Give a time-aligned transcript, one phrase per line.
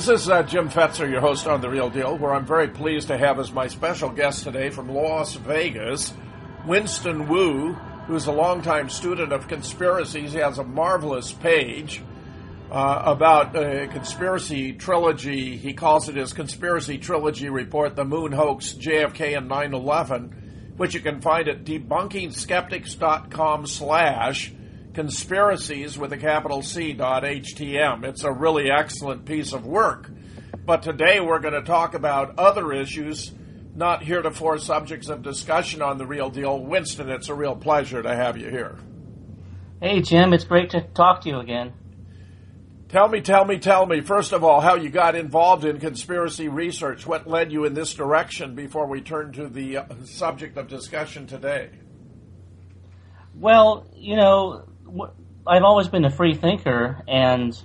[0.00, 3.08] This is uh, Jim Fetzer, your host on The Real Deal, where I'm very pleased
[3.08, 6.14] to have as my special guest today from Las Vegas,
[6.66, 7.74] Winston Wu,
[8.06, 10.32] who's a longtime student of conspiracies.
[10.32, 12.00] He has a marvelous page
[12.70, 15.58] uh, about a conspiracy trilogy.
[15.58, 20.94] He calls it his Conspiracy Trilogy Report, The Moon Hoax, JFK, and 9 11, which
[20.94, 24.50] you can find at debunkingskeptics.com slash
[24.94, 28.04] conspiracies with a capital C dot HTM.
[28.04, 30.10] It's a really excellent piece of work.
[30.64, 33.32] But today we're going to talk about other issues,
[33.74, 36.58] not heretofore subjects of discussion on the real deal.
[36.58, 38.78] Winston, it's a real pleasure to have you here.
[39.80, 41.72] Hey, Jim, it's great to talk to you again.
[42.90, 46.48] Tell me, tell me, tell me, first of all, how you got involved in conspiracy
[46.48, 47.06] research.
[47.06, 51.28] What led you in this direction before we turn to the uh, subject of discussion
[51.28, 51.70] today?
[53.32, 54.64] Well, you know,
[55.46, 57.56] I've always been a free thinker, and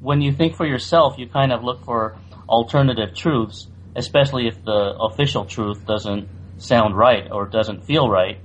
[0.00, 2.16] when you think for yourself, you kind of look for
[2.48, 6.28] alternative truths, especially if the official truth doesn't
[6.58, 8.38] sound right or doesn't feel right.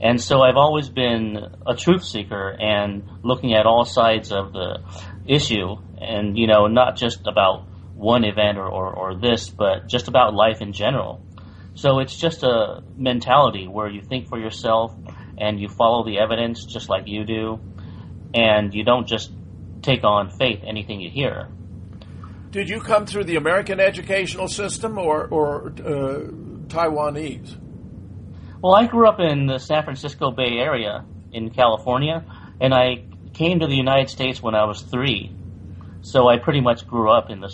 [0.00, 4.80] And so I've always been a truth seeker and looking at all sides of the
[5.26, 10.08] issue, and you know, not just about one event or, or, or this, but just
[10.08, 11.24] about life in general.
[11.74, 14.94] So it's just a mentality where you think for yourself
[15.42, 17.58] and you follow the evidence just like you do,
[18.32, 19.32] and you don't just
[19.82, 21.48] take on faith anything you hear.
[22.52, 26.30] Did you come through the American educational system or, or uh,
[26.68, 27.58] Taiwanese?
[28.62, 32.24] Well, I grew up in the San Francisco Bay Area in California,
[32.60, 33.04] and I
[33.34, 35.34] came to the United States when I was three.
[36.02, 37.50] So I pretty much grew up in the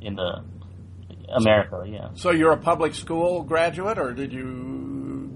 [0.00, 0.42] in the
[1.28, 2.08] America, yeah.
[2.14, 5.26] So you're a public school graduate, or did you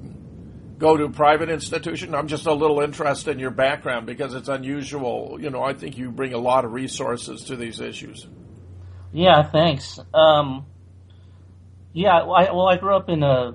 [0.81, 2.15] go to private institution?
[2.15, 5.39] I'm just a little interested in your background because it's unusual.
[5.41, 8.27] You know, I think you bring a lot of resources to these issues.
[9.13, 10.01] Yeah, thanks.
[10.13, 10.67] Um,
[11.93, 13.53] yeah, I, well, I grew up in a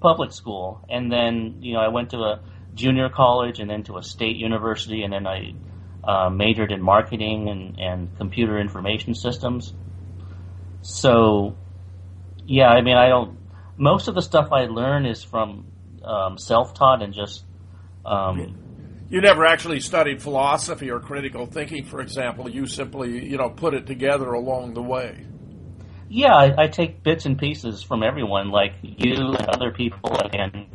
[0.00, 2.42] public school, and then you know I went to a
[2.74, 5.54] junior college, and then to a state university, and then I
[6.04, 9.74] uh, majored in marketing and, and computer information systems.
[10.82, 11.56] So,
[12.44, 13.38] yeah, I mean, I don't.
[13.76, 15.66] Most of the stuff I learn is from
[16.06, 17.44] um, self-taught and just.
[18.04, 18.56] Um,
[19.08, 22.48] you never actually studied philosophy or critical thinking, for example.
[22.48, 25.26] You simply, you know, put it together along the way.
[26.08, 30.66] Yeah, I, I take bits and pieces from everyone, like you and other people, and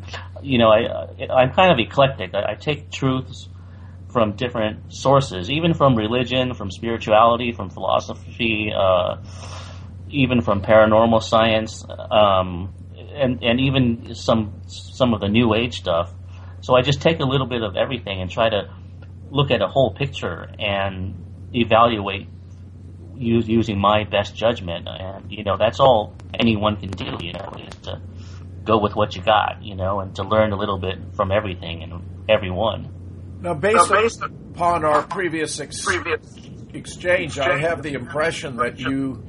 [0.41, 2.33] you know, I I'm kind of eclectic.
[2.33, 3.47] I, I take truths
[4.09, 9.17] from different sources, even from religion, from spirituality, from philosophy, uh,
[10.09, 11.85] even from paranormal science.
[11.87, 12.73] Um,
[13.13, 16.13] and and even some some of the new age stuff.
[16.61, 18.73] So I just take a little bit of everything and try to
[19.29, 21.15] look at a whole picture and
[21.53, 22.27] evaluate
[23.15, 24.87] use, using my best judgment.
[24.87, 27.17] And you know that's all anyone can do.
[27.19, 28.01] You know is to
[28.63, 29.63] go with what you got.
[29.63, 33.39] You know, and to learn a little bit from everything and everyone.
[33.41, 38.57] Now, based, now, based upon our previous, ex- previous exchange, exchange, I have the impression
[38.57, 39.23] that you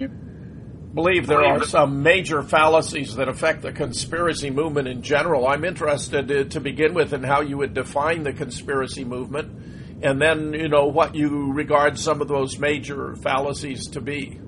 [0.94, 5.46] believe there are some major fallacies that affect the conspiracy movement in general.
[5.46, 10.20] I'm interested to, to begin with in how you would define the conspiracy movement, and
[10.20, 14.38] then you know what you regard some of those major fallacies to be.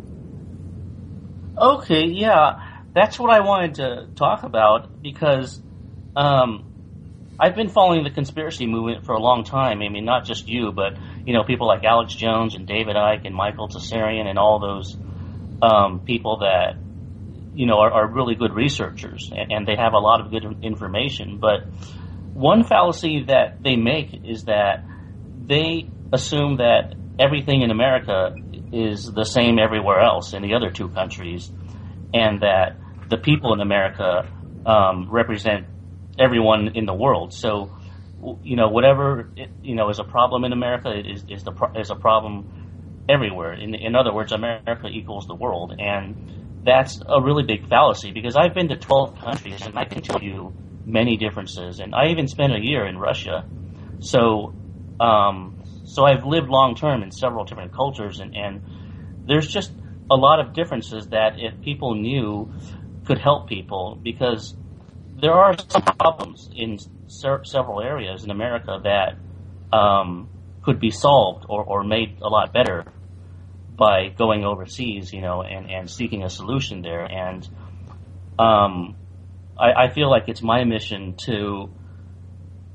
[1.57, 5.63] Okay, yeah, that's what I wanted to talk about because
[6.17, 6.73] um,
[7.39, 9.83] I've been following the conspiracy movement for a long time.
[9.83, 13.27] I mean, not just you, but you know, people like Alex Jones and David Icke
[13.27, 14.97] and Michael Tsarion and all those
[15.63, 16.77] um, people that
[17.55, 20.45] you know are, are really good researchers and, and, they have a lot of good
[20.63, 21.39] information.
[21.39, 21.67] But
[22.35, 24.85] one fallacy that they make is that
[25.47, 28.35] they assume that everything in America
[28.73, 31.51] is the same everywhere else in the other two countries,
[32.13, 32.77] and that
[33.09, 34.29] the people in America
[34.67, 35.67] um, represent
[36.19, 37.33] everyone in the world.
[37.33, 37.71] So,
[38.43, 39.31] you know, whatever
[39.63, 42.64] you know is a problem in America is is the is a problem
[43.09, 43.53] everywhere.
[43.53, 45.75] In, in other words, America equals the world.
[45.79, 50.03] And that's a really big fallacy because I've been to 12 countries and I can
[50.03, 50.53] tell you
[50.87, 51.81] many differences.
[51.81, 53.45] And I even spent a year in Russia.
[54.01, 54.55] So,
[55.01, 58.63] um, so I've lived long term in several different cultures and, and
[59.27, 59.73] there's just
[60.11, 62.53] a lot of differences that if people knew
[63.07, 64.55] could help people because
[65.21, 66.79] there are some problems in
[67.09, 70.29] several areas in America that um,
[70.63, 72.85] could be solved or, or made a lot better
[73.77, 77.05] by going overseas, you know, and, and seeking a solution there.
[77.05, 77.49] And
[78.39, 78.97] um,
[79.59, 81.71] I, I feel like it's my mission to,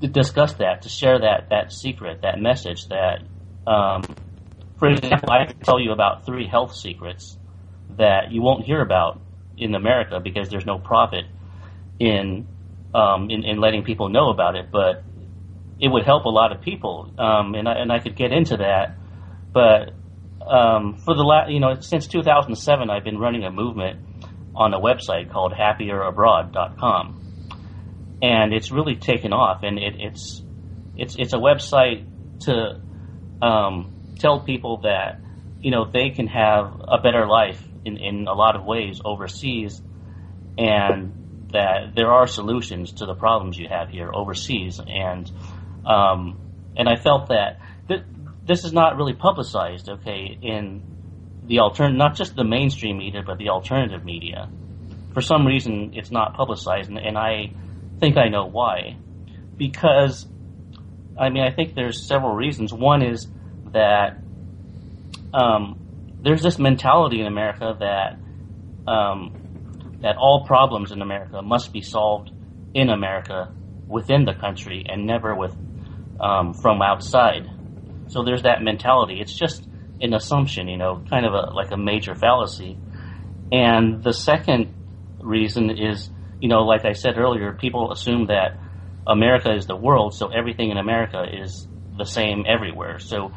[0.07, 2.87] discuss that, to share that that secret, that message.
[2.87, 3.23] That,
[3.67, 4.03] um,
[4.77, 7.37] for example, I can tell you about three health secrets
[7.97, 9.21] that you won't hear about
[9.57, 11.25] in America because there's no profit
[11.99, 12.47] in
[12.93, 14.71] um, in, in letting people know about it.
[14.71, 15.03] But
[15.79, 18.57] it would help a lot of people, um, and I, and I could get into
[18.57, 18.97] that.
[19.51, 19.93] But
[20.49, 23.99] um, for the last, you know, since 2007, I've been running a movement
[24.55, 29.61] on a website called HappierAbroad.com, and it's really taken off.
[29.63, 30.41] And it, it's
[30.97, 32.05] it's it's a website
[32.41, 32.81] to
[33.45, 35.21] um, tell people that
[35.61, 39.81] you know they can have a better life in, in a lot of ways overseas,
[40.57, 44.79] and that there are solutions to the problems you have here overseas.
[44.79, 45.31] And
[45.85, 46.39] um,
[46.75, 48.03] and I felt that th-
[48.49, 50.81] this is not really publicized, okay, in
[51.45, 54.49] the altern not just the mainstream media, but the alternative media.
[55.13, 57.51] For some reason, it's not publicized, and, and I
[57.99, 58.97] think I know why.
[59.55, 60.27] Because,
[61.15, 62.73] I mean, I think there's several reasons.
[62.73, 63.27] One is
[63.71, 64.17] that
[65.31, 65.77] um,
[66.23, 72.31] there's this mentality in America that um, that all problems in America must be solved
[72.73, 73.53] in America
[73.87, 75.55] within the country and never with
[76.19, 77.47] um, from outside.
[78.09, 79.19] So there's that mentality.
[79.21, 79.67] It's just
[80.01, 82.77] an assumption, you know, kind of a, like a major fallacy.
[83.51, 84.73] And the second
[85.19, 86.09] reason is,
[86.39, 88.57] you know, like I said earlier, people assume that
[89.07, 91.67] America is the world, so everything in America is
[91.97, 92.99] the same everywhere.
[92.99, 93.31] So,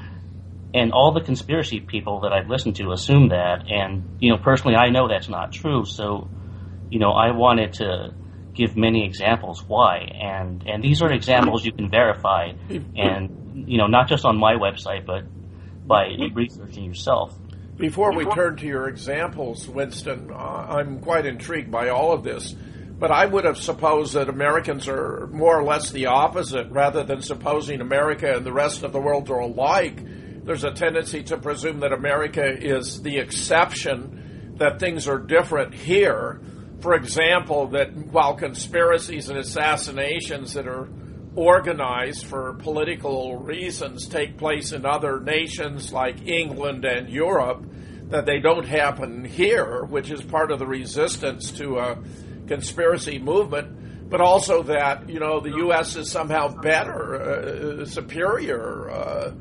[0.74, 4.76] and all the conspiracy people that I've listened to assume that, and you know, personally,
[4.76, 5.84] I know that's not true.
[5.84, 6.30] So,
[6.90, 8.14] you know, I wanted to
[8.54, 12.52] give many examples why, and and these are examples you can verify,
[12.96, 15.25] and you know, not just on my website, but
[15.87, 17.34] by researching yourself.
[17.76, 22.52] Before we turn to your examples, Winston, uh, I'm quite intrigued by all of this.
[22.52, 27.20] But I would have supposed that Americans are more or less the opposite, rather than
[27.22, 29.98] supposing America and the rest of the world are alike.
[30.44, 36.40] There's a tendency to presume that America is the exception, that things are different here
[36.82, 40.88] for example, that while conspiracies and assassinations that are
[41.34, 47.64] organized for political reasons take place in other nations like England and Europe,
[48.08, 51.99] that they don't happen here, which is part of the resistance to a
[52.46, 55.96] conspiracy movement, but also that, you know, the U.S.
[55.96, 57.14] is somehow better,
[57.81, 58.90] uh, superior.
[58.90, 59.32] Uh,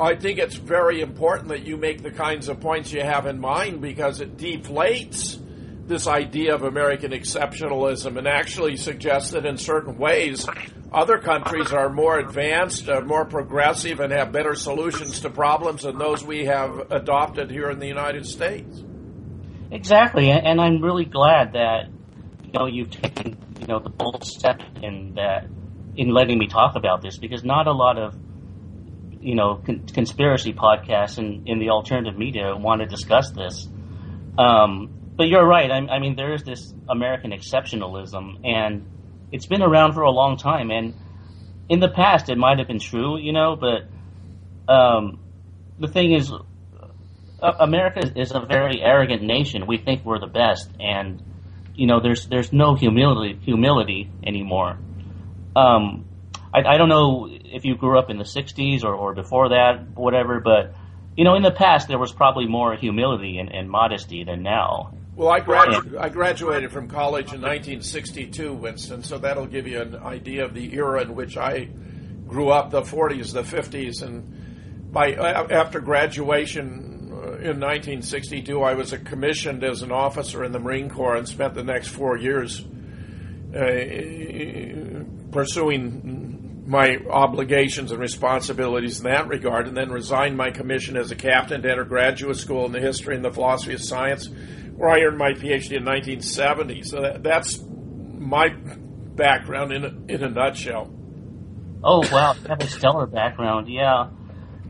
[0.00, 3.38] I think it's very important that you make the kinds of points you have in
[3.38, 5.38] mind because it deflates
[5.86, 10.46] this idea of American exceptionalism and actually suggests that in certain ways
[10.92, 15.98] other countries are more advanced, uh, more progressive, and have better solutions to problems than
[15.98, 18.84] those we have adopted here in the United States.
[19.70, 21.88] Exactly, and I'm really glad that
[22.44, 25.46] you know you've taken you know the bold step in that
[25.96, 28.14] in letting me talk about this because not a lot of
[29.20, 33.66] you know con- conspiracy podcasts in, in the alternative media want to discuss this.
[34.36, 35.70] Um, but you're right.
[35.70, 38.86] I, I mean, there is this American exceptionalism, and
[39.30, 40.70] it's been around for a long time.
[40.70, 40.94] And
[41.68, 43.56] in the past, it might have been true, you know.
[43.56, 45.20] But um,
[45.78, 49.66] the thing is, uh, America is a very arrogant nation.
[49.66, 51.22] We think we're the best, and
[51.74, 54.78] you know, there's there's no humility humility anymore.
[55.54, 56.06] Um,
[56.54, 59.90] I, I don't know if you grew up in the '60s or, or before that,
[59.94, 60.74] whatever, but
[61.16, 64.94] you know, in the past there was probably more humility and, and modesty than now.
[65.14, 69.96] Well, I, gradu- I graduated from college in 1962, Winston, so that'll give you an
[69.96, 71.68] idea of the era in which I
[72.26, 78.92] grew up, the 40s, the 50s, and by after graduation uh, in 1962, I was
[79.04, 82.64] commissioned as an officer in the Marine Corps and spent the next four years
[83.54, 91.10] uh, pursuing my obligations and responsibilities in that regard, and then resigned my commission as
[91.10, 94.30] a captain to enter graduate school in the history and the philosophy of science
[94.82, 96.82] where I earned my PhD in 1970.
[96.82, 97.62] So that, that's
[98.18, 100.92] my background in a, in a nutshell.
[101.84, 104.08] Oh wow, you have a stellar background, yeah.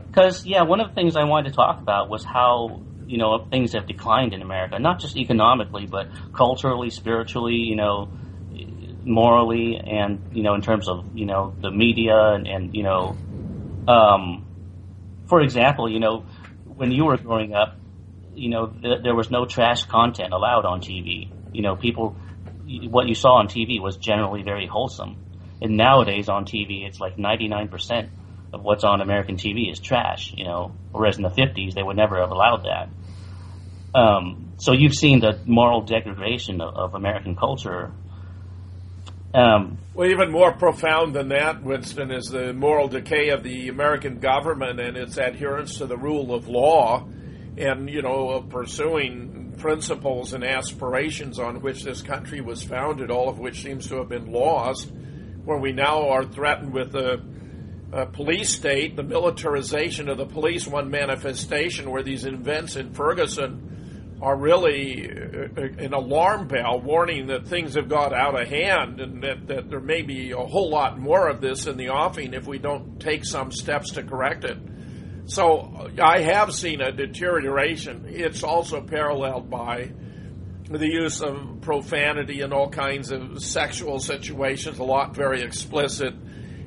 [0.05, 3.47] Because yeah, one of the things I wanted to talk about was how you know
[3.49, 8.11] things have declined in America, not just economically, but culturally, spiritually, you know,
[9.03, 13.17] morally, and you know, in terms of you know the media and, and you know,
[13.87, 14.45] um,
[15.25, 16.19] for example, you know,
[16.65, 17.79] when you were growing up,
[18.35, 21.29] you know, th- there was no trash content allowed on TV.
[21.51, 22.15] You know, people,
[22.89, 25.17] what you saw on TV was generally very wholesome.
[25.61, 28.09] And nowadays on TV, it's like 99%
[28.53, 31.97] of what's on American TV is trash, you know, whereas in the 50s, they would
[31.97, 32.89] never have allowed that.
[33.97, 37.91] Um, so you've seen the moral degradation of, of American culture.
[39.33, 44.19] Um, well, even more profound than that, Winston, is the moral decay of the American
[44.19, 47.07] government and its adherence to the rule of law
[47.57, 53.29] and you know of pursuing principles and aspirations on which this country was founded, all
[53.29, 54.91] of which seems to have been lost,
[55.45, 57.21] where we now are threatened with a,
[57.91, 64.17] a police state, the militarization of the police, one manifestation where these events in Ferguson
[64.21, 69.21] are really uh, an alarm bell warning that things have got out of hand and
[69.21, 72.47] that, that there may be a whole lot more of this in the offing if
[72.47, 74.57] we don't take some steps to correct it.
[75.25, 78.05] So I have seen a deterioration.
[78.07, 79.91] It's also paralleled by
[80.69, 86.13] the use of profanity and all kinds of sexual situations, a lot very explicit,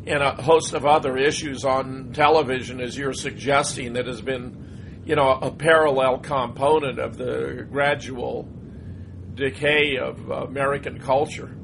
[0.06, 5.16] and a host of other issues on television, as you're suggesting, that has been, you
[5.16, 8.48] know, a parallel component of the gradual
[9.34, 11.56] decay of American culture.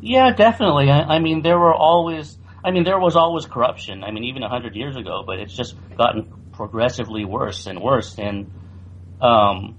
[0.00, 0.90] Yeah, definitely.
[0.90, 4.02] I, I mean, there were always I mean, there was always corruption.
[4.02, 8.18] I mean, even a hundred years ago, but it's just gotten progressively worse and worse.
[8.18, 8.50] And
[9.20, 9.78] um,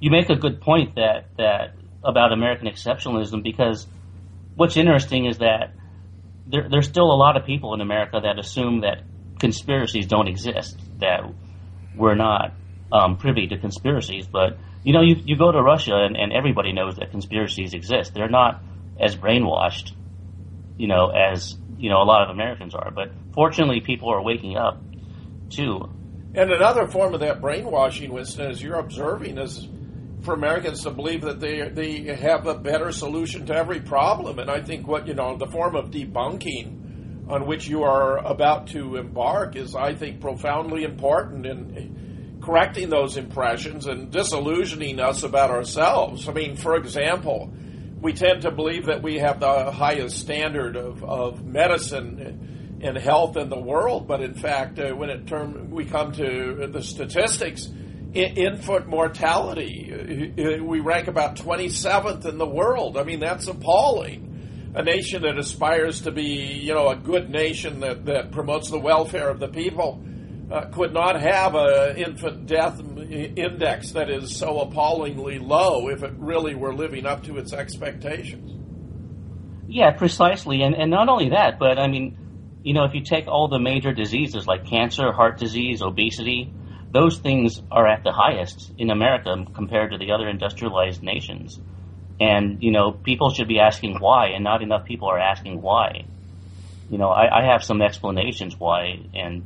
[0.00, 1.74] you make a good point that that
[2.04, 3.86] about American exceptionalism because
[4.54, 5.74] what's interesting is that
[6.46, 9.02] there, there's still a lot of people in America that assume that
[9.38, 11.20] conspiracies don't exist, that
[11.96, 12.54] we're not
[12.90, 14.26] um, privy to conspiracies.
[14.26, 18.12] But you know, you you go to Russia and, and everybody knows that conspiracies exist.
[18.14, 18.62] They're not
[19.00, 19.92] as brainwashed,
[20.76, 22.92] you know, as you know a lot of Americans are.
[22.92, 24.80] But fortunately, people are waking up
[25.50, 25.90] too.
[26.34, 29.68] And another form of that brainwashing, Winston, as you're observing, is
[30.22, 34.38] for Americans to believe that they they have a better solution to every problem.
[34.38, 38.68] And I think what you know the form of debunking on which you are about
[38.68, 45.50] to embark is, I think, profoundly important in correcting those impressions and disillusioning us about
[45.50, 46.28] ourselves.
[46.28, 47.52] I mean, for example
[48.02, 53.36] we tend to believe that we have the highest standard of, of medicine and health
[53.36, 57.68] in the world, but in fact, uh, when it term, we come to the statistics,
[58.12, 59.92] infant mortality,
[60.36, 62.98] uh, uh, we rank about 27th in the world.
[62.98, 64.72] I mean, that's appalling.
[64.74, 68.80] A nation that aspires to be, you know, a good nation that, that promotes the
[68.80, 70.02] welfare of the people
[70.52, 72.78] uh, could not have an infant death
[73.10, 78.50] index that is so appallingly low if it really were living up to its expectations.
[79.66, 80.60] Yeah, precisely.
[80.62, 82.18] And, and not only that, but I mean,
[82.62, 86.52] you know, if you take all the major diseases like cancer, heart disease, obesity,
[86.92, 91.58] those things are at the highest in America compared to the other industrialized nations.
[92.20, 96.04] And, you know, people should be asking why, and not enough people are asking why.
[96.90, 99.42] You know, I, I have some explanations why, and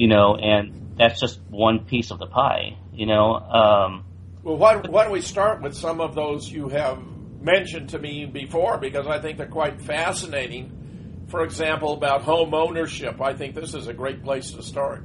[0.00, 3.34] you know, and that's just one piece of the pie, you know.
[3.34, 4.06] Um,
[4.42, 6.98] well, why, why don't we start with some of those you have
[7.42, 11.26] mentioned to me before because I think they're quite fascinating.
[11.28, 15.04] For example, about home ownership, I think this is a great place to start.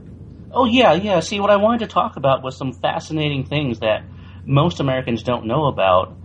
[0.49, 1.19] Oh yeah, yeah.
[1.19, 4.05] See, what I wanted to talk about was some fascinating things that
[4.45, 6.15] most Americans don't know about,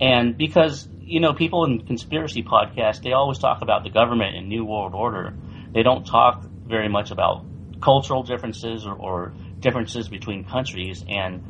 [0.00, 4.48] and because you know, people in conspiracy podcasts they always talk about the government and
[4.48, 5.34] New World Order.
[5.74, 7.44] They don't talk very much about
[7.80, 11.42] cultural differences or, or differences between countries, and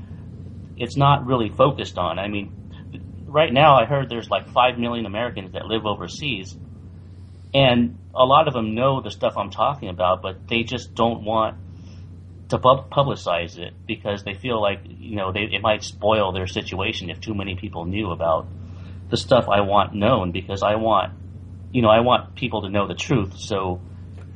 [0.76, 2.18] it's not really focused on.
[2.18, 2.52] I mean,
[3.26, 6.56] right now I heard there's like five million Americans that live overseas,
[7.54, 11.24] and a lot of them know the stuff I'm talking about, but they just don't
[11.24, 11.56] want
[12.48, 16.46] to pub- publicize it because they feel like you know they, it might spoil their
[16.46, 18.48] situation if too many people knew about
[19.10, 21.12] the stuff I want known because I want
[21.72, 23.80] you know I want people to know the truth so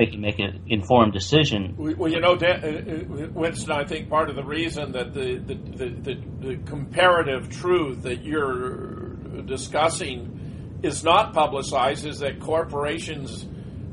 [0.00, 1.74] they can make an informed decision.
[1.76, 5.36] Well, you know, Dan, uh, uh, Winston, I think part of the reason that the,
[5.36, 9.10] the, the, the, comparative truth that you're
[9.44, 13.44] discussing is not publicized is that corporations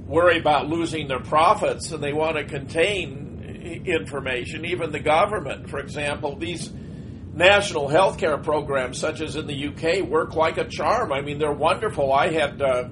[0.05, 4.63] worry about losing their profits and they want to contain information.
[4.63, 6.71] Even the government, for example, these
[7.33, 11.11] national health care programs, such as in the UK, work like a charm.
[11.11, 12.13] I mean, they're wonderful.
[12.13, 12.61] I had.
[12.61, 12.87] Uh,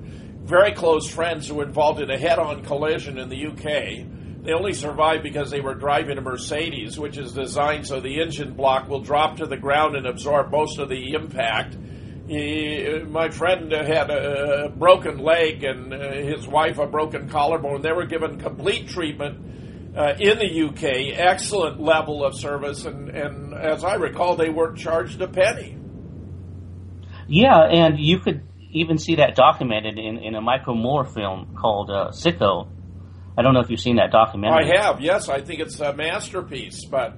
[0.45, 4.43] very close friends who were involved in a head on collision in the UK.
[4.43, 8.53] They only survived because they were driving a Mercedes, which is designed so the engine
[8.53, 11.75] block will drop to the ground and absorb most of the impact.
[12.27, 17.81] He, my friend had a broken leg and uh, his wife a broken collarbone.
[17.81, 23.53] They were given complete treatment uh, in the UK, excellent level of service, and, and
[23.53, 25.77] as I recall, they weren't charged a penny.
[27.27, 28.43] Yeah, and you could
[28.75, 32.67] even see that documented in, in a Michael Moore film called uh, Sicko.
[33.37, 34.71] I don't know if you've seen that documentary.
[34.71, 35.29] I have, yes.
[35.29, 37.13] I think it's a masterpiece, but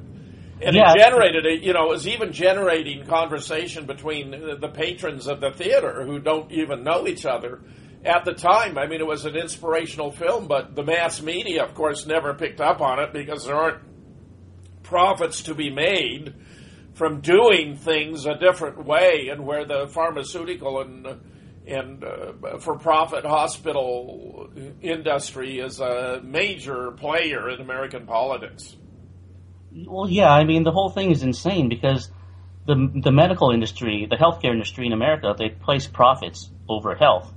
[0.59, 0.91] and yeah.
[0.91, 5.51] it generated, a, you know, it was even generating conversation between the patrons of the
[5.51, 7.61] theater who don't even know each other
[8.03, 8.77] at the time.
[8.77, 12.61] I mean, it was an inspirational film, but the mass media, of course, never picked
[12.61, 13.83] up on it because there aren't
[14.81, 16.33] profits to be made
[16.93, 21.05] from doing things a different way, and where the pharmaceutical and
[21.67, 24.49] and uh, for-profit hospital
[24.81, 28.75] industry is a major player in American politics.
[29.85, 32.09] Well, yeah, I mean the whole thing is insane because
[32.65, 37.33] the the medical industry, the healthcare industry in America, they place profits over health,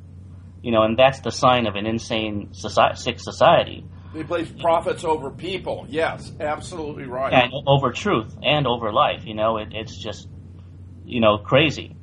[0.62, 3.84] you know, and that's the sign of an insane society, sick society.
[4.12, 5.86] They place profits over people.
[5.88, 7.32] Yes, absolutely right.
[7.32, 9.24] And over truth and over life.
[9.24, 10.28] You know, it, it's just,
[11.04, 11.96] you know, crazy.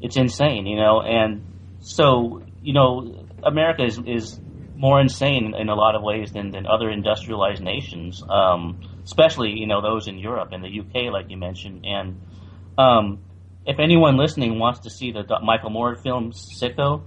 [0.00, 0.66] It's insane.
[0.66, 1.44] You know, and
[1.86, 4.40] so you know, America is is
[4.74, 9.68] more insane in a lot of ways than, than other industrialized nations, um, especially you
[9.68, 11.86] know those in Europe and the UK, like you mentioned.
[11.86, 12.20] And
[12.76, 13.22] um,
[13.64, 17.02] if anyone listening wants to see the Michael Moore film Sicko,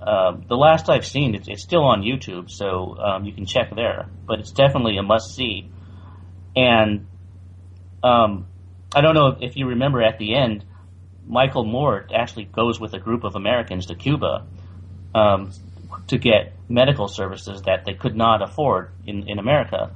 [0.00, 3.74] uh, the last I've seen, it's, it's still on YouTube, so um, you can check
[3.74, 4.08] there.
[4.26, 5.68] But it's definitely a must see.
[6.54, 7.08] And
[8.04, 8.46] um,
[8.94, 10.64] I don't know if you remember at the end,
[11.30, 14.46] Michael Moore actually goes with a group of Americans to Cuba
[15.14, 15.52] um,
[16.08, 19.94] to get medical services that they could not afford in, in America.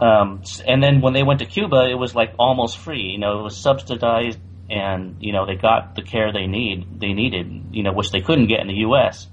[0.00, 3.02] Um, and then when they went to Cuba, it was like almost free.
[3.02, 4.38] You know, it was subsidized,
[4.70, 7.66] and you know they got the care they need they needed.
[7.72, 9.28] You know, which they couldn't get in the U.S.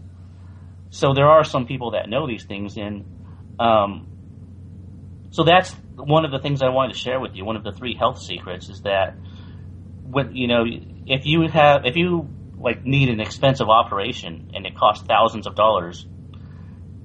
[0.89, 3.05] So there are some people that know these things, and
[3.59, 4.07] um,
[5.31, 7.45] so that's one of the things I wanted to share with you.
[7.45, 9.15] One of the three health secrets is that
[10.09, 10.65] when you know
[11.05, 15.55] if you have if you like need an expensive operation and it costs thousands of
[15.55, 16.05] dollars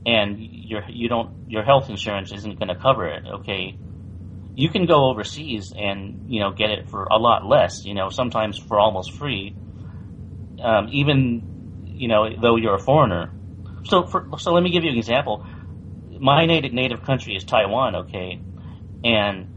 [0.06, 3.76] and your you don't your health insurance isn't going to cover it okay
[4.54, 8.08] you can go overseas and you know get it for a lot less you know
[8.08, 9.54] sometimes for almost free.
[10.62, 13.32] Um, even you know though you're a foreigner.
[13.84, 15.44] So for, so let me give you an example.
[16.20, 18.40] My native native country is Taiwan okay
[19.02, 19.48] and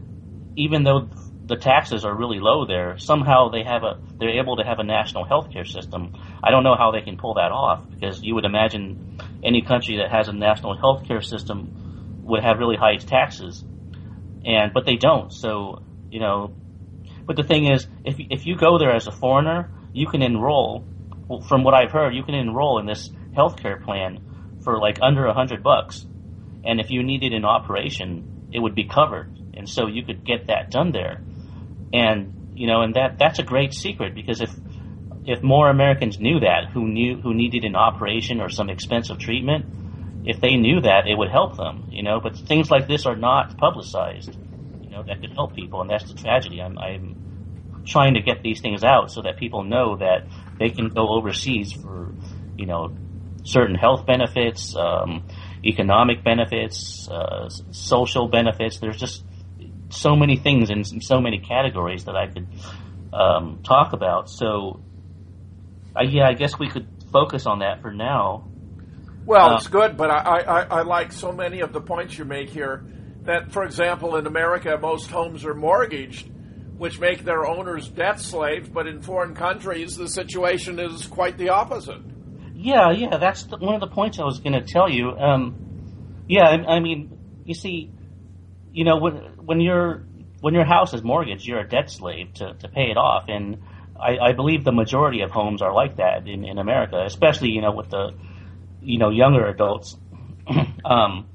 [0.56, 1.08] even though
[1.48, 2.98] the taxes are really low there.
[2.98, 6.14] Somehow they have a they're able to have a national healthcare system.
[6.44, 9.96] I don't know how they can pull that off because you would imagine any country
[9.96, 13.64] that has a national healthcare system would have really high taxes,
[14.44, 15.32] and but they don't.
[15.32, 16.54] So you know,
[17.24, 20.84] but the thing is, if if you go there as a foreigner, you can enroll.
[21.48, 25.34] From what I've heard, you can enroll in this healthcare plan for like under a
[25.34, 26.06] hundred bucks,
[26.64, 30.48] and if you needed an operation, it would be covered, and so you could get
[30.48, 31.22] that done there
[31.92, 34.50] and you know, and that that's a great secret because if
[35.24, 39.66] if more Americans knew that, who knew who needed an operation or some expensive treatment,
[40.24, 41.88] if they knew that, it would help them.
[41.90, 44.36] You know, but things like this are not publicized.
[44.82, 46.60] You know, that could help people, and that's the tragedy.
[46.60, 50.26] I'm, I'm trying to get these things out so that people know that
[50.58, 52.12] they can go overseas for,
[52.56, 52.94] you know,
[53.44, 55.26] certain health benefits, um,
[55.64, 58.78] economic benefits, uh, social benefits.
[58.78, 59.24] There's just
[59.90, 62.46] so many things in so many categories that I could
[63.12, 64.28] um, talk about.
[64.28, 64.82] So,
[65.96, 68.48] uh, yeah, I guess we could focus on that for now.
[69.24, 72.24] Well, uh, it's good, but I, I, I like so many of the points you
[72.24, 72.84] make here
[73.22, 76.30] that, for example, in America, most homes are mortgaged,
[76.78, 81.50] which make their owners debt slaves, but in foreign countries, the situation is quite the
[81.50, 82.00] opposite.
[82.54, 85.10] Yeah, yeah, that's the, one of the points I was going to tell you.
[85.10, 87.92] Um, yeah, I, I mean, you see,
[88.72, 90.02] you know, when when your
[90.40, 93.62] when your house is mortgaged, you're a debt slave to, to pay it off, and
[93.98, 97.62] I, I believe the majority of homes are like that in, in America, especially you
[97.62, 98.12] know with the
[98.82, 99.96] you know younger adults.
[100.84, 101.28] um,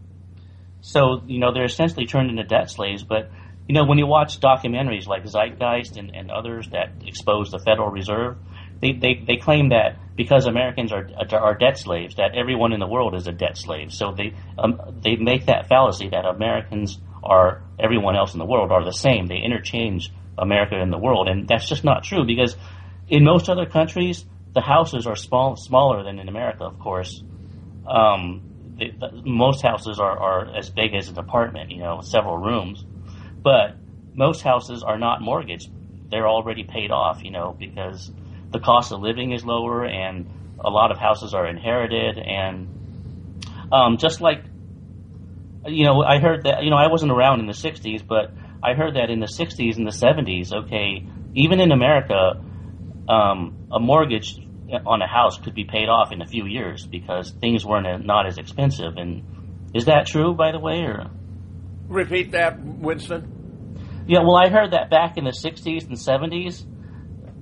[0.82, 3.04] so you know they're essentially turned into debt slaves.
[3.04, 3.32] But
[3.67, 7.89] you know when you watch documentaries like Zeitgeist and, and others that expose the Federal
[7.89, 8.38] Reserve,
[8.80, 12.88] they, they, they claim that because Americans are are debt slaves, that everyone in the
[12.88, 13.91] world is a debt slave.
[13.91, 18.72] So they um, they make that fallacy that Americans are everyone else in the world
[18.72, 19.28] are the same.
[19.28, 22.56] They interchange America and the world, and that's just not true because
[23.08, 27.24] in most other countries the houses are small, smaller than in America, of course.
[27.88, 32.38] Um, the, the, most houses are, are as big as an apartment, you know, several
[32.38, 32.86] rooms,
[33.42, 33.76] but
[34.14, 35.70] most houses are not mortgaged.
[36.10, 38.12] They're already paid off, you know, because
[38.52, 40.30] the cost of living is lower and
[40.64, 42.68] a lot of houses are inherited and
[43.72, 44.44] um, just like
[45.65, 48.73] you know, I heard that, you know, I wasn't around in the 60s, but I
[48.73, 52.41] heard that in the 60s and the 70s, okay, even in America,
[53.08, 54.39] um, a mortgage
[54.86, 58.26] on a house could be paid off in a few years because things weren't not
[58.26, 58.97] as expensive.
[58.97, 60.80] And is that true, by the way?
[60.82, 61.12] Or
[61.88, 64.06] repeat that, Winston?
[64.08, 66.65] Yeah, well, I heard that back in the 60s and 70s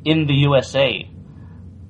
[0.06, 1.10] in the USA,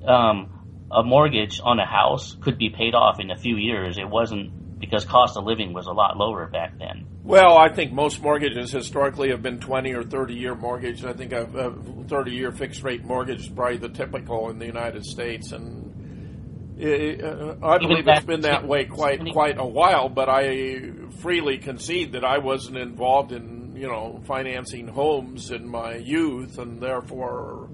[0.06, 3.98] um, a mortgage on a house could be paid off in a few years.
[3.98, 7.06] It wasn't because cost of living was a lot lower back then.
[7.22, 11.04] Well, I think most mortgages historically have been 20 or 30 year mortgage.
[11.04, 14.66] I think a, a 30 year fixed rate mortgage is probably the typical in the
[14.66, 20.08] United States, and it, uh, I believe it's been that way quite quite a while.
[20.08, 20.90] But I
[21.20, 26.80] freely concede that I wasn't involved in you know financing homes in my youth, and
[26.80, 27.70] therefore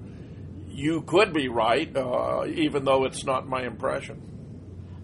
[0.67, 4.21] you could be right, uh, even though it's not my impression.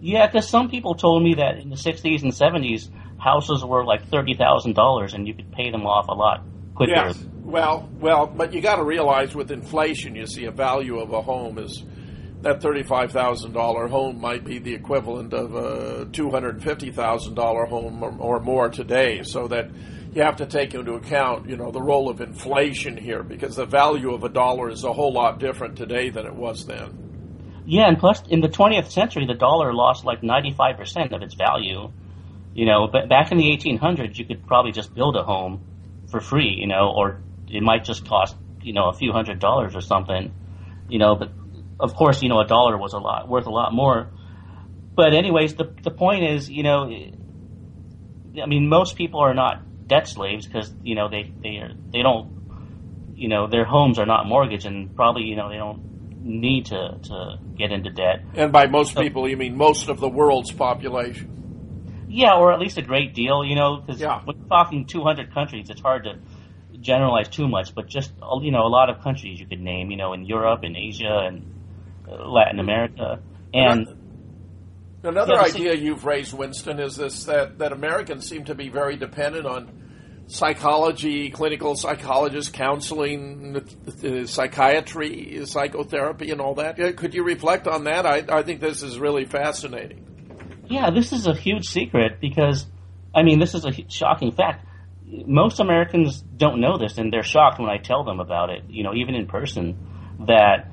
[0.00, 4.08] Yeah, because some people told me that in the 60s and 70s, houses were like
[4.10, 6.92] $30,000 and you could pay them off a lot quicker.
[6.92, 7.24] Yes.
[7.42, 11.22] Well, well, but you got to realize with inflation, you see, a value of a
[11.22, 11.84] home is
[12.42, 19.22] that $35,000 home might be the equivalent of a $250,000 home or, or more today.
[19.22, 19.70] So that
[20.12, 23.66] you have to take into account, you know, the role of inflation here because the
[23.66, 27.05] value of a dollar is a whole lot different today than it was then.
[27.66, 31.90] Yeah, and plus in the 20th century, the dollar lost like 95% of its value.
[32.54, 35.60] You know, but back in the 1800s, you could probably just build a home
[36.10, 39.74] for free, you know, or it might just cost, you know, a few hundred dollars
[39.74, 40.32] or something,
[40.88, 41.32] you know, but
[41.78, 44.08] of course, you know, a dollar was a lot, worth a lot more.
[44.94, 46.84] But anyways, the, the point is, you know,
[48.42, 52.00] I mean, most people are not debt slaves because, you know, they, they, are, they
[52.00, 55.95] don't, you know, their homes are not mortgaged and probably, you know, they don't
[56.26, 58.22] need to, to get into debt.
[58.34, 62.06] And by most so, people, you mean most of the world's population?
[62.08, 64.20] Yeah, or at least a great deal, you know, because yeah.
[64.24, 66.18] when you're talking 200 countries, it's hard to
[66.80, 68.12] generalize too much, but just,
[68.42, 71.26] you know, a lot of countries you could name, you know, in Europe and Asia
[71.26, 71.54] and
[72.08, 73.20] uh, Latin America.
[73.52, 73.88] And
[75.02, 78.96] another yeah, idea you've raised, Winston, is this that, that Americans seem to be very
[78.96, 79.85] dependent on
[80.28, 86.76] psychology, clinical psychologists, counseling, uh, psychiatry, psychotherapy, and all that.
[86.96, 88.06] Could you reflect on that?
[88.06, 90.04] I, I think this is really fascinating.
[90.68, 92.66] Yeah, this is a huge secret because,
[93.14, 94.66] I mean, this is a shocking fact.
[95.04, 98.82] Most Americans don't know this, and they're shocked when I tell them about it, you
[98.82, 99.78] know, even in person,
[100.26, 100.68] that,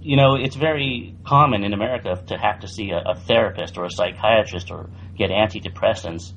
[0.00, 3.84] you know, it's very common in America to have to see a, a therapist or
[3.84, 6.32] a psychiatrist or get antidepressants,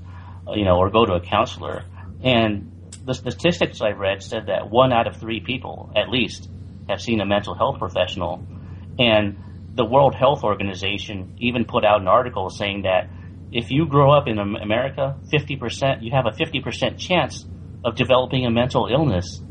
[0.47, 1.83] uh, you know, or go to a counselor
[2.25, 2.71] and
[3.05, 6.49] the statistics I've read said that one out of three people, at least,
[6.89, 8.43] have seen a mental health professional.
[8.97, 9.37] And
[9.75, 13.09] the World Health Organization even put out an article saying that
[13.51, 17.45] if you grow up in America, 50%, you have a 50% chance
[17.83, 19.41] of developing a mental illness.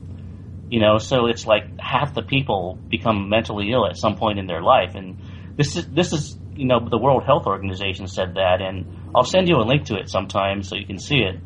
[0.68, 4.46] You know, so it's like half the people become mentally ill at some point in
[4.46, 4.96] their life.
[4.96, 5.22] And
[5.56, 8.60] this is, this is, you know, the World Health Organization said that.
[8.60, 11.37] And I'll send you a link to it sometime so you can see it.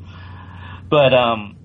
[0.89, 1.57] But um,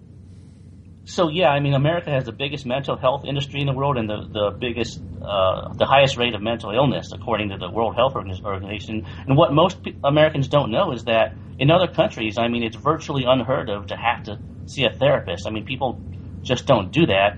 [1.05, 4.09] so yeah, I mean, America has the biggest mental health industry in the world and
[4.09, 8.15] the the biggest, uh, the highest rate of mental illness according to the World Health
[8.15, 9.05] Organization.
[9.27, 13.25] And what most Americans don't know is that in other countries, I mean, it's virtually
[13.25, 15.45] unheard of to have to see a therapist.
[15.47, 16.01] I mean, people
[16.41, 17.37] just don't do that,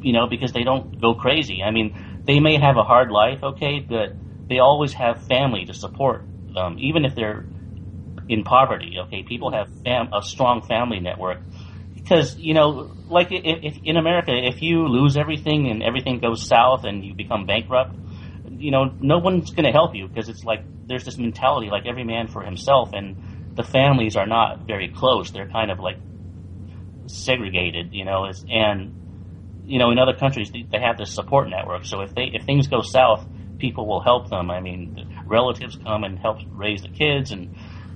[0.00, 1.62] you know, because they don't go crazy.
[1.62, 4.14] I mean, they may have a hard life, okay, but
[4.48, 7.46] they always have family to support them, even if they're
[8.28, 8.96] in poverty.
[9.06, 11.38] Okay, people have fam- a strong family network
[11.94, 16.46] because you know, like if, if in America, if you lose everything and everything goes
[16.46, 17.96] south and you become bankrupt,
[18.50, 21.86] you know, no one's going to help you because it's like there's this mentality like
[21.86, 23.16] every man for himself, and
[23.56, 25.30] the families are not very close.
[25.30, 25.98] They're kind of like
[27.06, 28.92] segregated, you know, and
[29.64, 31.84] you know, in other countries they have this support network.
[31.86, 33.26] So if they if things go south,
[33.58, 34.50] people will help them.
[34.50, 37.48] I mean, relatives come and help raise the kids and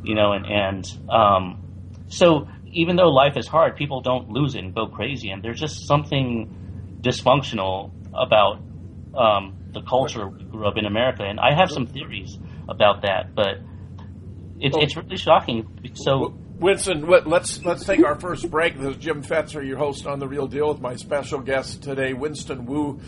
[0.03, 1.63] you know, and and um,
[2.09, 5.61] so even though life is hard, people don't lose it and go crazy, and there's
[5.61, 8.61] just something dysfunctional about
[9.15, 13.35] um, the culture we grew up in America, and I have some theories about that,
[13.35, 13.59] but
[14.59, 15.93] it, it's really shocking.
[15.95, 16.37] So.
[16.61, 18.79] Winston, let's let's take our first break.
[18.79, 22.13] This is Jim Fetzer, your host on the Real Deal, with my special guest today,
[22.13, 23.01] Winston Wu,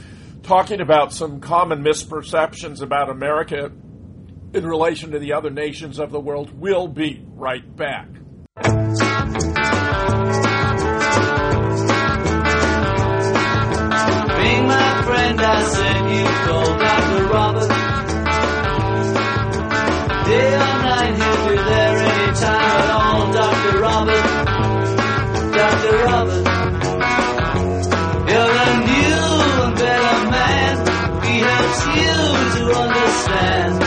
[0.42, 3.70] talking about some common misperceptions about America
[4.54, 6.50] in relation to the other nations of the world.
[6.58, 8.08] We'll be right back.
[14.42, 17.24] Being my friend, I said you called Dr.
[17.32, 17.68] Robert.
[20.26, 23.80] Day or night, he'll be there anytime at all, Dr.
[23.80, 24.24] Robert.
[25.56, 25.94] Dr.
[26.04, 26.44] Robert.
[28.28, 29.22] You're a new
[29.64, 30.74] and better man.
[31.24, 32.14] He helps you
[32.58, 33.81] to understand.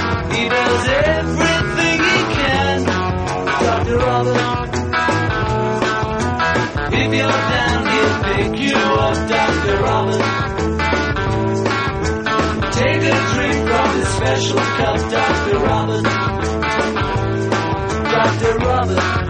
[14.35, 15.59] Special cup, Dr.
[15.59, 16.03] Robert.
[18.03, 18.57] Dr.
[18.59, 19.24] Dr.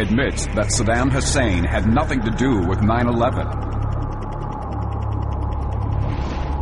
[0.00, 3.46] admits that Saddam Hussein had nothing to do with 9 11.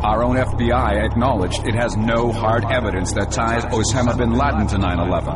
[0.03, 4.77] Our own FBI acknowledged it has no hard evidence that ties Osama bin Laden to
[4.77, 5.33] 9 11.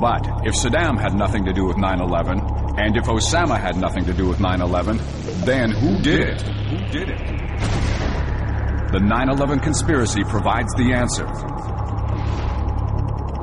[0.00, 2.40] But if Saddam had nothing to do with 9 11,
[2.78, 4.98] and if Osama had nothing to do with 9 11,
[5.44, 6.20] then who did?
[6.20, 6.42] it?
[6.42, 7.18] Who did it?
[8.92, 11.26] The 9 11 conspiracy provides the answer.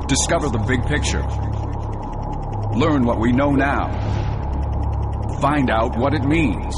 [0.06, 1.22] Discover the big picture.
[2.76, 3.88] Learn what we know now.
[5.40, 6.74] Find out what it means.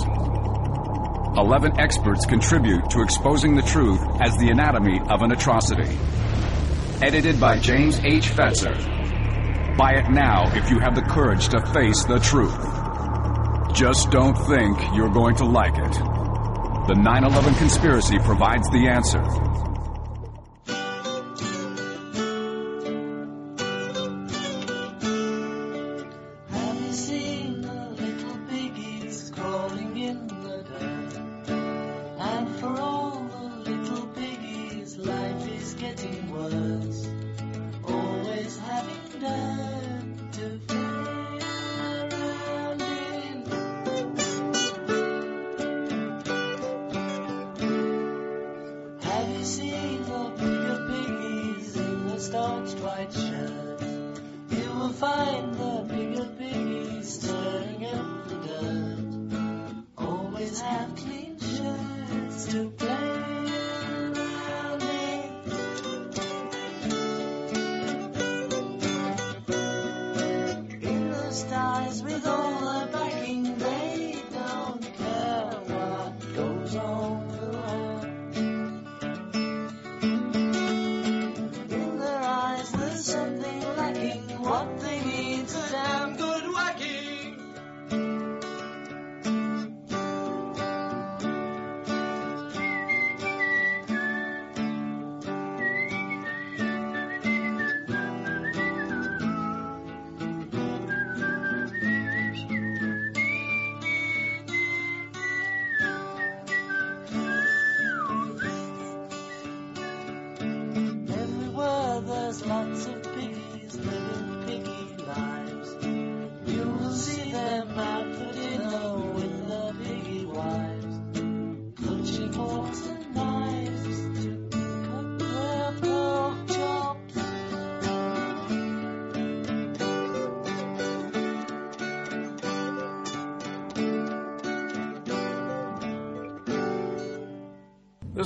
[1.38, 5.96] 11 experts contribute to exposing the truth as the anatomy of an atrocity.
[7.00, 8.28] Edited by James H.
[8.28, 8.76] Fetzer.
[9.78, 12.58] Buy it now if you have the courage to face the truth.
[13.74, 15.92] Just don't think you're going to like it.
[16.88, 19.22] The 9 11 conspiracy provides the answer.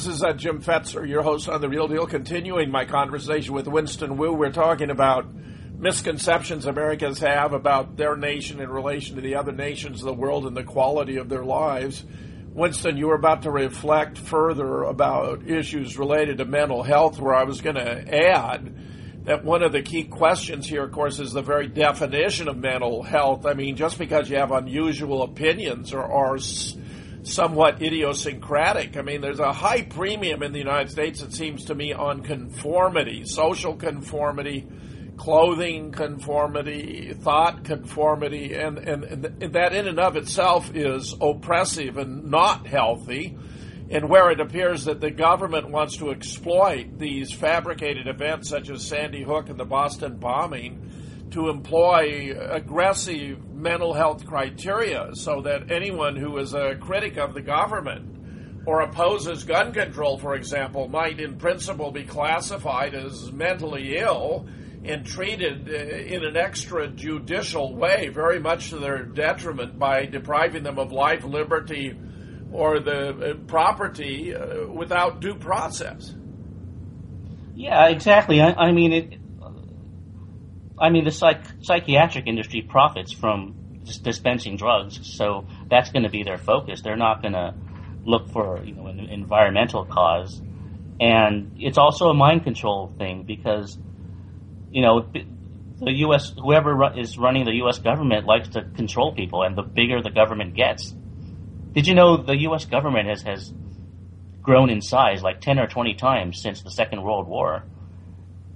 [0.01, 3.69] This is uh, Jim Fetzer, your host on The Real Deal, continuing my conversation with
[3.69, 4.33] Winston Wu.
[4.33, 5.27] We're talking about
[5.77, 10.47] misconceptions Americans have about their nation in relation to the other nations of the world
[10.47, 12.03] and the quality of their lives.
[12.55, 17.45] Winston, you were about to reflect further about issues related to mental health, where I
[17.45, 21.43] was going to add that one of the key questions here, of course, is the
[21.43, 23.45] very definition of mental health.
[23.45, 26.39] I mean, just because you have unusual opinions or are
[27.23, 31.75] somewhat idiosyncratic, I mean, there's a high premium in the United States, it seems to
[31.75, 34.67] me, on conformity, social conformity,
[35.17, 42.31] clothing conformity, thought conformity, and, and, and that in and of itself is oppressive and
[42.31, 43.37] not healthy.
[43.91, 48.87] And where it appears that the government wants to exploit these fabricated events, such as
[48.87, 50.81] Sandy Hook and the Boston bombing,
[51.31, 57.43] to employ aggressive mental health criteria so that anyone who is a critic of the
[57.43, 64.47] government or opposes gun control, for example, might in principle be classified as mentally ill
[64.85, 70.79] and treated uh, in an extrajudicial way, very much to their detriment by depriving them
[70.79, 71.95] of life, liberty,
[72.53, 76.15] or the uh, property uh, without due process.
[77.55, 78.41] Yeah, exactly.
[78.41, 79.21] I, I mean, it,
[80.81, 83.55] I mean, the psych, psychiatric industry profits from
[84.03, 86.81] dispensing drugs, so that's going to be their focus.
[86.83, 87.55] They're not going to
[88.05, 90.41] look for you know an environmental cause,
[90.99, 93.79] and it's also a mind control thing because
[94.71, 95.07] you know
[95.81, 96.33] the U.S.
[96.41, 97.79] whoever is running the U.S.
[97.79, 100.95] government likes to control people, and the bigger the government gets.
[101.73, 102.65] Did you know the U.S.
[102.65, 103.53] government has has
[104.41, 107.65] grown in size like ten or twenty times since the Second World War,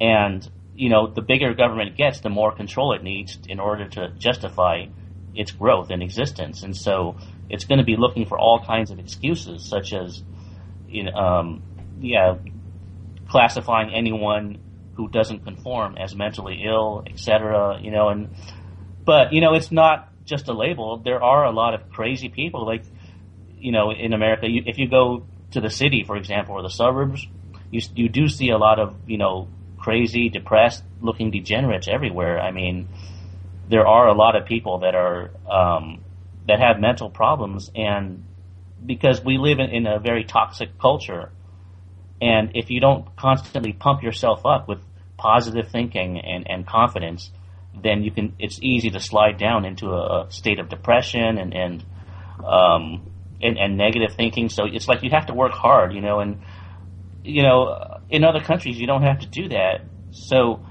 [0.01, 4.11] and you know, the bigger government gets, the more control it needs in order to
[4.19, 4.87] justify
[5.35, 6.63] its growth and existence.
[6.63, 7.17] And so
[7.49, 10.23] it's going to be looking for all kinds of excuses, such as,
[10.89, 11.63] you know, um,
[12.01, 12.37] yeah,
[13.29, 14.59] classifying anyone
[14.95, 17.79] who doesn't conform as mentally ill, etc.
[17.81, 18.35] You know, and
[19.05, 20.99] but you know, it's not just a label.
[20.99, 22.85] There are a lot of crazy people, like
[23.59, 24.49] you know, in America.
[24.49, 27.27] You, if you go to the city, for example, or the suburbs,
[27.71, 29.49] you you do see a lot of you know
[29.85, 32.41] crazy, depressed looking degenerates everywhere.
[32.41, 32.89] I mean,
[33.69, 36.03] there are a lot of people that are um,
[36.49, 38.25] that have mental problems, and
[38.85, 41.31] because we live in, in a very toxic culture,
[42.21, 44.79] and if you don't constantly pump yourself up with
[45.19, 47.31] positive thinking and, and confidence,
[47.83, 48.35] then you can.
[48.39, 51.85] It's easy to slide down into a, a state of depression and and,
[52.43, 53.11] um,
[53.43, 54.49] and and negative thinking.
[54.49, 56.41] So it's like you have to work hard, you know, and
[57.23, 59.83] you know in other countries, you don't have to do that.
[60.11, 60.65] So,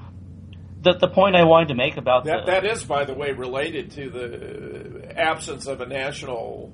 [0.81, 3.31] the the point I wanted to make about that the, that is, by the way,
[3.31, 6.73] related to the uh, absence of a national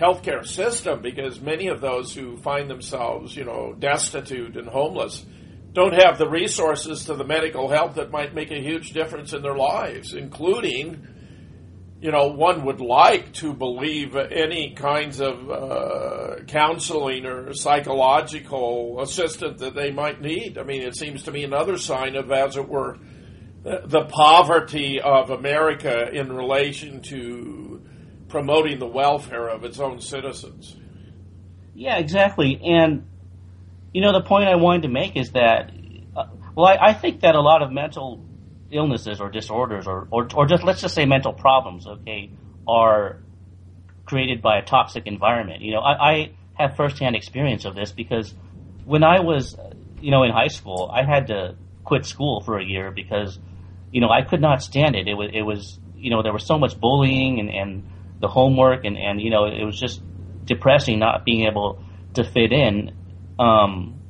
[0.00, 5.24] healthcare system, because many of those who find themselves, you know, destitute and homeless,
[5.72, 9.42] don't have the resources to the medical help that might make a huge difference in
[9.42, 11.06] their lives, including
[12.00, 19.60] you know, one would like to believe any kinds of uh, counseling or psychological assistance
[19.60, 20.56] that they might need.
[20.56, 22.98] I mean, it seems to me another sign of, as it were,
[23.62, 27.82] the poverty of America in relation to
[28.28, 30.76] promoting the welfare of its own citizens.
[31.74, 32.58] Yeah, exactly.
[32.64, 33.06] And,
[33.92, 35.70] you know, the point I wanted to make is that,
[36.16, 36.24] uh,
[36.56, 38.24] well, I, I think that a lot of mental
[38.70, 42.30] illnesses or disorders or, or, or just let's just say mental problems, okay,
[42.66, 43.18] are
[44.04, 45.62] created by a toxic environment.
[45.62, 48.34] You know, I, I have firsthand experience of this because
[48.84, 49.56] when I was,
[50.00, 53.38] you know, in high school, I had to quit school for a year because,
[53.92, 55.08] you know, I could not stand it.
[55.08, 57.88] It was, it was, you know, there was so much bullying and, and
[58.20, 60.02] the homework and, and, you know, it was just
[60.44, 61.82] depressing not being able
[62.14, 62.92] to fit in.
[63.38, 64.00] Um,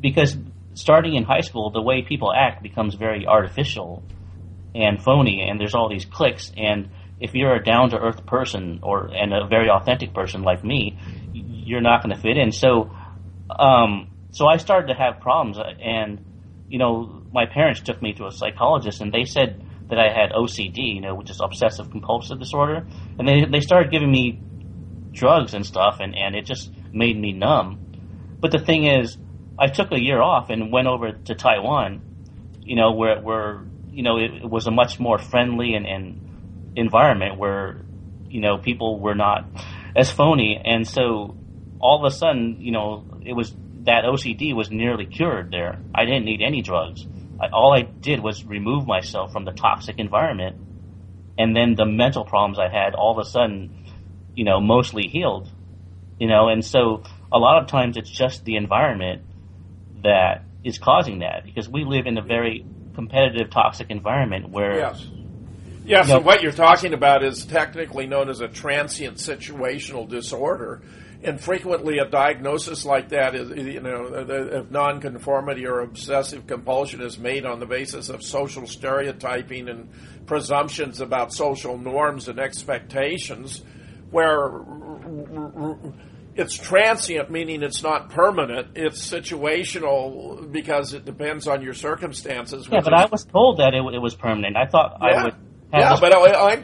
[0.00, 0.36] because
[0.74, 4.02] starting in high school, the way people act becomes very artificial
[4.74, 6.50] and phony, and there's all these cliques.
[6.56, 10.64] And if you're a down to earth person or and a very authentic person like
[10.64, 10.98] me,
[11.32, 12.52] you're not going to fit in.
[12.52, 12.90] So,
[13.50, 16.24] um, so I started to have problems, and
[16.68, 20.32] you know, my parents took me to a psychologist, and they said that I had
[20.32, 22.86] OCD, you know, which is obsessive compulsive disorder,
[23.18, 24.40] and they they started giving me
[25.12, 27.78] drugs and stuff, and and it just made me numb.
[28.40, 29.16] But the thing is,
[29.58, 32.00] I took a year off and went over to Taiwan,
[32.60, 36.72] you know, where where you know it, it was a much more friendly and, and
[36.76, 37.82] environment where
[38.28, 39.46] you know people were not
[39.96, 41.36] as phony, and so
[41.80, 45.80] all of a sudden, you know, it was that OCD was nearly cured there.
[45.94, 47.04] I didn't need any drugs.
[47.40, 50.56] I, all I did was remove myself from the toxic environment,
[51.36, 53.84] and then the mental problems I had all of a sudden,
[54.34, 55.50] you know, mostly healed.
[56.18, 59.22] You know, and so a lot of times it's just the environment
[60.02, 64.78] that is causing that because we live in a very competitive, toxic environment where.
[64.78, 65.06] Yes.
[65.84, 70.08] Yes, you know, and what you're talking about is technically known as a transient situational
[70.08, 70.80] disorder.
[71.24, 77.18] And frequently, a diagnosis like that is, you know, of nonconformity or obsessive compulsion is
[77.18, 79.88] made on the basis of social stereotyping and
[80.26, 83.62] presumptions about social norms and expectations,
[84.10, 84.50] where
[86.34, 88.68] it's transient, meaning it's not permanent.
[88.74, 92.68] It's situational because it depends on your circumstances.
[92.70, 94.56] Yeah, but is- I was told that it, it was permanent.
[94.56, 95.24] I thought I Yeah.
[95.24, 95.34] would.
[95.72, 96.56] Have Yeah, but I, I,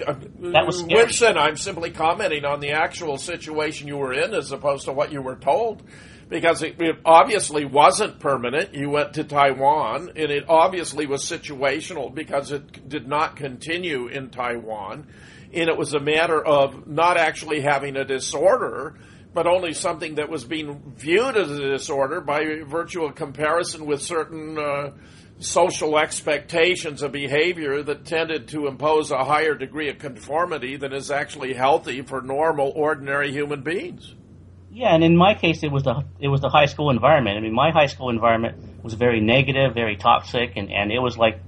[0.53, 1.01] That was scary.
[1.05, 5.13] Winston, I'm simply commenting on the actual situation you were in as opposed to what
[5.13, 5.83] you were told.
[6.29, 8.75] Because it, it obviously wasn't permanent.
[8.75, 14.29] You went to Taiwan, and it obviously was situational because it did not continue in
[14.29, 15.07] Taiwan.
[15.55, 18.97] And it was a matter of not actually having a disorder,
[19.35, 24.03] but only something that was being viewed as a disorder by virtue of comparison with
[24.03, 24.91] certain uh,
[25.39, 31.11] social expectations of behavior that tended to impose a higher degree of conformity than is
[31.11, 34.15] actually healthy for normal, ordinary human beings.
[34.71, 37.37] Yeah, and in my case, it was the it was the high school environment.
[37.37, 41.17] I mean, my high school environment was very negative, very toxic, and and it was
[41.17, 41.41] like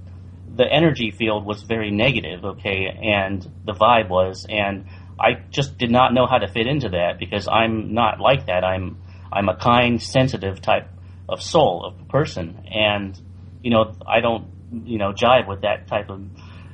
[0.55, 2.43] the energy field was very negative.
[2.43, 4.85] Okay, and the vibe was, and
[5.21, 8.63] I just did not know how to fit into that because I'm not like that.
[8.63, 8.97] I'm
[9.31, 10.89] I'm a kind, sensitive type
[11.29, 13.19] of soul of person, and
[13.61, 14.47] you know I don't
[14.83, 16.21] you know jive with that type of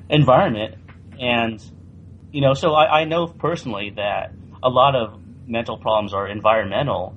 [0.09, 0.75] environment,
[1.19, 1.61] and
[2.31, 4.31] you know so I, I know personally that
[4.63, 7.15] a lot of mental problems are environmental.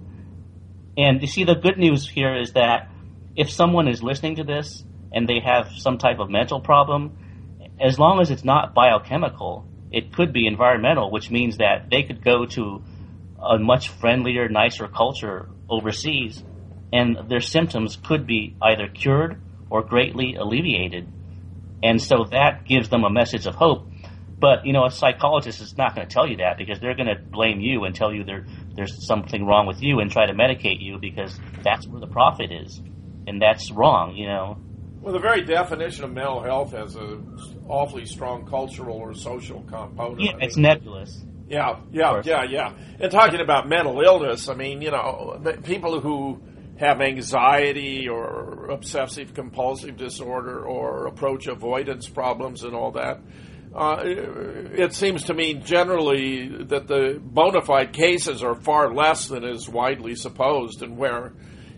[0.97, 2.91] And you see, the good news here is that
[3.37, 7.17] if someone is listening to this and they have some type of mental problem,
[7.81, 12.23] as long as it's not biochemical, it could be environmental, which means that they could
[12.25, 12.83] go to
[13.43, 16.43] a much friendlier, nicer culture overseas,
[16.93, 21.09] and their symptoms could be either cured or greatly alleviated.
[21.83, 23.87] And so that gives them a message of hope.
[24.39, 27.09] But you know, a psychologist is not going to tell you that because they're going
[27.09, 30.33] to blame you and tell you there there's something wrong with you and try to
[30.33, 32.81] medicate you because that's where the profit is,
[33.27, 34.17] and that's wrong.
[34.17, 34.59] You know.
[35.01, 37.19] Well, the very definition of mental health has a
[37.67, 40.21] awfully strong cultural or social component.
[40.21, 41.25] Yeah, it's nebulous.
[41.49, 42.73] Yeah, yeah, yeah, yeah.
[43.01, 46.41] And talking about mental illness, I mean, you know, people who
[46.79, 53.21] have anxiety or obsessive compulsive disorder or approach avoidance problems and all that.
[53.75, 59.45] Uh, it seems to me generally that the bona fide cases are far less than
[59.45, 61.33] is widely supposed, and where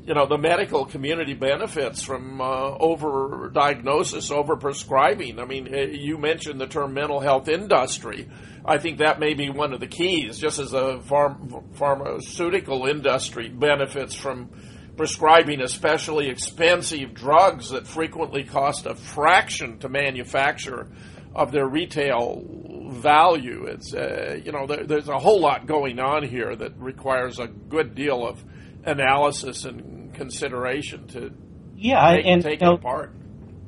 [0.05, 5.39] you know the medical community benefits from uh, overdiagnosis, overprescribing.
[5.39, 8.29] I mean, eh, you mentioned the term mental health industry.
[8.65, 13.49] I think that may be one of the keys, just as the pharm- pharmaceutical industry
[13.49, 14.51] benefits from
[14.97, 20.89] prescribing especially expensive drugs that frequently cost a fraction to manufacture
[21.35, 22.45] of their retail
[22.91, 23.67] value.
[23.67, 27.47] It's uh, you know there, there's a whole lot going on here that requires a
[27.47, 28.45] good deal of
[28.85, 31.33] analysis and consideration to
[31.77, 33.13] Yeah, take, and take you know, it apart.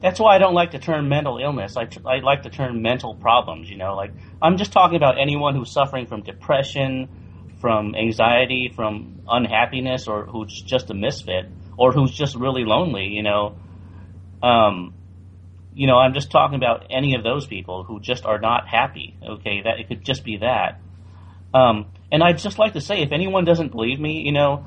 [0.01, 1.77] that's why I don't like the term mental illness.
[1.77, 3.71] I, I like the term mental problems.
[3.71, 4.13] You know, like
[4.43, 7.09] I'm just talking about anyone who's suffering from depression,
[7.61, 11.47] from anxiety, from unhappiness, or who's just a misfit,
[11.79, 13.07] or who's just really lonely.
[13.07, 13.57] You know,
[14.43, 14.95] um,
[15.75, 19.17] you know, I'm just talking about any of those people who just are not happy.
[19.27, 20.81] Okay, that it could just be that.
[21.55, 24.67] Um, and I'd just like to say, if anyone doesn't believe me, you know,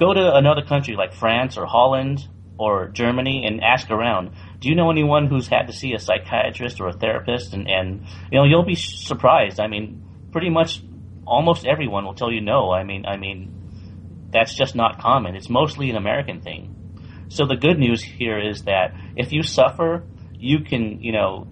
[0.00, 2.26] go to another country like France or Holland
[2.58, 4.30] or Germany and ask around.
[4.58, 7.52] Do you know anyone who's had to see a psychiatrist or a therapist?
[7.52, 9.60] And, and you know, you'll be surprised.
[9.60, 10.82] I mean, pretty much
[11.26, 12.72] almost everyone will tell you no.
[12.72, 15.36] I mean, I mean, that's just not common.
[15.36, 17.26] It's mostly an American thing.
[17.28, 21.46] So the good news here is that if you suffer, you can, you know,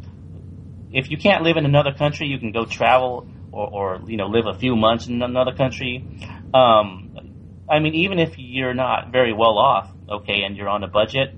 [0.91, 4.27] if you can't live in another country, you can go travel or, or you know,
[4.27, 6.05] live a few months in another country.
[6.53, 7.09] Um,
[7.71, 11.35] I mean, even if you're not very well off, okay, and you're on a budget,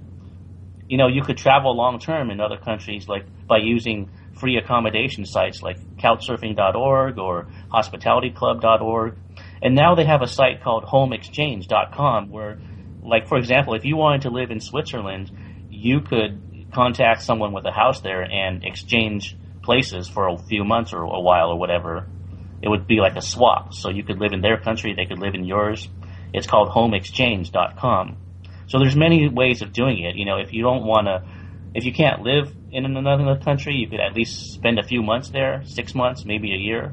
[0.89, 5.25] you know, you could travel long term in other countries, like by using free accommodation
[5.25, 9.17] sites like Couchsurfing.org or HospitalityClub.org.
[9.63, 12.59] And now they have a site called HomeExchange.com where,
[13.03, 15.31] like, for example, if you wanted to live in Switzerland,
[15.69, 20.93] you could contact someone with a house there and exchange places for a few months
[20.93, 22.09] or a while or whatever.
[22.63, 23.75] It would be like a swap.
[23.75, 25.89] So you could live in their country, they could live in yours.
[26.33, 28.17] It's called HomeExchange.com.
[28.67, 30.17] So there's many ways of doing it.
[30.17, 31.25] You know, if you don't want to,
[31.75, 35.31] if you can't live in another country, you could at least spend a few months
[35.31, 36.93] there, six months, maybe a year,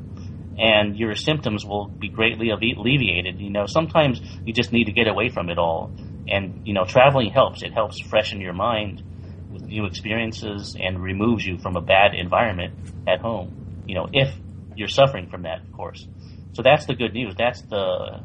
[0.58, 3.40] and your symptoms will be greatly alleviated.
[3.40, 5.92] You know, sometimes you just need to get away from it all,
[6.28, 7.62] and you know, traveling helps.
[7.62, 9.04] It helps freshen your mind
[9.52, 12.74] with new experiences and removes you from a bad environment
[13.08, 13.84] at home.
[13.88, 14.34] You know, if
[14.76, 16.08] you're suffering from that, of course.
[16.54, 17.36] So that's the good news.
[17.38, 18.24] That's the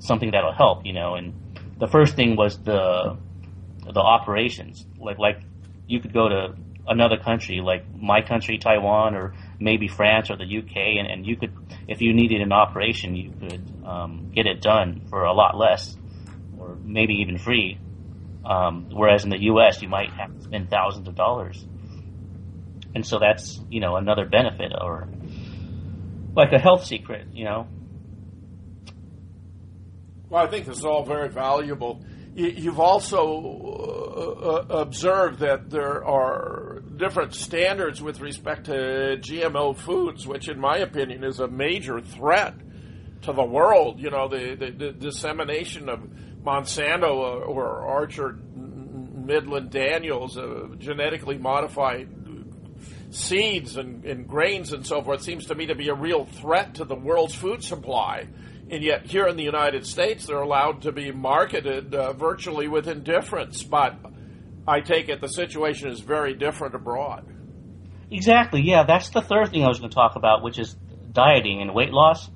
[0.00, 0.84] something that'll help.
[0.84, 1.32] You know, and
[1.78, 3.16] the first thing was the
[3.84, 4.84] the operations.
[4.98, 5.40] Like like
[5.86, 6.54] you could go to
[6.90, 11.36] another country, like my country, Taiwan, or maybe France or the UK, and, and you
[11.36, 11.54] could,
[11.88, 15.96] if you needed an operation, you could um, get it done for a lot less,
[16.58, 17.78] or maybe even free.
[18.44, 21.64] Um, whereas in the U.S., you might have to spend thousands of dollars,
[22.94, 25.08] and so that's you know another benefit, or
[26.34, 27.68] like a health secret, you know.
[30.30, 32.04] Well, I think this is all very valuable.
[32.36, 40.48] You've also uh, observed that there are different standards with respect to GMO foods, which,
[40.48, 42.54] in my opinion, is a major threat
[43.22, 43.98] to the world.
[43.98, 45.98] You know, the, the, the dissemination of
[46.44, 52.08] Monsanto or Archer Midland Daniels, uh, genetically modified
[53.10, 56.76] seeds and, and grains and so forth, seems to me to be a real threat
[56.76, 58.28] to the world's food supply
[58.70, 62.86] and yet here in the United States they're allowed to be marketed uh, virtually with
[62.86, 63.62] indifference.
[63.62, 63.96] But
[64.66, 67.26] I take it the situation is very different abroad.
[68.10, 68.62] Exactly.
[68.62, 70.74] Yeah, that's the third thing I was going to talk about, which is
[71.12, 72.30] dieting and weight loss.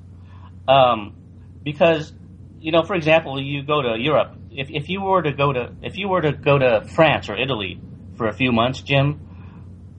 [0.66, 1.16] Um,
[1.62, 2.12] because
[2.60, 4.36] you know, for example, you go to Europe.
[4.50, 7.36] If if you were to go to if you were to go to France or
[7.36, 7.80] Italy
[8.16, 9.20] for a few months, Jim,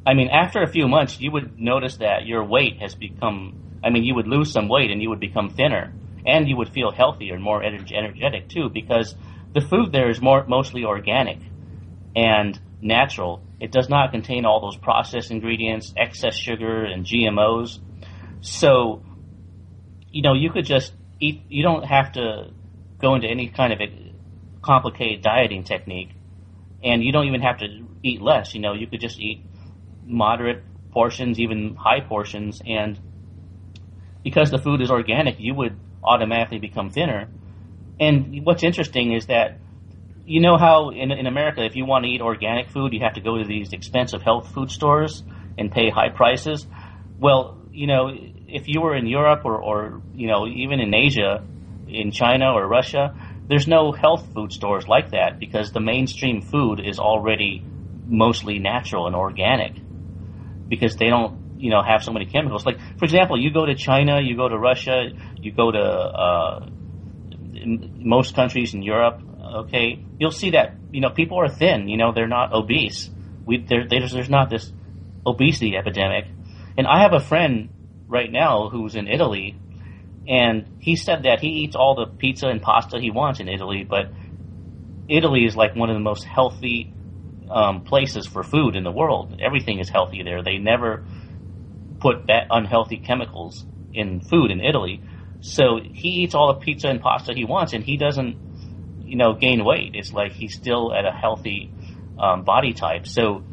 [0.06, 3.62] I mean, after a few months, you would notice that your weight has become.
[3.84, 5.94] I mean, you would lose some weight and you would become thinner
[6.26, 9.16] and you would feel healthier and more energetic too because
[9.54, 11.40] the food there is more mostly organic
[12.16, 13.42] and natural.
[13.60, 17.80] It does not contain all those processed ingredients, excess sugar, and GMOs.
[18.42, 19.04] So,
[20.12, 21.44] you know, you could just eat.
[21.50, 22.52] You don't have to
[23.00, 23.80] go into any kind of
[24.62, 26.12] complicated dieting technique,
[26.84, 28.54] and you don't even have to eat less.
[28.54, 29.44] You know, you could just eat
[30.06, 33.00] moderate portions, even high portions, and
[34.24, 37.28] because the food is organic, you would automatically become thinner.
[38.00, 39.60] And what's interesting is that
[40.26, 43.14] you know how in, in America, if you want to eat organic food, you have
[43.14, 45.24] to go to these expensive health food stores
[45.58, 46.66] and pay high prices.
[47.20, 48.12] Well, you know,
[48.48, 51.44] if you were in Europe or, or you know even in Asia,
[51.88, 53.16] in China or Russia,
[53.48, 57.64] there's no health food stores like that because the mainstream food is already
[58.08, 59.74] mostly natural and organic
[60.68, 62.64] because they don't you know have so many chemicals.
[62.64, 66.70] Like for example, you go to China, you go to Russia, you go to uh,
[67.66, 69.20] most countries in Europe.
[69.64, 71.90] Okay, you'll see that you know people are thin.
[71.90, 73.10] You know they're not obese.
[73.48, 74.72] We there, there's there's not this
[75.26, 76.26] obesity epidemic.
[76.78, 77.70] And I have a friend
[78.08, 79.58] right now who's in Italy,
[80.28, 83.84] and he said that he eats all the pizza and pasta he wants in Italy,
[83.84, 84.12] but
[85.10, 86.94] Italy is like one of the most healthy
[87.50, 89.40] um, places for food in the world.
[89.42, 90.44] Everything is healthy there.
[90.44, 91.06] They never
[92.06, 95.02] put that unhealthy chemicals in food in Italy.
[95.40, 98.38] So he eats all the pizza and pasta he wants, and he doesn't,
[99.02, 99.96] you know, gain weight.
[99.96, 101.74] It's like he's still at a healthy
[102.20, 103.08] um, body type.
[103.08, 103.44] So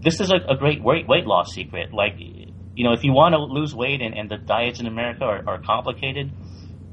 [0.00, 1.92] this is a, a, great weight weight loss secret.
[1.92, 5.24] Like, you know, if you want to lose weight and, and the diets in America
[5.24, 6.32] are, are complicated,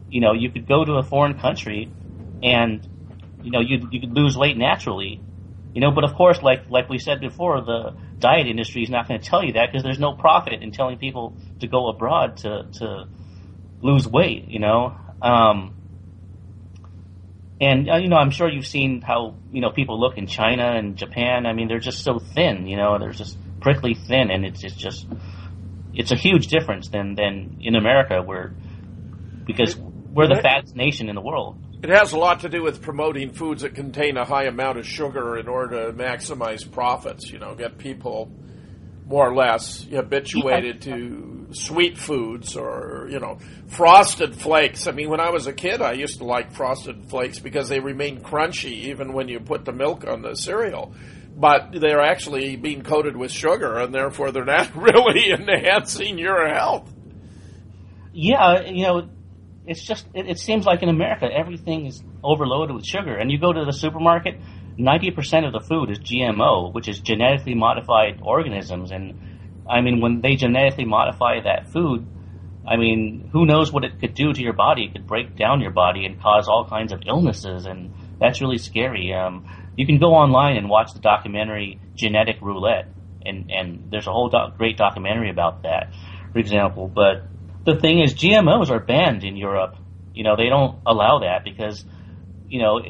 [0.09, 1.91] you know, you could go to a foreign country
[2.41, 2.88] and
[3.43, 5.22] you know you you could lose weight naturally
[5.74, 9.08] you know, but of course, like like we said before, the diet industry is not
[9.08, 12.38] going to tell you that because there's no profit in telling people to go abroad
[12.38, 13.08] to to
[13.82, 14.48] lose weight.
[14.48, 15.74] You know, um,
[17.60, 20.74] and uh, you know, I'm sure you've seen how you know people look in China
[20.76, 21.48] and Japan.
[21.48, 22.68] I mean, they're just so thin.
[22.68, 25.08] You know, they're just prickly thin, and it's, it's just
[25.94, 28.54] it's a huge difference than than in America where
[29.46, 31.58] because we're the fattest nation in the world.
[31.84, 34.88] It has a lot to do with promoting foods that contain a high amount of
[34.88, 37.30] sugar in order to maximize profits.
[37.30, 38.32] You know, get people
[39.06, 44.88] more or less habituated to sweet foods or you know frosted flakes.
[44.88, 47.82] I mean, when I was a kid, I used to like frosted flakes because they
[47.82, 50.96] remain crunchy even when you put the milk on the cereal.
[51.36, 56.90] But they're actually being coated with sugar, and therefore they're not really enhancing your health.
[58.14, 59.10] Yeah, you know,
[59.66, 63.39] it's just it, it, seems like in America everything is overloaded with sugar, and you
[63.39, 64.39] go to the supermarket,
[64.78, 70.01] ninety percent of the food is GMO, which is genetically modified organisms, and I mean
[70.01, 72.05] when they genetically modify that food,
[72.68, 74.86] I mean who knows what it could do to your body?
[74.86, 78.57] It could break down your body and cause all kinds of illnesses, and that's really
[78.57, 79.14] scary.
[79.14, 79.47] Um,
[79.78, 82.88] you can go online and watch the documentary Genetic Roulette,
[83.26, 85.93] and and there's a whole doc- great documentary about that,
[86.34, 87.24] for example, but
[87.66, 89.76] the thing is, GMOs are banned in Europe.
[90.14, 91.84] You know, they don't allow that because,
[92.47, 92.82] you know,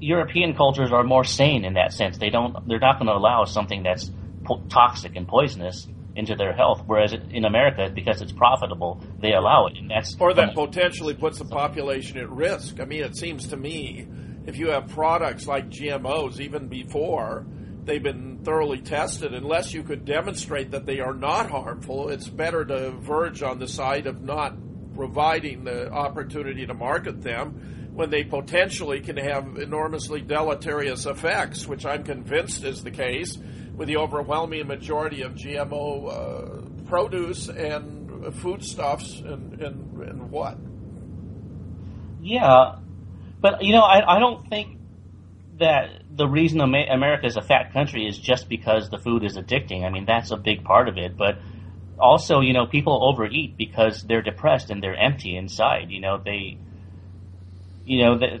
[0.00, 2.18] European cultures are more sane in that sense.
[2.18, 4.10] They don't, they're not going to allow something that's
[4.44, 6.82] po- toxic and poisonous into their health.
[6.86, 11.38] Whereas in America, because it's profitable, they allow it, and that's or that potentially puts
[11.38, 12.80] the population at risk.
[12.80, 14.06] I mean, it seems to me
[14.46, 17.46] if you have products like GMOs, even before
[17.88, 19.34] they've been thoroughly tested.
[19.34, 23.66] Unless you could demonstrate that they are not harmful, it's better to verge on the
[23.66, 24.54] side of not
[24.94, 31.84] providing the opportunity to market them when they potentially can have enormously deleterious effects, which
[31.84, 33.36] I'm convinced is the case
[33.74, 40.58] with the overwhelming majority of GMO uh, produce and foodstuffs and, and, and what.
[42.20, 42.76] Yeah,
[43.40, 44.77] but you know, I, I don't think
[45.58, 49.84] that the reason America is a fat country is just because the food is addicting.
[49.84, 51.40] I mean, that's a big part of it, but
[51.98, 55.90] also, you know, people overeat because they're depressed and they're empty inside.
[55.90, 56.58] You know, they,
[57.84, 58.40] you know, the,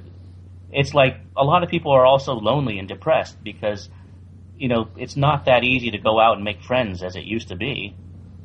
[0.70, 3.88] it's like a lot of people are also lonely and depressed because,
[4.56, 7.48] you know, it's not that easy to go out and make friends as it used
[7.48, 7.96] to be.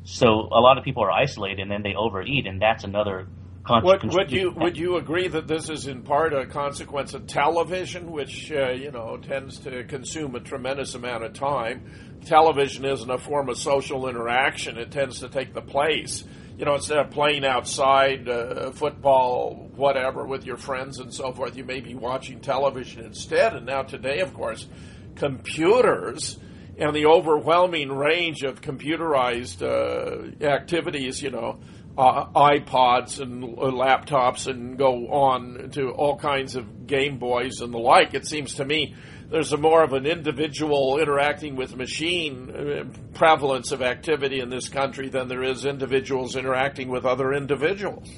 [0.03, 3.27] So a lot of people are isolated and then they overeat, and that's another
[3.69, 8.11] would, would you would you agree that this is in part a consequence of television,
[8.11, 11.89] which uh, you know tends to consume a tremendous amount of time?
[12.25, 16.25] Television isn't a form of social interaction; it tends to take the place.
[16.57, 21.57] You know, instead of playing outside, uh, football, whatever, with your friends and so forth,
[21.57, 23.55] you may be watching television instead.
[23.55, 24.67] And now today, of course,
[25.15, 26.37] computers
[26.77, 31.59] and the overwhelming range of computerized uh, activities, you know,
[31.97, 37.73] uh, iPods and uh, laptops and go on to all kinds of Game Boys and
[37.73, 38.13] the like.
[38.13, 38.95] It seems to me
[39.29, 44.69] there's a more of an individual interacting with machine uh, prevalence of activity in this
[44.69, 48.09] country than there is individuals interacting with other individuals.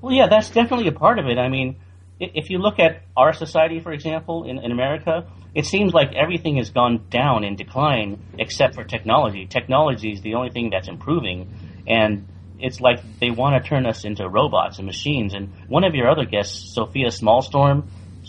[0.00, 1.38] Well, yeah, that's definitely a part of it.
[1.38, 1.76] I mean,
[2.20, 6.56] if you look at our society, for example, in, in America, it seems like everything
[6.56, 9.46] has gone down in decline except for technology.
[9.46, 12.28] Technology is the only thing that's improving, and
[12.58, 15.34] it's like they want to turn us into robots and machines.
[15.34, 17.88] And one of your other guests, Sofia Smallstorm,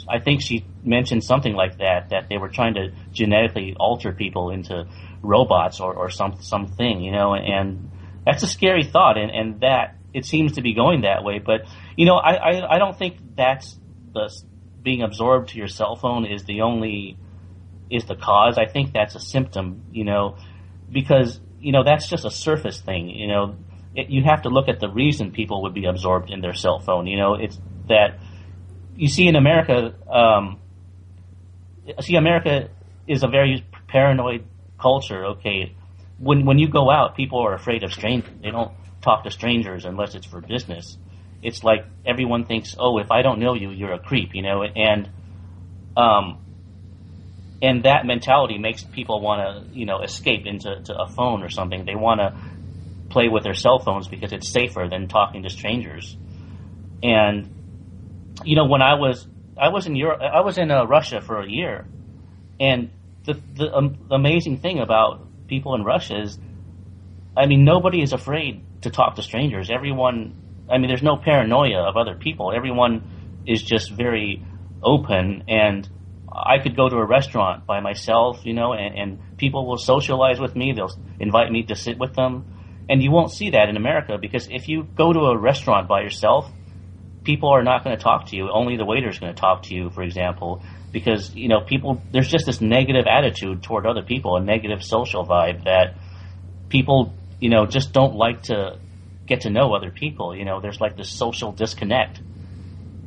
[0.10, 4.50] I think she mentioned something like that, that they were trying to genetically alter people
[4.50, 4.88] into
[5.22, 7.92] robots or, or some something, you know, and
[8.26, 11.40] that's a scary thought, and, and that it seems to be going that way.
[11.40, 11.62] But
[11.96, 13.78] you know, I, I, I don't think that's
[14.14, 14.32] the
[14.82, 17.18] being absorbed to your cell phone is the only
[17.90, 18.58] is the cause.
[18.58, 20.38] I think that's a symptom, you know,
[20.92, 23.10] because you know that's just a surface thing.
[23.10, 23.58] You know,
[23.96, 26.80] it, you have to look at the reason people would be absorbed in their cell
[26.80, 27.08] phone.
[27.08, 28.20] You know, it's that
[28.96, 29.94] you see in America.
[30.10, 30.60] Um,
[32.02, 32.70] see, America
[33.08, 34.46] is a very paranoid
[34.80, 35.26] culture.
[35.26, 35.76] Okay,
[36.20, 38.30] when when you go out, people are afraid of strangers.
[38.42, 38.72] They don't
[39.02, 40.98] talk to strangers unless it's for business.
[41.42, 44.34] It's like everyone thinks, oh, if I don't know you, you're a creep.
[44.34, 45.10] You know, and
[45.96, 46.40] um,
[47.62, 51.86] and that mentality makes people want to you know escape into a phone or something.
[51.86, 52.38] They want to
[53.10, 56.18] play with their cell phones because it's safer than talking to strangers.
[57.04, 57.50] And
[58.44, 59.28] you know, when I was
[59.58, 61.88] I was in Europe, I was in uh, Russia for a year,
[62.60, 62.90] and
[63.24, 66.38] the the um, amazing thing about people in Russia is,
[67.38, 69.70] I mean, nobody is afraid to talk to strangers.
[69.70, 70.36] Everyone,
[70.70, 72.52] I mean, there's no paranoia of other people.
[72.54, 74.44] Everyone is just very
[74.82, 75.90] open and.
[76.38, 80.38] I could go to a restaurant by myself, you know, and, and people will socialize
[80.38, 80.74] with me.
[80.74, 82.55] They'll invite me to sit with them
[82.90, 86.02] and you won't see that in America because if you go to a restaurant by
[86.02, 86.52] yourself,
[87.24, 88.50] people are not going to talk to you.
[88.52, 92.02] Only the waiter is going to talk to you, for example, because you know people.
[92.12, 95.96] There's just this negative attitude toward other people, a negative social vibe that
[96.70, 98.80] people, you know, just don't like to
[99.26, 100.36] get to know other people.
[100.36, 102.22] You know, there's like this social disconnect,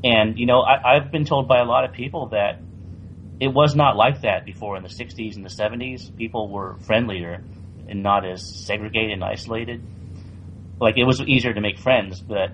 [0.02, 2.60] and you know, I, I've been told by a lot of people that
[3.40, 6.16] it was not like that before in the 60s and the 70s.
[6.16, 7.44] People were friendlier
[7.88, 9.82] and not as segregated and isolated.
[10.80, 12.50] Like it was easier to make friends, but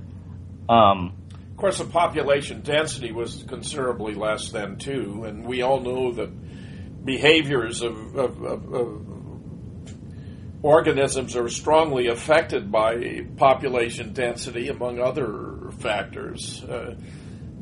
[0.69, 1.15] um,
[1.51, 7.05] of course the population density was considerably less then too, and we all know that
[7.05, 9.15] behaviors of, of, of, of
[10.65, 16.65] organisms are strongly affected by population density, among other factors.
[16.65, 16.95] Uh,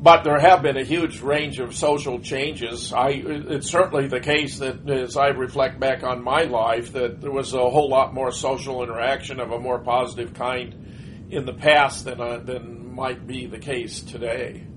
[0.03, 2.91] but there have been a huge range of social changes.
[2.91, 7.31] I, it's certainly the case that as I reflect back on my life, that there
[7.31, 12.03] was a whole lot more social interaction of a more positive kind in the past
[12.03, 14.67] than uh, than might be the case today.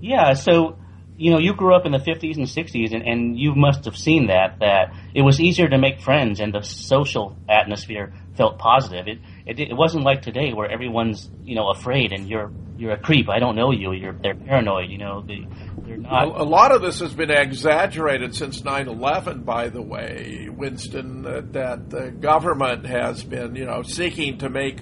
[0.00, 0.32] Yeah.
[0.34, 0.76] So
[1.16, 3.96] you know, you grew up in the 50s and 60s, and, and you must have
[3.96, 9.06] seen that that it was easier to make friends, and the social atmosphere felt positive.
[9.06, 12.98] It, it it wasn't like today where everyone's you know afraid and you're you're a
[12.98, 13.28] creep.
[13.28, 13.92] I don't know you.
[13.92, 14.90] You're they're paranoid.
[14.90, 15.46] You know they
[15.86, 16.40] they're not.
[16.40, 19.44] A, lot of this has been exaggerated since 9/11.
[19.44, 24.80] By the way, Winston, that the government has been you know seeking to make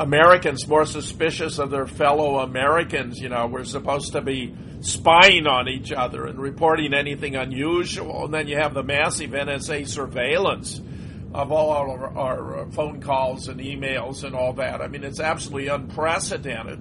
[0.00, 3.20] Americans more suspicious of their fellow Americans.
[3.20, 8.24] You know, we're supposed to be spying on each other and reporting anything unusual.
[8.24, 10.80] And then you have the massive NSA surveillance
[11.32, 14.80] of all our, our phone calls and emails and all that.
[14.80, 16.80] I mean, it's absolutely unprecedented.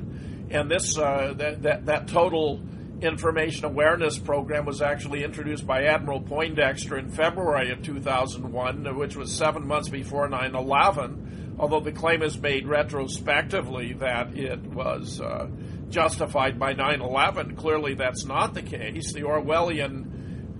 [0.51, 2.59] And this uh, that, that that total
[3.01, 9.31] information awareness program was actually introduced by Admiral Poindexter in February of 2001, which was
[9.31, 11.55] seven months before 9 11.
[11.59, 15.47] Although the claim is made retrospectively that it was uh,
[15.89, 19.13] justified by 9 11, clearly that's not the case.
[19.13, 20.07] The Orwellian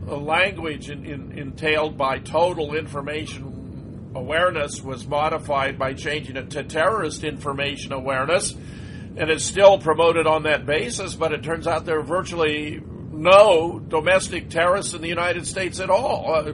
[0.05, 3.59] language in, in, entailed by total information
[4.16, 8.55] awareness was modified by changing it to terrorist information awareness
[9.20, 12.82] and it's still promoted on that basis, but it turns out there are virtually
[13.12, 16.34] no domestic terrorists in the United States at all.
[16.34, 16.53] Uh,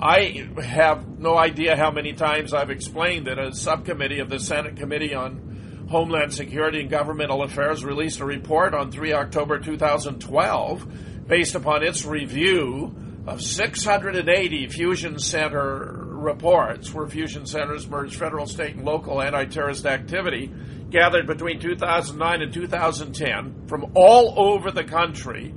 [0.00, 4.76] I have no idea how many times I've explained that a subcommittee of the Senate
[4.76, 11.54] Committee on Homeland Security and Governmental Affairs released a report on 3 October 2012 based
[11.54, 18.84] upon its review of 680 fusion center reports where fusion centers merged federal, state, and
[18.84, 20.52] local anti terrorist activity
[20.90, 25.54] gathered between 2009 and 2010 from all over the country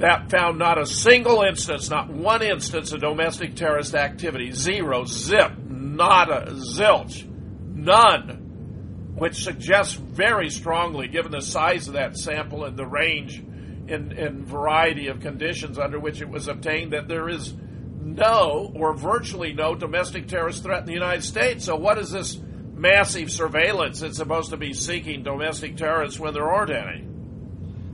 [0.00, 4.50] that found not a single instance, not one instance of domestic terrorist activity.
[4.50, 7.28] Zero, zip, nada, zilch,
[7.74, 13.40] none, which suggests very strongly, given the size of that sample and the range
[13.88, 17.52] and, and variety of conditions under which it was obtained, that there is
[18.00, 21.64] no or virtually no domestic terrorist threat in the United States.
[21.64, 22.38] So, what is this?
[22.80, 27.06] massive surveillance that's supposed to be seeking domestic terrorists when there aren't any.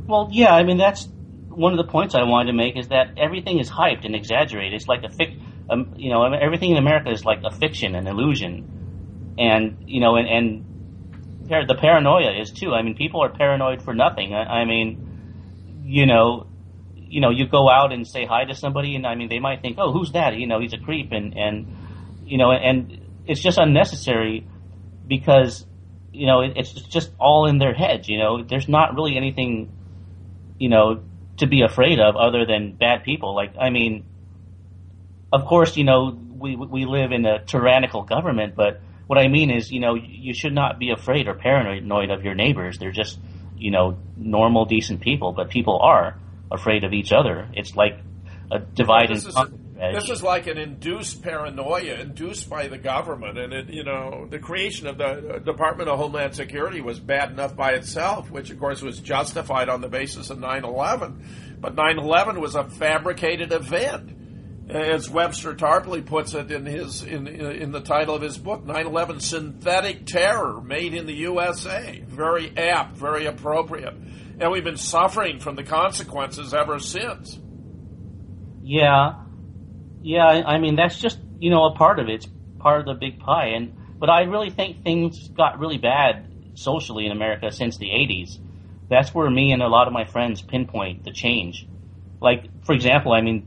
[0.07, 1.09] Well, yeah, I mean that's
[1.49, 4.75] one of the points I wanted to make is that everything is hyped and exaggerated.
[4.75, 8.07] It's like a fic, um, you know, everything in America is like a fiction, an
[8.07, 12.73] illusion, and you know, and, and the paranoia is too.
[12.73, 14.35] I mean, people are paranoid for nothing.
[14.35, 16.47] I, I mean, you know,
[17.09, 19.63] you know, you go out and say hi to somebody, and I mean, they might
[19.63, 20.37] think, oh, who's that?
[20.37, 21.67] You know, he's a creep, and and
[22.25, 24.47] you know, and it's just unnecessary
[25.07, 25.65] because
[26.13, 28.09] you know it's just all in their heads.
[28.09, 29.73] You know, there's not really anything
[30.59, 31.03] you know
[31.39, 33.35] to be afraid of other than bad people.
[33.35, 34.05] Like I mean,
[35.33, 39.51] of course, you know we we live in a tyrannical government, but what I mean
[39.51, 42.79] is, you know, you should not be afraid or paranoid of your neighbors.
[42.79, 43.19] They're just
[43.57, 46.19] you know normal, decent people, but people are
[46.51, 47.49] afraid of each other.
[47.55, 47.99] It's like
[48.51, 49.57] a divide and conquer.
[49.76, 54.38] This is like an induced paranoia induced by the government, and it, you know, the
[54.38, 58.59] creation of the uh, Department of Homeland Security was bad enough by itself, which of
[58.59, 61.61] course was justified on the basis of 9/11.
[61.61, 64.16] But 9/11 was a fabricated event,
[64.70, 69.20] as Webster Tarpley puts it in his in in the title of his book, 9/11:
[69.20, 72.03] Synthetic Terror Made in the USA.
[72.07, 73.94] Very apt, very appropriate,
[74.39, 77.39] and we've been suffering from the consequences ever since.
[78.62, 79.14] Yeah,
[80.03, 82.14] yeah, I mean that's just you know a part of it.
[82.14, 82.28] It's
[82.59, 87.07] part of the big pie, and but I really think things got really bad socially
[87.07, 88.39] in America since the '80s.
[88.89, 91.66] That's where me and a lot of my friends pinpoint the change.
[92.20, 93.47] Like for example, I mean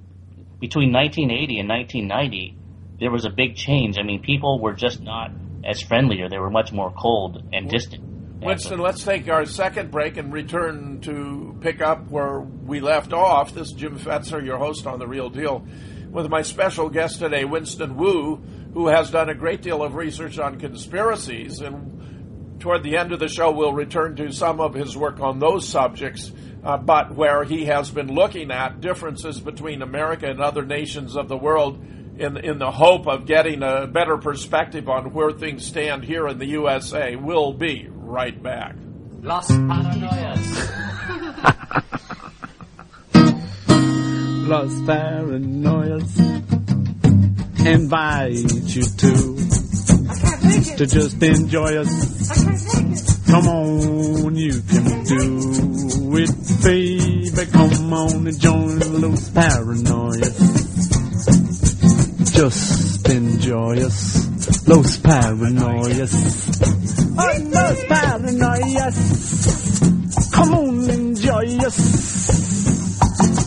[0.59, 2.57] between 1980 and 1990,
[2.99, 3.97] there was a big change.
[3.97, 5.31] I mean, people were just not
[5.63, 8.03] as friendly, or they were much more cold and distant.
[8.41, 13.53] Winston, let's take our second break and return to pick up where we left off.
[13.53, 15.67] This is Jim Fetzer, your host on The Real Deal
[16.09, 18.37] with my special guest today, Winston Wu,
[18.73, 21.59] who has done a great deal of research on conspiracies.
[21.59, 25.39] And toward the end of the show, we'll return to some of his work on
[25.39, 26.31] those subjects,
[26.63, 31.27] uh, but where he has been looking at differences between America and other nations of
[31.27, 31.83] the world
[32.19, 36.37] in, in the hope of getting a better perspective on where things stand here in
[36.37, 37.15] the USA.
[37.15, 38.75] We'll be right back.
[39.21, 40.75] Los Paranoias.
[44.49, 46.09] plus paranoias
[47.67, 49.11] invite you to
[50.75, 51.91] to just enjoy us.
[53.27, 57.51] Come on, you can do it, baby.
[57.51, 60.48] Come on and join Los Paranoias.
[62.39, 66.13] Just enjoy us, Los Paranoias.
[67.51, 68.95] Los Paranoias.
[70.31, 71.77] Come on, enjoy us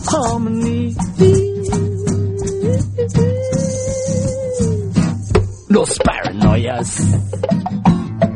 [0.05, 0.95] harmony.
[5.69, 6.89] Los paranoias.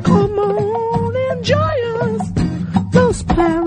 [0.05, 2.21] Come on, enjoy us.
[2.93, 3.66] Los paranoias.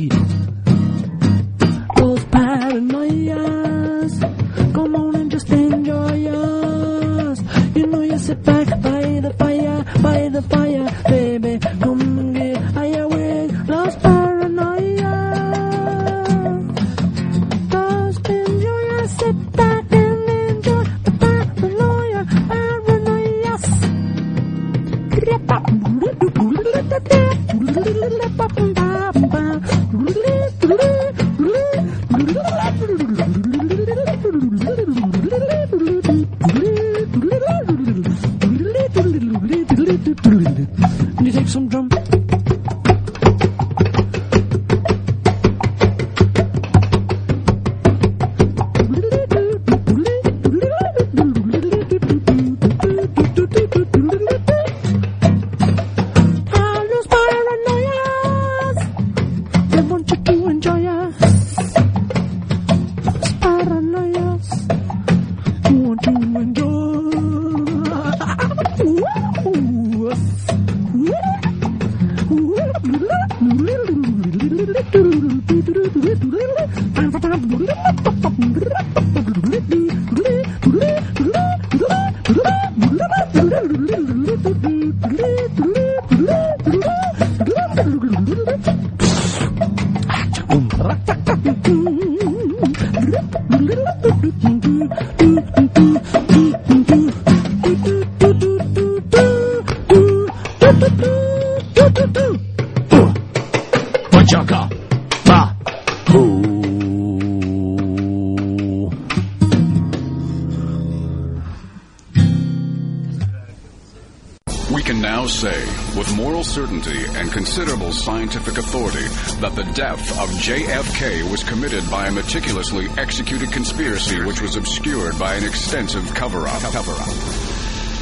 [121.61, 126.59] committed by a meticulously executed conspiracy which was obscured by an extensive cover-up.
[126.59, 127.07] Cover-up.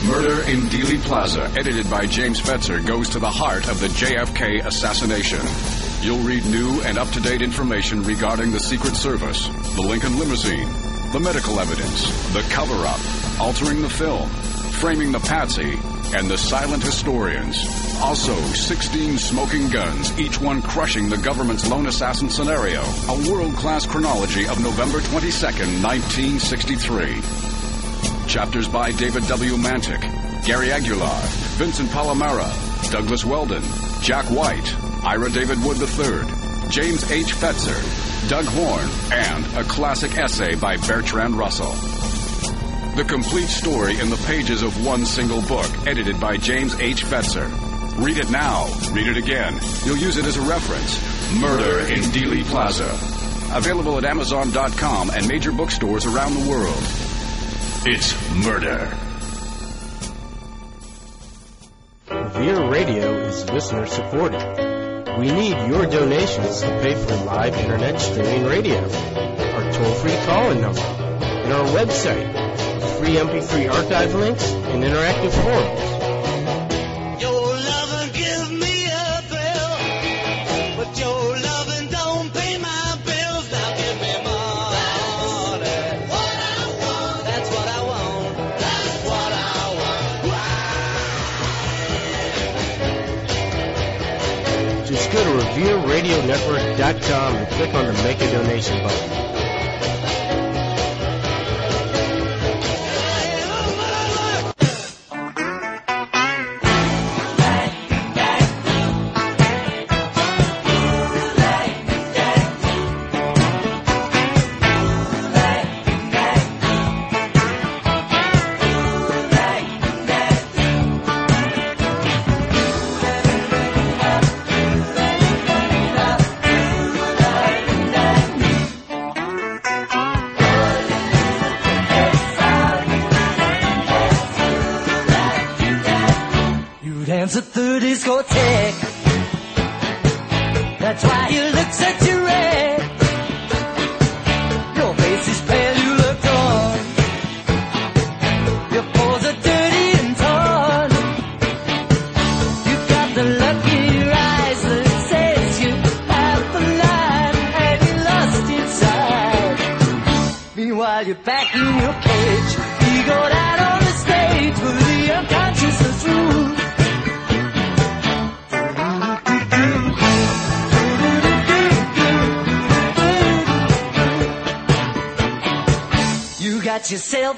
[0.05, 4.65] Murder in Dealey Plaza, edited by James Fetzer, goes to the heart of the JFK
[4.65, 5.41] assassination.
[6.01, 10.69] You'll read new and up-to-date information regarding the Secret Service, the Lincoln limousine,
[11.11, 14.29] the medical evidence, the cover-up, altering the film,
[14.79, 15.77] framing the patsy,
[16.15, 17.88] and the silent historians.
[18.01, 22.81] Also, 16 smoking guns, each one crushing the government's lone assassin scenario.
[22.81, 27.21] A world-class chronology of November 22nd, 1963.
[28.27, 29.57] Chapters by David W.
[29.57, 30.01] Mantik,
[30.45, 31.19] Gary Aguilar,
[31.57, 32.49] Vincent Palamara,
[32.89, 33.63] Douglas Weldon,
[34.01, 37.33] Jack White, Ira David Wood III, James H.
[37.35, 41.73] Fetzer, Doug Horne, and a classic essay by Bertrand Russell.
[42.95, 47.03] The complete story in the pages of one single book, edited by James H.
[47.03, 47.68] Fetzer.
[47.99, 48.65] Read it now.
[48.93, 49.59] Read it again.
[49.83, 50.97] You'll use it as a reference.
[51.39, 52.89] Murder in Dealey Plaza.
[53.55, 56.81] Available at Amazon.com and major bookstores around the world.
[57.85, 58.89] It's murder.
[62.09, 65.17] Revere Radio is listener supported.
[65.19, 70.79] We need your donations to pay for live internet streaming radio, our toll-free call-in number,
[70.79, 75.78] and our website, free MP3 archive links and interactive forums.
[96.29, 99.28] RevereRadioNetwork.com and click on the Make a Donation button.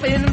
[0.00, 0.31] Got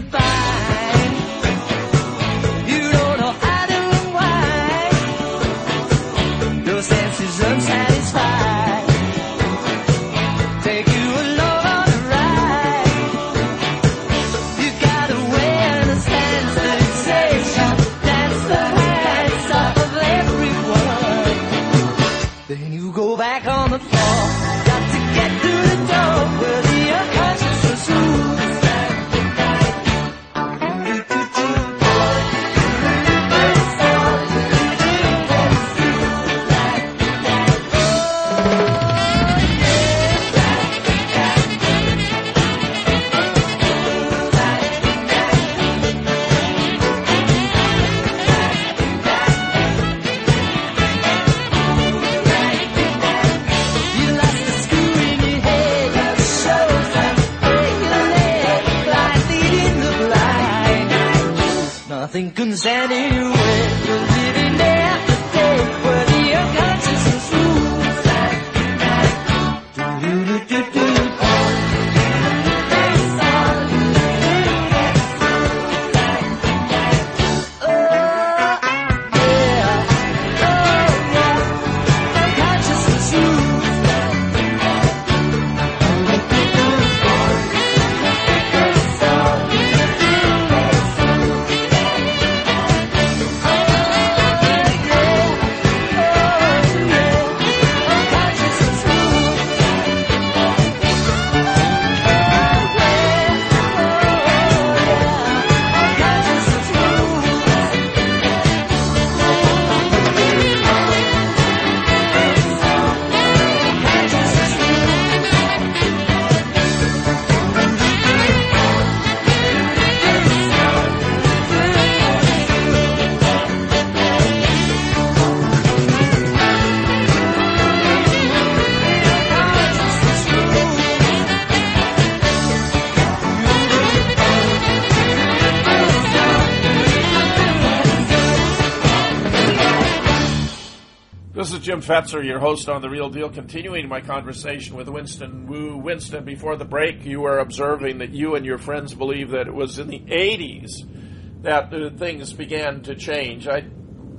[141.70, 145.78] Jim Fetzer, your host on The Real Deal, continuing my conversation with Winston Wu.
[145.78, 149.54] Winston, before the break, you were observing that you and your friends believe that it
[149.54, 153.48] was in the 80s that uh, things began to change.
[153.48, 153.72] I'd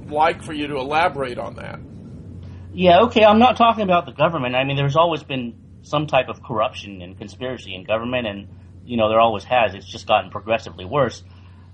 [0.09, 1.81] like for you to elaborate on that.
[2.73, 4.55] Yeah, okay, I'm not talking about the government.
[4.55, 8.49] I mean, there's always been some type of corruption and conspiracy in government, and,
[8.85, 9.75] you know, there always has.
[9.75, 11.21] It's just gotten progressively worse.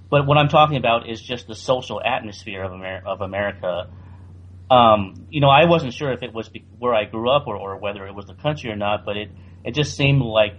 [0.08, 3.90] But what I'm talking about is just the social atmosphere of, Amer- of America.
[4.70, 7.76] Um, you know, I wasn't sure if it was where I grew up or, or
[7.76, 9.30] whether it was the country or not, but it,
[9.64, 10.54] it just seemed like,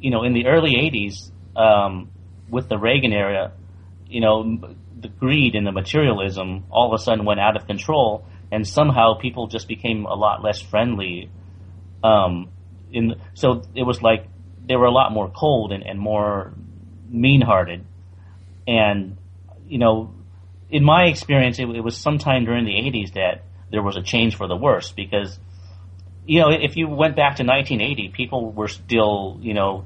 [0.00, 2.10] you know, in the early 80s, um,
[2.48, 3.52] with the Reagan era,
[4.06, 4.58] you know,
[5.00, 9.14] the greed and the materialism all of a sudden went out of control, and somehow
[9.14, 11.30] people just became a lot less friendly.
[12.02, 12.50] Um,
[12.92, 14.26] in so it was like
[14.66, 16.52] they were a lot more cold and, and more
[17.08, 17.84] mean-hearted,
[18.66, 19.16] and
[19.66, 20.12] you know,
[20.70, 24.36] in my experience, it, it was sometime during the 80s that there was a change
[24.36, 25.38] for the worse because,
[26.26, 29.84] you know, if you went back to 1980, people were still, you know,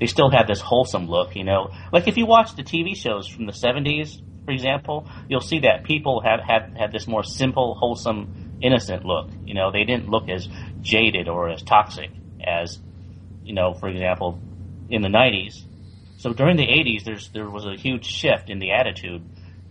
[0.00, 1.70] they still had this wholesome look, you know.
[1.92, 5.84] Like if you watch the TV shows from the 70s, for example, you'll see that
[5.84, 9.30] people had, had, had this more simple, wholesome, innocent look.
[9.44, 10.48] You know, they didn't look as
[10.80, 12.10] jaded or as toxic
[12.44, 12.78] as,
[13.42, 14.38] you know, for example,
[14.90, 15.64] in the 90s.
[16.18, 19.22] So during the 80s, there's, there was a huge shift in the attitude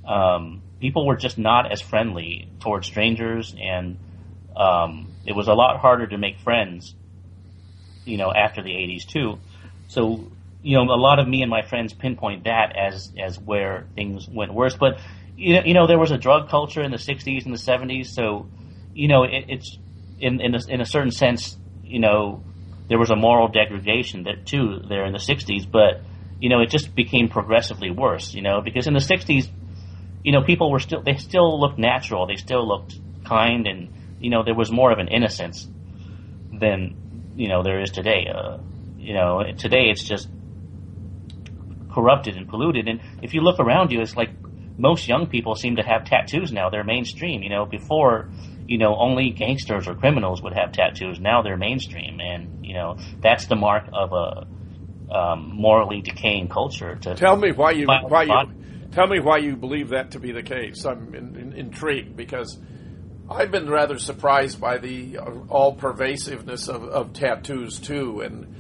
[0.06, 3.98] um, people were just not as friendly towards strangers, and
[4.56, 6.94] um, it was a lot harder to make friends,
[8.06, 9.40] you know, after the 80s too.
[9.88, 10.32] So,
[10.62, 14.28] you know, a lot of me and my friends pinpoint that as as where things
[14.28, 14.76] went worse.
[14.76, 15.00] But
[15.38, 18.08] you know, you know, there was a drug culture in the 60s and the 70s,
[18.08, 18.48] so
[18.94, 19.78] you know, it, it's
[20.20, 22.44] in in a, in a certain sense, you know,
[22.90, 26.02] there was a moral degradation that too there in the 60s, but
[26.40, 29.50] you know, it just became progressively worse, you know, because in the 60s
[30.24, 32.28] you know, people were still they still looked natural.
[32.28, 35.68] They still looked kind, and you know, there was more of an innocence.
[36.52, 36.96] than
[37.36, 38.28] you know there is today.
[38.34, 38.58] Uh,
[38.98, 40.30] you know, today it's just
[41.92, 42.88] corrupted and polluted.
[42.88, 44.32] And if you look around you, it's like
[44.78, 46.70] most young people seem to have tattoos now.
[46.70, 47.44] They're mainstream.
[47.44, 48.30] You know, before,
[48.68, 51.20] you know, only gangsters or criminals would have tattoos.
[51.20, 54.48] Now they're mainstream, and you know that's the mark of a
[55.14, 56.96] um, morally decaying culture.
[56.96, 58.48] To Tell me why you why you
[58.94, 60.86] tell me why you believe that to be the case.
[60.86, 62.58] I'm in, in, intrigued because
[63.30, 68.56] I've been rather surprised by the uh, all pervasiveness of, of tattoos too, and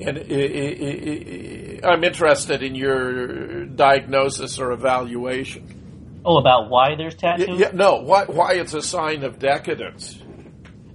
[0.00, 6.20] and i i i I'm interested in your diagnosis or evaluation.
[6.24, 7.58] oh, about why there's Y- tattoos?
[7.60, 10.20] yeah, no, why why it's a sign of decadence?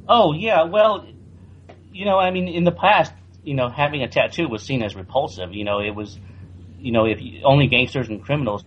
[0.08, 1.08] Oh yeah, well,
[1.92, 3.14] you know, I mean, in the past,
[3.44, 5.54] you know, having a tattoo was seen as repulsive.
[5.54, 6.20] You know, it was,
[6.80, 8.64] you know, if you, only gangsters and criminals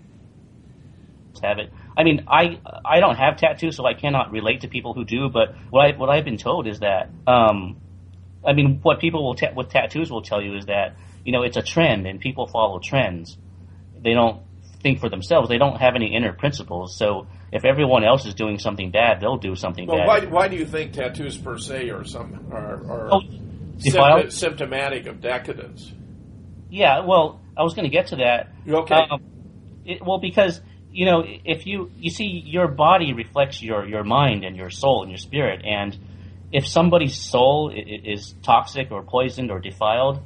[1.43, 1.73] have it.
[1.97, 5.29] I mean, I I don't have tattoos, so I cannot relate to people who do.
[5.29, 7.77] But what I what I've been told is that, um,
[8.47, 11.43] I mean, what people will ta- with tattoos will tell you is that you know
[11.43, 13.37] it's a trend and people follow trends.
[14.03, 14.43] They don't
[14.83, 15.49] think for themselves.
[15.49, 16.97] They don't have any inner principles.
[16.99, 20.07] So if everyone else is doing something bad, they'll do something Well, bad.
[20.07, 23.21] why why do you think tattoos per se are some are, are Oh,
[23.79, 25.93] symptom- symptomatic of decadence?
[26.71, 28.49] Yeah, well, I was going to get to that.
[28.69, 28.95] Okay?
[28.95, 29.23] Um,
[29.85, 30.61] it, well, because
[30.97, 35.03] you know, if you you see, your body reflects your your mind and your soul
[35.03, 35.95] and your spirit, and
[36.51, 40.23] if somebody's soul is toxic or poisoned or defiled,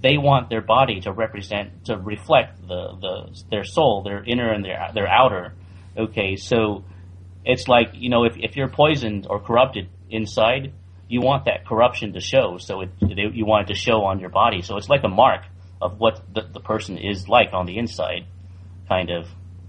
[0.00, 4.64] they want their body to represent to reflect the the their soul, their inner and
[4.64, 5.52] their their outer.
[5.94, 6.84] Okay, so
[7.44, 10.72] it's like you know, if if you're poisoned or corrupted inside,
[11.06, 12.56] you want that corruption to show.
[12.56, 14.62] So it, you want it to show on your body.
[14.62, 15.42] So it's like a mark
[15.82, 18.24] of what the, the person is like on the inside,
[18.88, 19.26] kind of.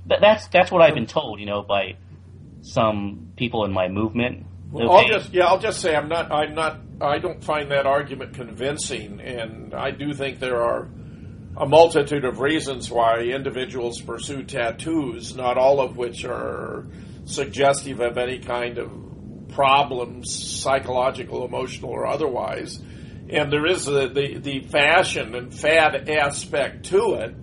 [0.09, 1.95] That, that's that's what I've been told, you know, by
[2.61, 4.45] some people in my movement.
[4.71, 7.85] Well, I'll just yeah, I'll just say I'm not I'm not I don't find that
[7.85, 10.89] argument convincing, and I do think there are
[11.57, 16.87] a multitude of reasons why individuals pursue tattoos, not all of which are
[17.25, 18.91] suggestive of any kind of
[19.49, 22.79] problems, psychological, emotional, or otherwise.
[23.29, 27.35] And there is the, the, the fashion and fad aspect to it,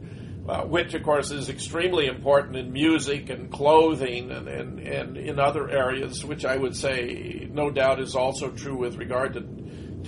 [0.49, 5.41] uh, which of course is extremely important in music and clothing and, and, and in
[5.41, 9.41] other areas, which I would say no doubt is also true with regard to,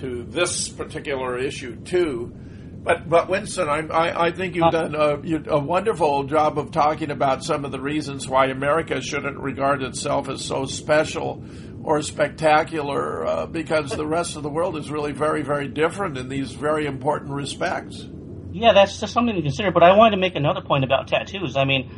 [0.01, 2.33] to this particular issue too.
[2.81, 6.71] But but Winston, I I, I think you've done a, you, a wonderful job of
[6.71, 11.43] talking about some of the reasons why America shouldn't regard itself as so special
[11.83, 16.29] or spectacular, uh, because the rest of the world is really very very different in
[16.29, 18.07] these very important respects.
[18.51, 19.71] Yeah, that's just something to consider.
[19.71, 21.55] But I wanted to make another point about tattoos.
[21.55, 21.89] I mean,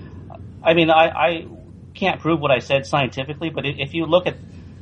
[0.64, 1.48] I mean, I, I
[1.94, 4.38] can't prove what I said scientifically, but if you look at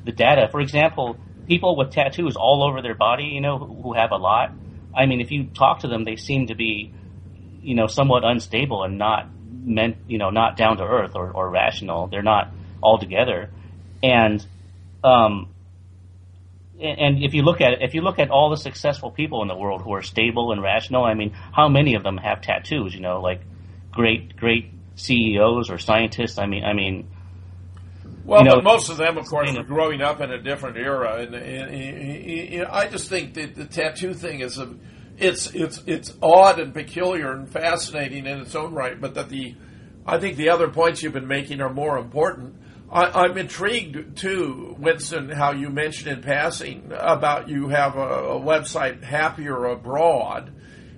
[0.05, 1.17] the data, for example,
[1.47, 4.51] people with tattoos all over their body, you know, who have a lot.
[4.95, 6.93] I mean, if you talk to them, they seem to be,
[7.61, 9.27] you know, somewhat unstable and not
[9.65, 12.07] meant, you know, not down to earth or, or rational.
[12.07, 12.51] They're not
[12.81, 13.49] all together,
[14.01, 14.45] and
[15.03, 15.49] um,
[16.81, 19.41] and and if you look at it, if you look at all the successful people
[19.41, 22.41] in the world who are stable and rational, I mean, how many of them have
[22.41, 22.93] tattoos?
[22.93, 23.41] You know, like
[23.91, 26.37] great great CEOs or scientists.
[26.37, 27.07] I mean, I mean,
[28.25, 30.77] Well, You know, but most of them, of course, were growing up in a different
[30.77, 34.75] era, and, and, and, you know, I just think that the tattoo thing is a,
[35.17, 39.55] it's it's it's odd and peculiar and fascinating in its own right, but that the,
[40.05, 42.55] I think the other points you've been making are more important.
[42.91, 48.39] I, I'm intrigued too, Winston, how you mentioned in passing about you have a, a
[48.39, 50.53] website, Happier Abroad,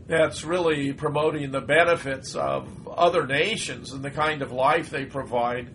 [0.08, 5.70] that's really promoting the benefits of other nations and the kind of life they provide.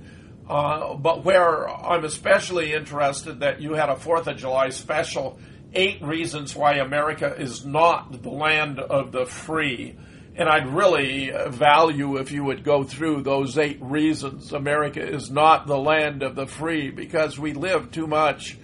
[0.49, 5.39] Uh, but where I'm especially interested that you had a Fourth of July special,
[5.75, 9.97] eight reasons why America is not the land of the free.
[10.39, 15.67] And I'd really value if you would go through those eight reasons America is not
[15.67, 18.59] the land of the free because we live too much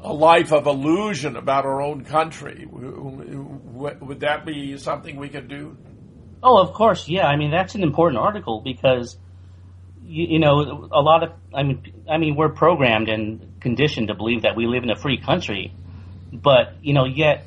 [0.00, 2.66] a life of illusion about our own country.
[2.70, 5.76] Would that be something we could do?
[6.46, 7.26] oh, of course, yeah.
[7.26, 9.18] I mean, that's an important article because
[10.02, 14.14] you, you know a lot of I mean, I mean, we're programmed and conditioned to
[14.14, 15.74] believe that we live in a free country,
[16.32, 17.46] but you know, yet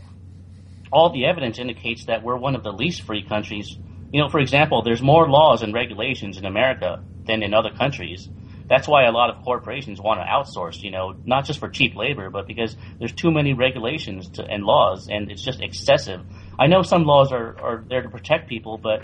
[0.91, 3.77] all the evidence indicates that we're one of the least free countries.
[4.11, 8.27] You know, for example, there's more laws and regulations in America than in other countries.
[8.67, 11.95] That's why a lot of corporations want to outsource, you know, not just for cheap
[11.95, 16.21] labor, but because there's too many regulations to, and laws, and it's just excessive.
[16.59, 19.01] I know some laws are, are there to protect people, but,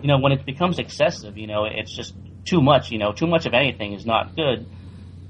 [0.00, 2.14] you know, when it becomes excessive, you know, it's just
[2.44, 4.66] too much, you know, too much of anything is not good.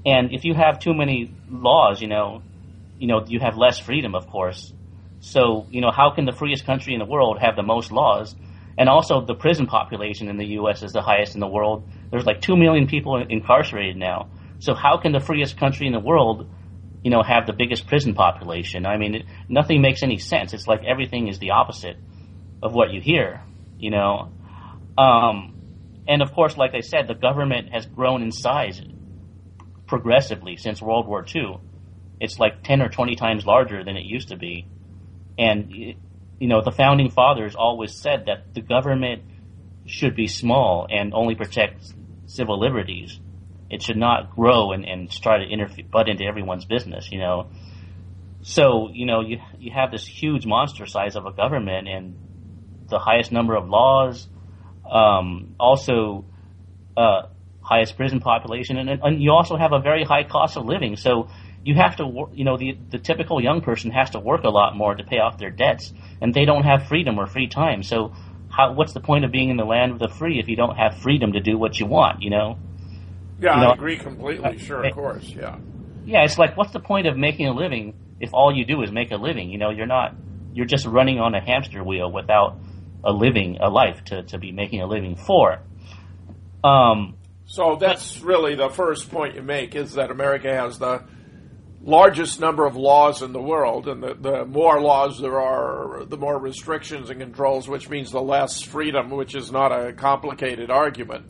[0.05, 2.43] And if you have too many laws, you know,
[2.99, 4.71] you know, you have less freedom, of course.
[5.25, 8.35] So, you know, how can the freest country in the world have the most laws?
[8.77, 10.83] And also, the prison population in the U.S.
[10.83, 11.89] is the highest in the world.
[12.11, 14.29] There's like two million people incarcerated now.
[14.59, 16.47] So, how can the freest country in the world,
[17.03, 18.85] you know, have the biggest prison population?
[18.85, 20.53] I mean, it, nothing makes any sense.
[20.53, 21.97] It's like everything is the opposite
[22.61, 23.41] of what you hear,
[23.79, 24.31] you know.
[24.95, 28.79] Um, and of course, like I said, the government has grown in size
[29.87, 31.57] progressively since World War II.
[32.19, 34.67] It's like 10 or 20 times larger than it used to be.
[35.37, 39.23] And, you know, the founding fathers always said that the government
[39.85, 41.93] should be small and only protect
[42.25, 43.19] civil liberties.
[43.69, 47.49] It should not grow and, and try to interfere, butt into everyone's business, you know.
[48.41, 52.15] So, you know, you, you have this huge monster size of a government and
[52.89, 54.27] the highest number of laws,
[54.89, 56.25] um, also,
[56.95, 57.23] uh,
[57.61, 60.95] highest prison population, and, and you also have a very high cost of living.
[60.95, 61.29] So
[61.65, 64.49] you have to, work, you know, the the typical young person has to work a
[64.49, 67.81] lot more to pay off their debts, and they don't have freedom or free time.
[67.81, 68.13] So,
[68.49, 70.77] how, what's the point of being in the land of the free if you don't
[70.77, 72.21] have freedom to do what you want?
[72.21, 72.59] You know?
[73.41, 74.59] Yeah, You know, I agree completely.
[74.59, 75.27] Sure, of course.
[75.27, 75.57] Yeah.
[76.05, 78.91] Yeah, it's like what's the point of making a living if all you do is
[78.91, 79.49] make a living?
[79.49, 80.15] You know, you're not,
[80.53, 82.59] you're just running on a hamster wheel without
[83.03, 85.59] a living, a life to to be making a living for.
[86.63, 87.17] Um,
[87.47, 91.03] So that's really the first point you make is that America has the
[91.85, 96.17] largest number of laws in the world, and the, the more laws there are, the
[96.17, 101.25] more restrictions and controls, which means the less freedom, which is not a complicated argument.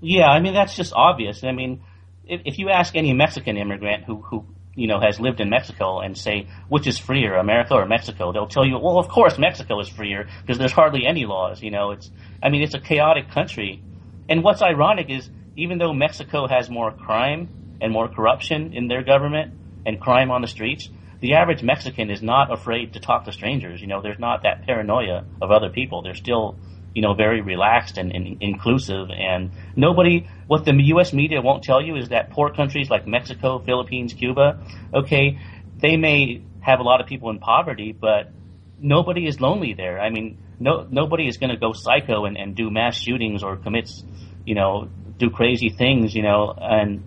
[0.00, 1.42] Yeah, I mean that's just obvious.
[1.42, 1.82] I mean,
[2.24, 6.00] if, if you ask any Mexican immigrant who who you know has lived in Mexico
[6.00, 9.80] and say which is freer, America or Mexico, they'll tell you, well, of course Mexico
[9.80, 11.60] is freer because there's hardly any laws.
[11.60, 12.10] You know, it's
[12.42, 13.82] I mean it's a chaotic country,
[14.28, 19.02] and what's ironic is even though Mexico has more crime and more corruption in their
[19.02, 19.54] government
[19.86, 20.88] and crime on the streets,
[21.20, 23.80] the average Mexican is not afraid to talk to strangers.
[23.80, 26.02] You know, there's not that paranoia of other people.
[26.02, 26.56] They're still
[26.94, 29.08] you know, very relaxed and, and inclusive.
[29.10, 31.12] And nobody, what the U.S.
[31.12, 34.64] media won't tell you is that poor countries like Mexico, Philippines, Cuba,
[34.94, 35.38] okay,
[35.82, 38.30] they may have a lot of people in poverty, but
[38.78, 40.00] nobody is lonely there.
[40.00, 43.56] I mean, no, nobody is going to go psycho and, and do mass shootings or
[43.56, 44.04] commits,
[44.46, 44.88] you know,
[45.18, 47.02] do crazy things, you know, and,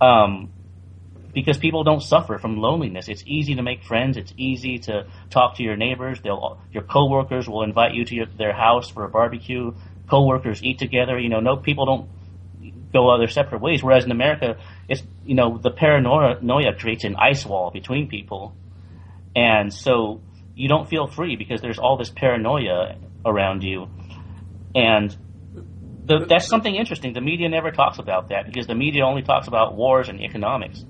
[0.00, 0.52] um,
[1.32, 3.08] because people don't suffer from loneliness.
[3.08, 4.16] It's easy to make friends.
[4.16, 6.20] It's easy to talk to your neighbors.
[6.22, 9.74] They'll, your coworkers will invite you to your, their house for a barbecue.
[10.08, 11.18] Coworkers eat together.
[11.18, 12.08] You know, no people don't
[12.92, 13.82] go other separate ways.
[13.82, 14.56] Whereas in America,
[14.88, 18.56] it's you know the paranoia creates an ice wall between people,
[19.34, 20.22] and so
[20.54, 23.88] you don't feel free because there's all this paranoia around you,
[24.74, 25.14] and
[26.06, 27.12] the, that's something interesting.
[27.12, 30.84] The media never talks about that because the media only talks about wars and economics.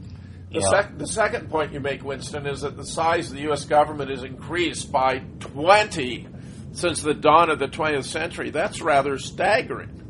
[0.52, 3.64] The, sec- the second point you make, Winston, is that the size of the U.S.
[3.64, 6.28] government has increased by 20
[6.72, 8.51] since the dawn of the 20th century.
[8.51, 10.02] That's rather staggering.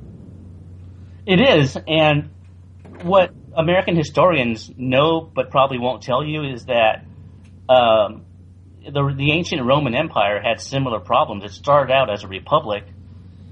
[1.26, 2.30] It is, and
[3.02, 7.04] what American historians know but probably won't tell you is that
[7.68, 8.24] um,
[8.84, 11.44] the the ancient Roman Empire had similar problems.
[11.44, 12.84] It started out as a republic,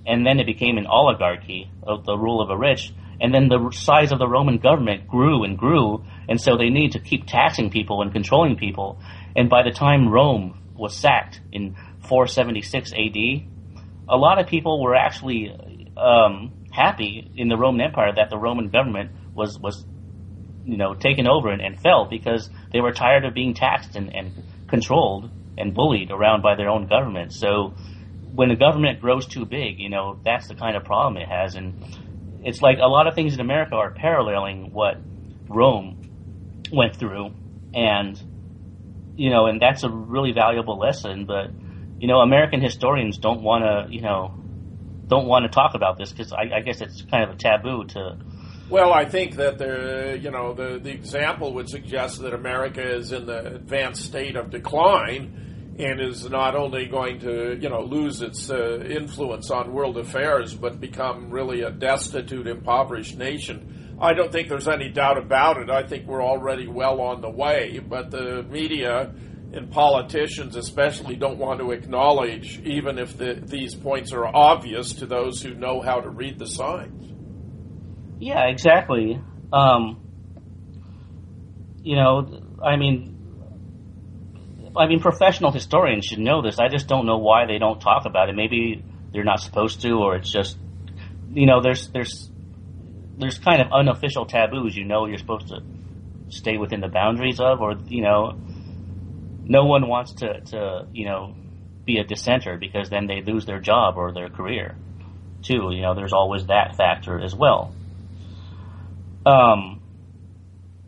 [0.06, 2.92] and then it became an oligarchy of the rule of the rich.
[3.20, 6.92] And then the size of the Roman government grew and grew, and so they needed
[6.92, 9.00] to keep taxing people and controlling people.
[9.36, 11.76] And by the time Rome was sacked in
[12.08, 13.16] 476 AD,
[14.08, 15.50] a lot of people were actually
[15.96, 19.84] um, happy in the Roman Empire that the Roman government was was
[20.64, 24.14] you know taken over and, and fell because they were tired of being taxed and,
[24.14, 24.32] and
[24.68, 27.32] controlled and bullied around by their own government.
[27.32, 27.74] So
[28.34, 31.54] when a government grows too big, you know that's the kind of problem it has,
[31.54, 31.84] and
[32.42, 34.96] it's like a lot of things in America are paralleling what
[35.48, 37.32] Rome went through,
[37.72, 38.20] and
[39.16, 41.26] you know, and that's a really valuable lesson.
[41.26, 41.50] But
[41.98, 44.34] you know, American historians don't want to, you know,
[45.06, 47.84] don't want to talk about this because I, I guess it's kind of a taboo
[47.84, 48.18] to.
[48.68, 53.12] Well, I think that the you know the the example would suggest that America is
[53.12, 58.22] in the advanced state of decline and is not only going to you know lose
[58.22, 63.96] its uh, influence on world affairs but become really a destitute, impoverished nation.
[64.00, 65.70] I don't think there's any doubt about it.
[65.70, 69.12] I think we're already well on the way, but the media
[69.52, 75.06] and politicians especially don't want to acknowledge even if the, these points are obvious to
[75.06, 77.12] those who know how to read the signs.
[78.18, 79.20] Yeah, exactly.
[79.52, 80.00] Um,
[81.82, 83.13] you know, I mean,
[84.76, 86.58] I mean, professional historians should know this.
[86.58, 88.34] I just don't know why they don't talk about it.
[88.34, 90.58] Maybe they're not supposed to, or it's just,
[91.32, 92.30] you know, there's there's
[93.16, 94.76] there's kind of unofficial taboos.
[94.76, 95.60] You know, you're supposed to
[96.28, 98.36] stay within the boundaries of, or you know,
[99.44, 101.34] no one wants to to you know
[101.84, 104.76] be a dissenter because then they lose their job or their career.
[105.42, 107.74] Too, you know, there's always that factor as well.
[109.26, 109.82] Um,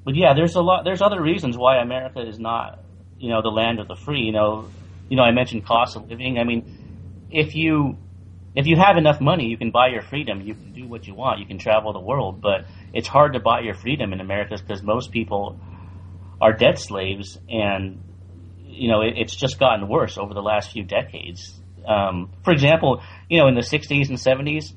[0.04, 0.84] but yeah, there's a lot.
[0.84, 2.80] There's other reasons why America is not,
[3.18, 4.20] you know, the land of the free.
[4.20, 4.70] You know,
[5.09, 6.38] you know, I mentioned cost of living.
[6.38, 6.66] I mean,
[7.30, 7.97] if you
[8.55, 10.40] if you have enough money, you can buy your freedom.
[10.40, 11.40] You can do what you want.
[11.40, 14.82] You can travel the world, but it's hard to buy your freedom in America because
[14.82, 15.59] most people
[16.40, 18.01] are debt slaves, and
[18.59, 21.60] you know, it, it's just gotten worse over the last few decades.
[21.86, 24.72] Um, for example, you know, in the '60s and '70s,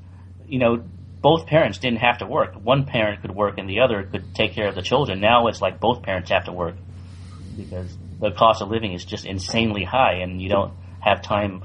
[0.46, 0.84] you know,
[1.22, 2.54] both parents didn't have to work.
[2.62, 5.20] One parent could work and the other could take care of the children.
[5.20, 6.76] Now it's like both parents have to work
[7.56, 11.64] because the cost of living is just insanely high and you don't have time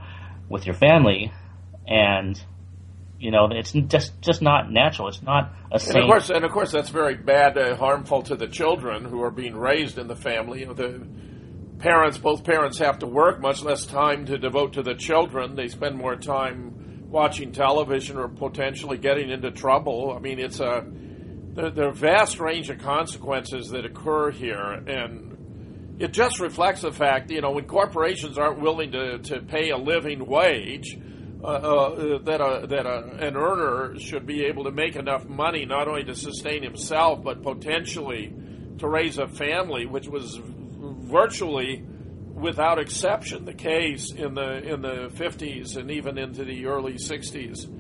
[0.49, 1.32] with your family
[1.88, 2.41] and
[3.19, 6.52] you know it's just just not natural it's not a And of course, and of
[6.52, 10.15] course, that's very bad, uh, harmful to the children who are being raised in the
[10.15, 10.61] family.
[10.61, 11.06] You know, the
[11.80, 15.56] parents, both parents, have to work, much less time to devote to the children.
[15.56, 20.14] They spend more time watching television or potentially getting into trouble.
[20.15, 20.86] I mean, it's a
[21.53, 25.34] there, there are vast range of consequences that occur here, and
[25.97, 29.77] it just reflects the fact, you know, when corporations aren't willing to, to pay a
[29.77, 30.97] living wage,
[31.41, 35.63] uh, uh, that a, that a, an earner should be able to make enough money
[35.63, 38.34] not only to sustain himself but potentially
[38.80, 41.85] to raise a family, which was virtually
[42.34, 47.72] without exception the case in the in the 50s and even into the early 60s.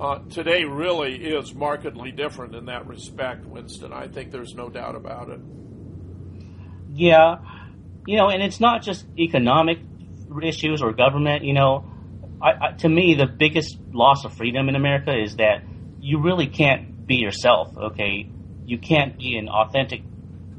[0.00, 3.92] Uh, today really is markedly different in that respect, Winston.
[3.92, 5.40] I think there's no doubt about it.
[6.94, 7.38] Yeah,
[8.06, 9.78] you know, and it's not just economic
[10.42, 11.42] issues or government.
[11.44, 11.84] You know,
[12.40, 15.64] I, I, to me, the biggest loss of freedom in America is that
[16.00, 17.76] you really can't be yourself.
[17.76, 18.30] Okay,
[18.64, 20.02] you can't be an authentic,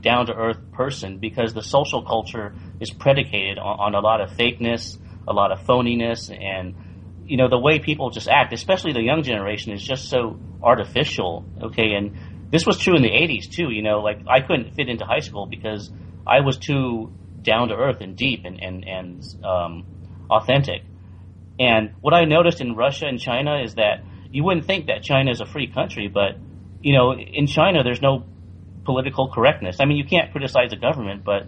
[0.01, 4.29] down to earth person because the social culture is predicated on, on a lot of
[4.31, 4.97] fakeness,
[5.27, 6.75] a lot of phoniness, and
[7.23, 11.45] you know the way people just act, especially the young generation, is just so artificial.
[11.61, 13.71] Okay, and this was true in the '80s too.
[13.71, 15.91] You know, like I couldn't fit into high school because
[16.26, 17.11] I was too
[17.41, 19.85] down to earth and deep and and and um,
[20.30, 20.81] authentic.
[21.60, 25.31] And what I noticed in Russia and China is that you wouldn't think that China
[25.31, 26.38] is a free country, but
[26.81, 28.26] you know, in China there's no
[28.84, 29.77] political correctness.
[29.80, 31.47] I mean, you can't criticize the government, but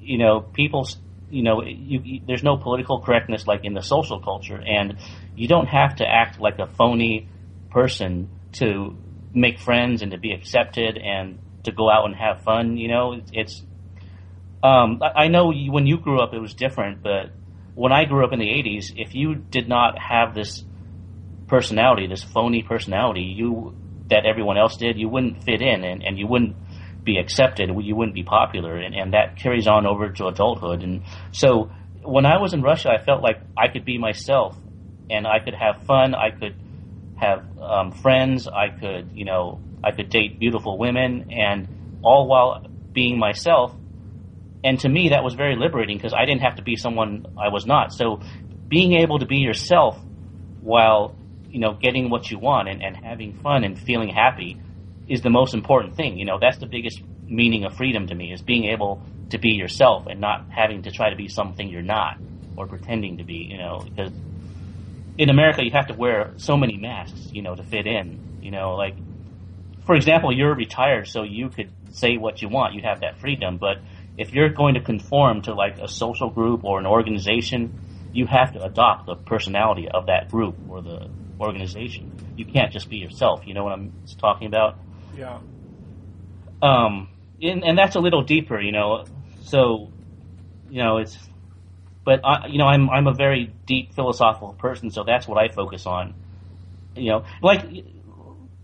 [0.00, 0.88] you know, people,
[1.30, 4.96] you know, you, you, there's no political correctness like in the social culture, and
[5.36, 7.28] you don't have to act like a phony
[7.70, 8.96] person to
[9.32, 12.76] make friends and to be accepted and to go out and have fun.
[12.76, 13.62] You know, it's.
[14.62, 17.32] Um, I I know you, when you grew up it was different, but
[17.74, 20.64] when I grew up in the '80s, if you did not have this
[21.46, 23.74] personality, this phony personality, you
[24.10, 26.56] that everyone else did, you wouldn't fit in, and, and you wouldn't
[27.04, 30.82] be accepted, you wouldn't be popular, and, and that carries on over to adulthood.
[30.82, 31.70] And so,
[32.02, 34.56] when I was in Russia, I felt like I could be myself,
[35.08, 36.14] and I could have fun.
[36.14, 36.54] I could
[37.16, 38.46] have um, friends.
[38.46, 43.74] I could, you know, I could date beautiful women, and all while being myself.
[44.62, 47.48] And to me, that was very liberating because I didn't have to be someone I
[47.48, 47.92] was not.
[47.92, 48.20] So,
[48.68, 49.98] being able to be yourself
[50.60, 51.16] while
[51.48, 54.60] you know getting what you want and, and having fun and feeling happy
[55.08, 56.18] is the most important thing.
[56.18, 59.50] You know, that's the biggest meaning of freedom to me is being able to be
[59.50, 62.18] yourself and not having to try to be something you're not
[62.56, 63.46] or pretending to be.
[63.50, 64.12] You know, because
[65.18, 68.38] in America you have to wear so many masks, you know, to fit in.
[68.42, 68.94] You know, like
[69.86, 72.74] for example, you're retired, so you could say what you want.
[72.74, 73.78] You have that freedom, but
[74.20, 77.72] if you're going to conform to like a social group or an organization,
[78.12, 81.08] you have to adopt the personality of that group or the
[81.40, 82.12] organization.
[82.36, 83.46] You can't just be yourself.
[83.46, 84.78] You know what I'm talking about?
[85.16, 85.38] Yeah.
[86.60, 87.08] Um,
[87.40, 89.06] and, and that's a little deeper, you know.
[89.44, 89.90] So,
[90.68, 91.18] you know, it's,
[92.04, 95.48] but I, you know, I'm I'm a very deep philosophical person, so that's what I
[95.48, 96.14] focus on.
[96.94, 97.62] You know, like,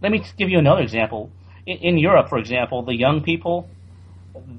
[0.03, 1.31] let me give you another example.
[1.65, 3.71] In, in Europe, for example, the young people,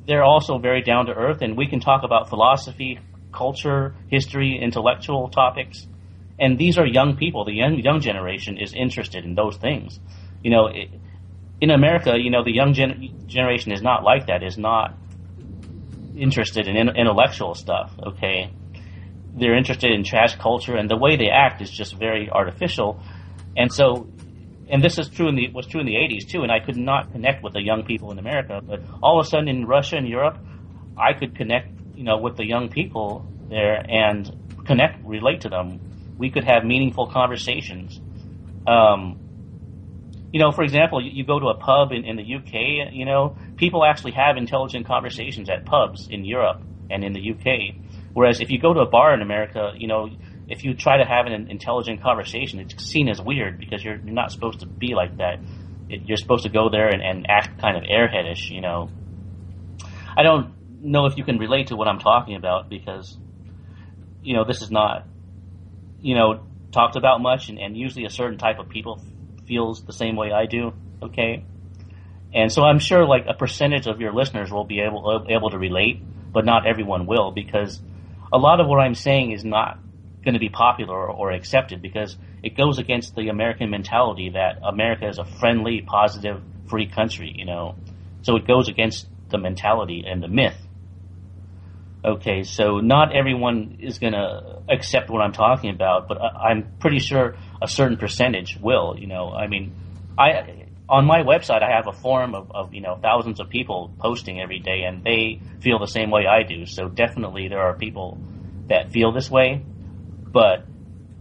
[0.06, 3.00] they're also very down to earth, and we can talk about philosophy,
[3.32, 5.88] culture, history, intellectual topics.
[6.40, 7.46] And these are young people.
[7.46, 10.00] The young young generation is interested in those things.
[10.44, 10.90] You know, it,
[11.60, 14.44] in America, you know, the young gen- generation is not like that.
[14.44, 14.96] Is not
[16.16, 17.92] interested in, in intellectual stuff.
[18.00, 18.52] Okay,
[19.36, 23.02] they're interested in trash culture, and the way they act is just very artificial.
[23.56, 24.08] And so,
[24.70, 26.44] and this is true in the was true in the '80s too.
[26.44, 29.30] And I could not connect with the young people in America, but all of a
[29.30, 30.38] sudden in Russia and Europe,
[30.98, 34.30] I could connect, you know, with the young people there and
[34.66, 36.16] connect, relate to them.
[36.18, 38.00] We could have meaningful conversations.
[38.68, 39.20] Um,
[40.34, 43.06] you know, for example, you, you go to a pub in, in the UK, you
[43.06, 47.76] know, people actually have intelligent conversations at pubs in Europe and in the UK.
[48.14, 50.10] Whereas if you go to a bar in America, you know,
[50.50, 54.14] if you try to have an intelligent conversation, it's seen as weird because you're, you're
[54.14, 55.40] not supposed to be like that.
[55.90, 58.90] It, you're supposed to go there and, and act kind of airheadish, you know.
[60.16, 63.18] I don't know if you can relate to what I'm talking about because,
[64.24, 65.06] you know, this is not,
[66.00, 69.02] you know, talked about much, and, and usually a certain type of people
[69.48, 70.74] feels the same way I do.
[71.02, 71.46] Okay,
[72.34, 75.58] and so I'm sure like a percentage of your listeners will be able able to
[75.58, 76.02] relate,
[76.32, 77.80] but not everyone will because
[78.32, 79.80] a lot of what I'm saying is not
[80.28, 85.08] going to be popular or, accepted because it goes against the American mentality that America
[85.08, 87.34] is a friendly, positive, free country.
[87.34, 87.76] You know,
[88.24, 90.58] so it goes against the mentality and the myth.
[92.04, 96.74] Okay, so not everyone is going to accept what I'm talking about, but I, I'm
[96.80, 98.98] pretty sure a certain percentage will.
[98.98, 99.74] You know, I mean,
[100.18, 103.94] I on my website I have a forum of, of you know thousands of people
[103.98, 106.66] posting every day, and they feel the same way I do.
[106.66, 108.18] So definitely there are people
[108.68, 109.64] that feel this way,
[110.32, 110.66] but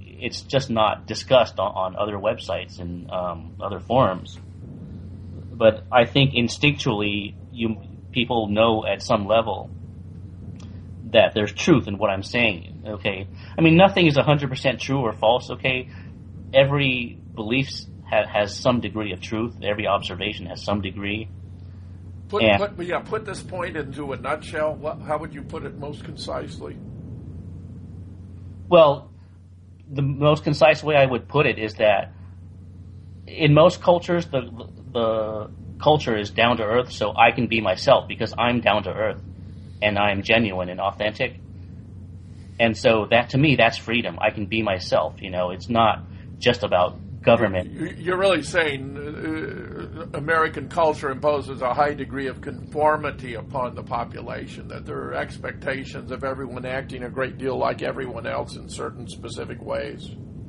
[0.00, 4.38] it's just not discussed on, on other websites and um, other forums.
[5.52, 7.76] But I think instinctually, you
[8.12, 9.70] people know at some level
[11.12, 12.84] that there's truth in what I'm saying.
[12.86, 15.50] Okay, I mean nothing is 100% true or false.
[15.50, 15.88] Okay,
[16.52, 17.68] every belief
[18.08, 19.54] ha- has some degree of truth.
[19.62, 21.28] Every observation has some degree.
[22.28, 24.98] Put, And- put, yeah, put this point into a nutshell.
[25.06, 26.76] How would you put it most concisely?
[28.68, 29.10] Well,
[29.88, 32.12] the most concise way I would put it is that
[33.26, 34.42] in most cultures, the
[34.92, 38.90] the culture is down to earth, so I can be myself because I'm down to
[38.92, 39.22] earth
[39.82, 41.38] and I'm genuine and authentic.
[42.58, 44.18] And so that to me, that's freedom.
[44.20, 45.20] I can be myself.
[45.20, 46.02] You know, it's not
[46.38, 47.70] just about government.
[47.70, 53.82] You- You're really saying uh, American culture imposes a high degree of conformity upon the
[53.82, 58.68] population, that there are expectations of everyone acting a great deal like everyone else in
[58.68, 60.08] certain specific ways.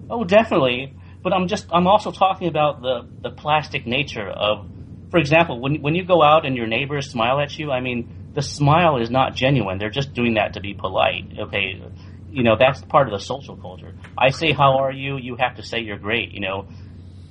[0.10, 0.95] Oh, definitely.
[1.24, 4.70] But I'm just I'm also talking about the the plastic nature of,
[5.12, 8.32] for example, when when you go out and your neighbors smile at you, I mean,
[8.34, 9.80] the smile is not genuine.
[9.80, 11.26] They're just doing that to be polite.
[11.40, 11.82] Okay,
[12.30, 13.94] you know that's part of the social culture.
[14.18, 16.34] I say how are you, you have to say you're great.
[16.34, 16.68] You know,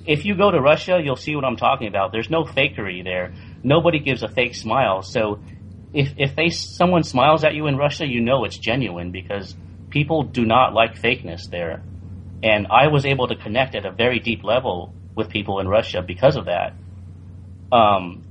[0.05, 2.11] if you go to Russia, you'll see what I'm talking about.
[2.11, 3.33] There's no fakery there.
[3.63, 5.01] Nobody gives a fake smile.
[5.01, 5.39] So
[5.93, 9.55] if if they someone smiles at you in Russia, you know it's genuine because
[9.89, 11.81] people do not like fakeness there.
[12.43, 16.01] And I was able to connect at a very deep level with people in Russia
[16.01, 16.73] because of that.
[17.71, 18.23] Um,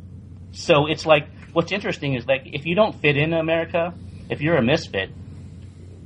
[0.53, 3.95] so it's like what's interesting is like if you don't fit in America,
[4.31, 5.11] if you're a misfit,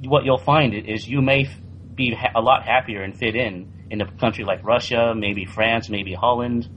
[0.02, 1.48] what you'll find is you may
[1.94, 6.14] be a lot happier and fit in in a country like Russia, maybe France, maybe
[6.14, 6.68] Holland.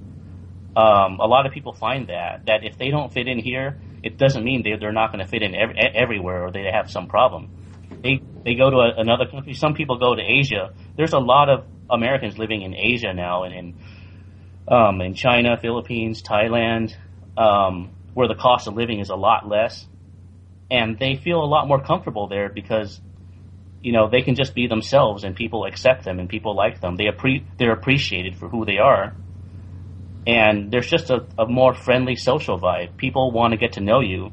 [0.75, 4.17] Um, a lot of people find that that if they don't fit in here, it
[4.17, 7.07] doesn't mean they, they're not going to fit in ev- everywhere or they have some
[7.07, 7.49] problem.
[8.03, 9.53] They they go to a, another country.
[9.53, 10.71] Some people go to Asia.
[10.97, 13.75] There's a lot of Americans living in Asia now, and in
[14.67, 16.95] um, in China, Philippines, Thailand,
[17.37, 19.85] um, where the cost of living is a lot less,
[20.71, 22.99] and they feel a lot more comfortable there because
[23.83, 26.95] you know they can just be themselves and people accept them and people like them.
[26.95, 29.13] They appre- they're appreciated for who they are,
[30.25, 32.97] and there's just a, a more friendly social vibe.
[32.97, 34.31] People want to get to know you.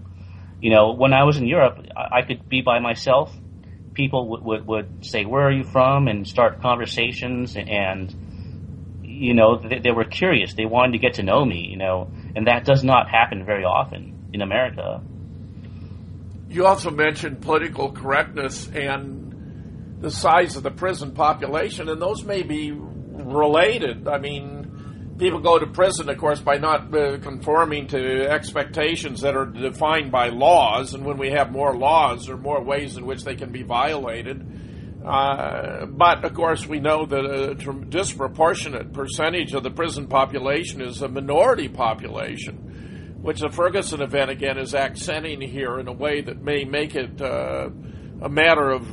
[0.62, 3.35] You know, when I was in Europe, I, I could be by myself.
[3.93, 9.59] People would, would, would say, "Where are you from?" and start conversations, and you know,
[9.59, 10.55] they, they were curious.
[10.55, 11.66] They wanted to get to know me.
[11.68, 15.02] You know, and that does not happen very often in America.
[16.48, 19.19] You also mentioned political correctness and
[20.01, 24.09] the size of the prison population, and those may be related.
[24.09, 29.36] I mean, people go to prison, of course, by not uh, conforming to expectations that
[29.36, 33.05] are defined by laws, and when we have more laws, there are more ways in
[33.05, 34.47] which they can be violated.
[35.05, 37.55] Uh, but of course, we know that a
[37.89, 42.66] disproportionate percentage of the prison population is a minority population
[43.22, 47.20] which the Ferguson event again is accenting here in a way that may make it
[47.20, 47.68] uh,
[48.22, 48.86] a matter of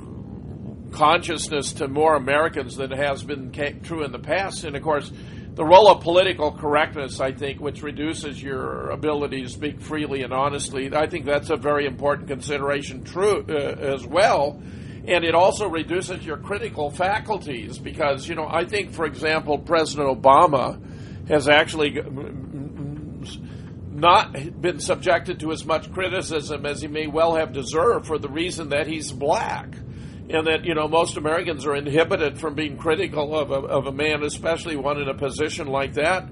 [0.92, 3.52] consciousness to more Americans than has been
[3.84, 4.64] true in the past.
[4.64, 5.12] And of course,
[5.54, 10.32] the role of political correctness, I think, which reduces your ability to speak freely and
[10.32, 14.62] honestly, I think that's a very important consideration true uh, as well.
[15.08, 20.10] And it also reduces your critical faculties because, you know, I think, for example, President
[20.10, 20.80] Obama
[21.30, 21.92] has actually
[23.92, 28.30] not been subjected to as much criticism as he may well have deserved for the
[28.30, 29.76] reason that he's black.
[30.30, 33.94] And that, you know, most Americans are inhibited from being critical of a, of a
[33.94, 36.28] man, especially one in a position like that,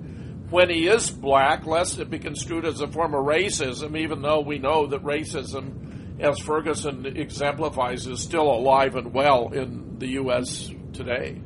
[0.50, 4.42] when he is black, lest it be construed as a form of racism, even though
[4.42, 10.70] we know that racism, as Ferguson exemplifies, is still alive and well in the U.S.
[10.94, 11.42] today.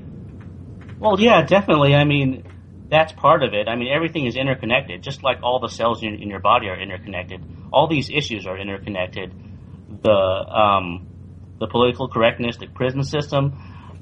[0.99, 1.95] Well, yeah, definitely.
[1.95, 2.43] I mean,
[2.89, 3.67] that's part of it.
[3.67, 6.79] I mean, everything is interconnected, just like all the cells in, in your body are
[6.79, 7.41] interconnected.
[7.71, 9.31] All these issues are interconnected.
[10.01, 11.08] The um,
[11.59, 13.53] the political correctness, the prison system.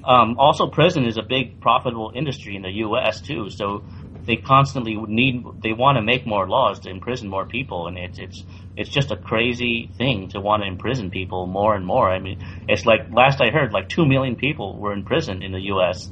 [0.04, 3.20] Um, also, prison is a big profitable industry in the U.S.
[3.20, 3.50] too.
[3.50, 3.84] So
[4.24, 8.18] they constantly need they want to make more laws to imprison more people, and it's
[8.18, 8.44] it's
[8.76, 12.08] it's just a crazy thing to want to imprison people more and more.
[12.08, 15.52] I mean, it's like last I heard, like two million people were in prison in
[15.52, 16.10] the U.S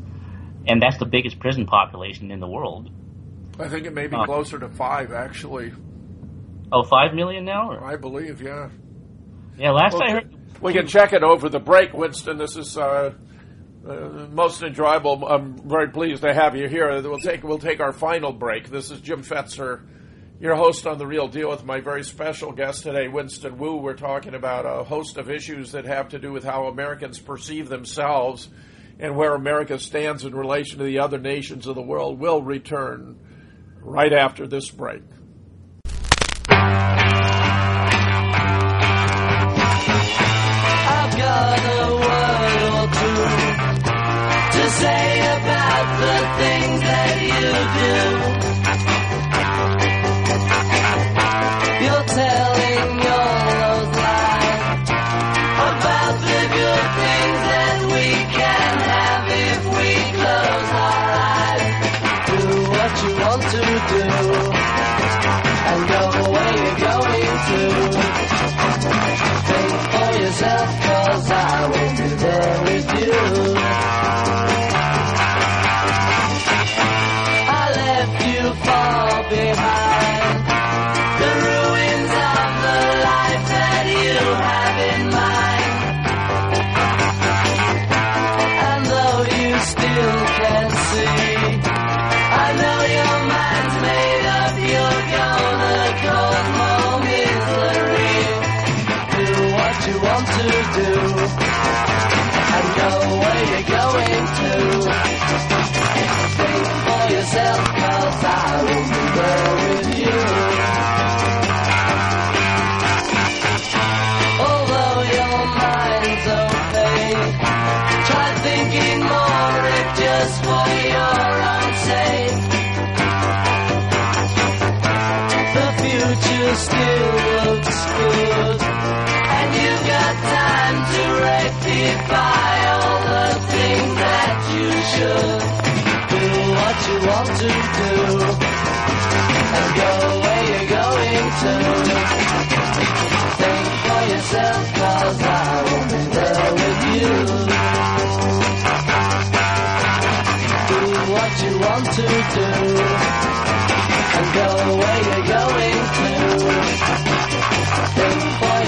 [0.69, 2.91] and that's the biggest prison population in the world.
[3.59, 5.73] I think it may be Uh, closer to five, actually.
[6.73, 7.71] Oh, five million now?
[7.71, 7.85] Or?
[7.85, 8.69] I believe, yeah.
[9.57, 10.35] Yeah, last Well, I heard.
[10.61, 12.39] We can check it over the break, Winston.
[12.39, 13.13] This is uh,
[13.87, 13.93] uh,
[14.31, 15.27] most enjoyable.
[15.29, 17.03] I'm very pleased to have you here.
[17.03, 18.71] We'll take we'll take our final break.
[18.71, 19.83] This is Jim Fetzer,
[20.41, 23.77] your host on the Real Deal, with my very special guest today, Winston Wu.
[23.77, 27.69] We're talking about a host of issues that have to do with how Americans perceive
[27.69, 28.49] themselves
[28.99, 32.19] and where America stands in relation to the other nations of the world.
[32.19, 33.19] We'll return
[33.83, 35.03] right after this break.
[47.47, 48.36] You do.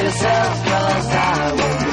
[0.09, 1.88] Yourself, cause I will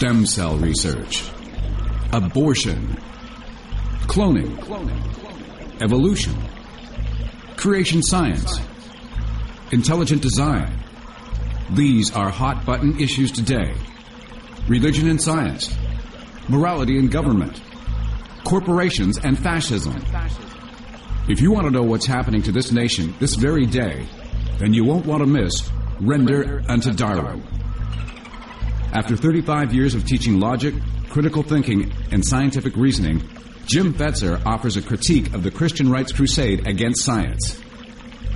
[0.00, 1.30] Stem cell research,
[2.14, 2.96] abortion,
[4.06, 4.56] cloning,
[5.82, 6.34] evolution,
[7.58, 8.58] creation science,
[9.72, 10.72] intelligent design.
[11.72, 13.74] These are hot button issues today.
[14.66, 15.76] Religion and science,
[16.48, 17.60] morality and government,
[18.44, 20.02] corporations and fascism.
[21.28, 24.06] If you want to know what's happening to this nation this very day,
[24.60, 25.70] then you won't want to miss
[26.00, 27.44] Render unto Darwin.
[28.92, 30.74] After 35 years of teaching logic,
[31.08, 33.22] critical thinking, and scientific reasoning,
[33.66, 37.60] Jim Fetzer offers a critique of the Christian Right's crusade against science.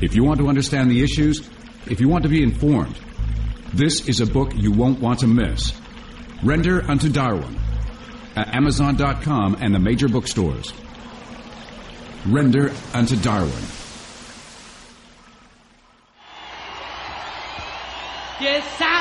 [0.01, 1.49] If you want to understand the issues,
[1.87, 2.97] if you want to be informed,
[3.73, 5.73] this is a book you won't want to miss.
[6.45, 7.59] Render unto Darwin
[8.37, 10.73] at Amazon.com and the major bookstores.
[12.27, 13.51] Render unto Darwin.
[18.41, 18.94] Yes, I'm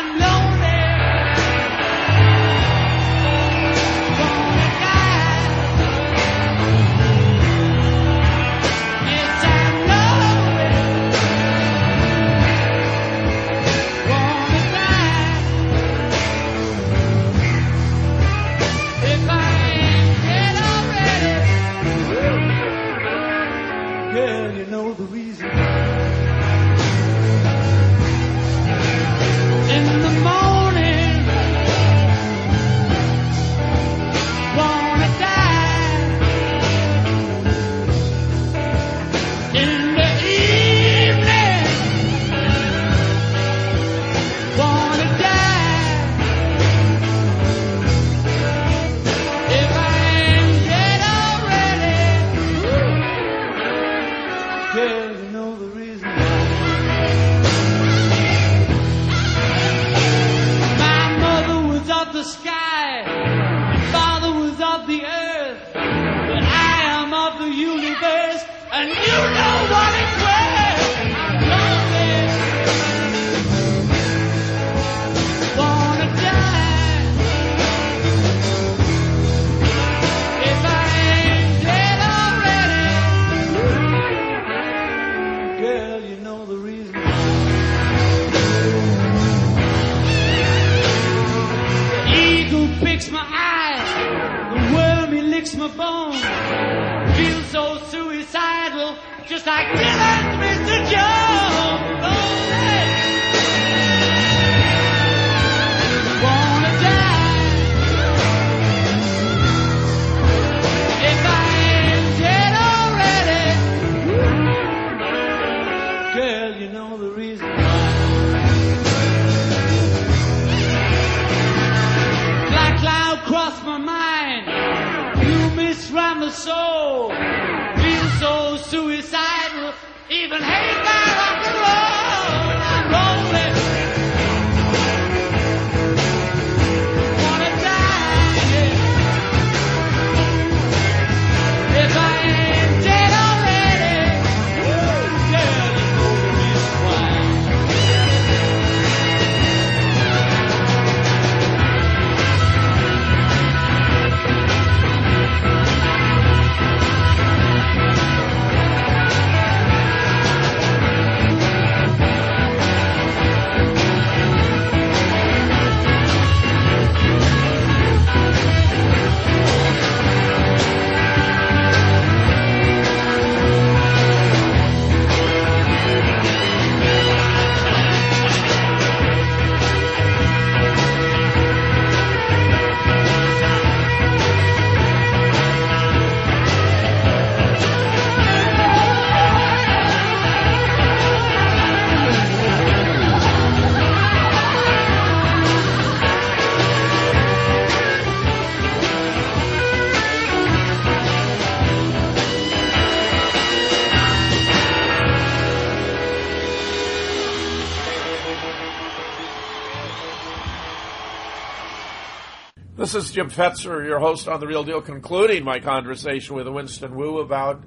[212.93, 216.95] This is Jim Fetzer, your host on The Real Deal, concluding my conversation with Winston
[216.95, 217.63] Wu about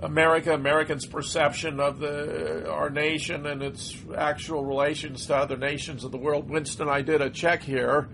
[0.00, 6.12] America, Americans' perception of the our nation and its actual relations to other nations of
[6.12, 6.48] the world.
[6.48, 8.08] Winston, I did a check here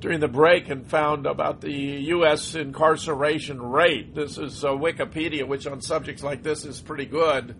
[0.00, 2.56] during the break and found about the U.S.
[2.56, 4.16] incarceration rate.
[4.16, 7.54] This is uh, Wikipedia, which on subjects like this is pretty good,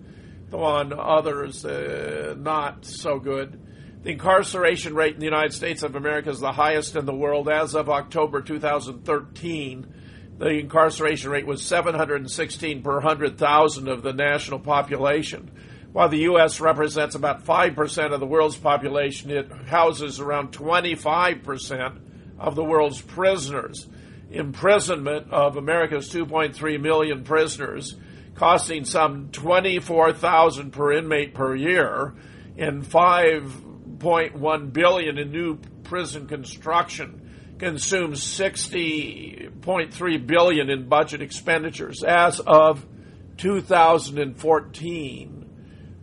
[0.50, 3.60] though on others, uh, not so good.
[4.04, 7.48] The incarceration rate in the United States of America is the highest in the world
[7.48, 9.94] as of October 2013.
[10.36, 15.50] The incarceration rate was 716 per 100,000 of the national population.
[15.92, 16.60] While the U.S.
[16.60, 21.98] represents about 5% of the world's population, it houses around 25%
[22.38, 23.86] of the world's prisoners.
[24.30, 27.96] Imprisonment of America's 2.3 million prisoners,
[28.34, 32.12] costing some 24,000 per inmate per year,
[32.58, 32.86] and
[34.04, 42.84] 5.1 billion in new prison construction consumes 60.3 billion in budget expenditures as of
[43.38, 45.40] 2014.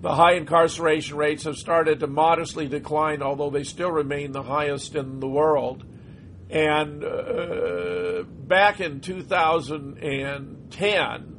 [0.01, 4.95] The high incarceration rates have started to modestly decline, although they still remain the highest
[4.95, 5.85] in the world.
[6.49, 11.37] And uh, back in 2010,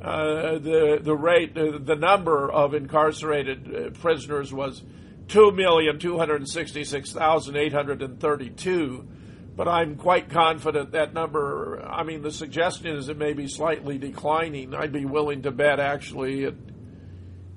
[0.00, 4.82] uh, the the rate, the number of incarcerated uh, prisoners was
[5.30, 9.08] two million two hundred sixty-six thousand eight hundred and thirty-two.
[9.56, 11.82] But I'm quite confident that number.
[11.82, 14.74] I mean, the suggestion is it may be slightly declining.
[14.74, 16.56] I'd be willing to bet actually it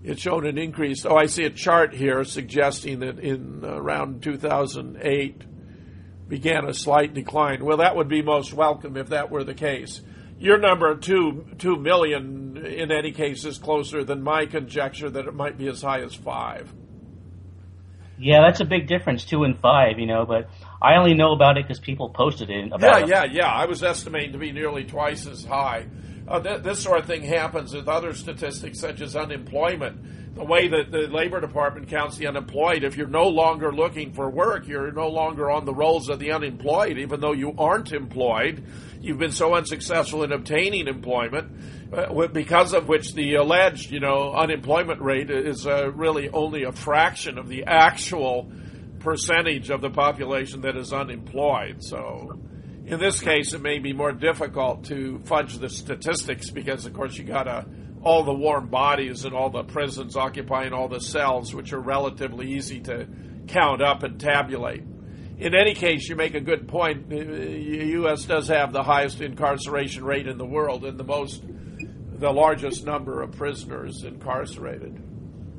[0.04, 1.06] it showed an increase.
[1.06, 5.44] Oh, I see a chart here suggesting that in uh, around 2008
[6.28, 7.64] began a slight decline.
[7.64, 10.02] Well, that would be most welcome if that were the case.
[10.40, 15.34] Your number two two million in any case is closer than my conjecture that it
[15.34, 16.72] might be as high as five.
[18.20, 20.50] Yeah, that's a big difference, two and five, you know, but
[20.82, 23.32] I only know about it because people posted it about Yeah, it.
[23.32, 23.48] yeah, yeah.
[23.52, 25.88] I was estimating to be nearly twice as high.
[26.28, 30.36] Uh, th- this sort of thing happens with other statistics such as unemployment.
[30.36, 34.30] The way that the Labor Department counts the unemployed, if you're no longer looking for
[34.30, 38.64] work, you're no longer on the rolls of the unemployed, even though you aren't employed.
[39.02, 41.52] You've been so unsuccessful in obtaining employment,
[42.32, 47.38] because of which the alleged, you know, unemployment rate is uh, really only a fraction
[47.38, 48.52] of the actual
[49.00, 51.84] percentage of the population that is unemployed.
[51.84, 52.40] So,
[52.86, 57.18] in this case, it may be more difficult to fudge the statistics because, of course,
[57.18, 57.66] you got to
[58.02, 62.54] all the warm bodies and all the prisons occupying all the cells, which are relatively
[62.54, 63.08] easy to
[63.48, 64.84] count up and tabulate.
[65.38, 67.10] In any case, you make a good point.
[67.10, 68.26] The U.S.
[68.26, 71.44] does have the highest incarceration rate in the world and the most,
[72.20, 75.02] the largest number of prisoners incarcerated.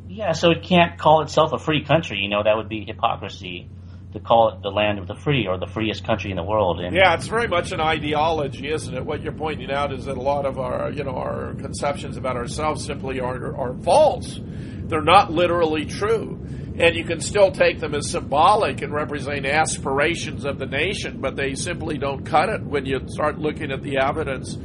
[0.08, 2.18] Yeah, so it can't call itself a free country.
[2.18, 3.68] You know, that would be hypocrisy
[4.12, 6.80] to call it the land of the free or the freest country in the world.
[6.80, 9.04] And Yeah, it's very much an ideology, isn't it?
[9.04, 12.36] What you're pointing out is that a lot of our, you know, our conceptions about
[12.36, 14.38] ourselves simply are, are false.
[14.40, 16.40] They're not literally true.
[16.76, 21.34] And you can still take them as symbolic and represent aspirations of the nation, but
[21.34, 24.56] they simply don't cut it when you start looking at the evidence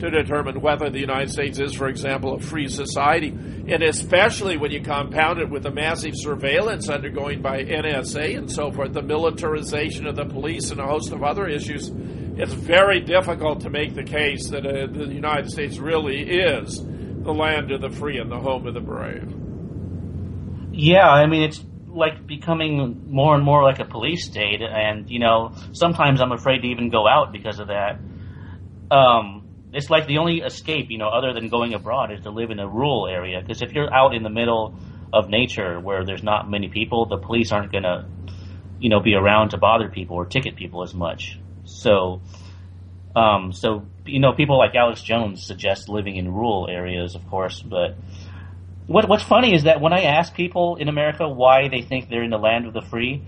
[0.00, 3.28] to determine whether the United States is, for example, a free society.
[3.28, 8.70] And especially when you compound it with the massive surveillance undergoing by NSA and so
[8.70, 11.90] forth, the militarization of the police and a host of other issues,
[12.36, 17.34] it's very difficult to make the case that uh, the United States really is the
[17.34, 19.34] land of the free and the home of the brave.
[20.72, 25.18] Yeah, I mean it's like becoming more and more like a police state, and you
[25.18, 27.98] know sometimes I'm afraid to even go out because of that.
[28.90, 29.37] Um,
[29.72, 32.58] it's like the only escape, you know, other than going abroad, is to live in
[32.58, 33.40] a rural area.
[33.40, 34.74] Because if you're out in the middle
[35.12, 38.08] of nature where there's not many people, the police aren't gonna,
[38.78, 41.38] you know, be around to bother people or ticket people as much.
[41.64, 42.22] So,
[43.14, 47.60] um, so you know, people like Alex Jones suggest living in rural areas, of course,
[47.60, 47.96] but
[48.86, 52.22] what, what's funny is that when I ask people in America why they think they're
[52.22, 53.22] in the land of the free,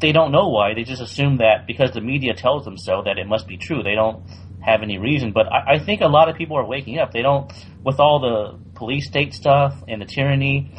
[0.00, 0.74] they don't know why.
[0.74, 3.84] They just assume that because the media tells them so, that it must be true.
[3.84, 4.24] They don't
[4.64, 5.32] have any reason.
[5.32, 7.12] But I, I think a lot of people are waking up.
[7.12, 10.72] They don't, with all the police state stuff and the tyranny,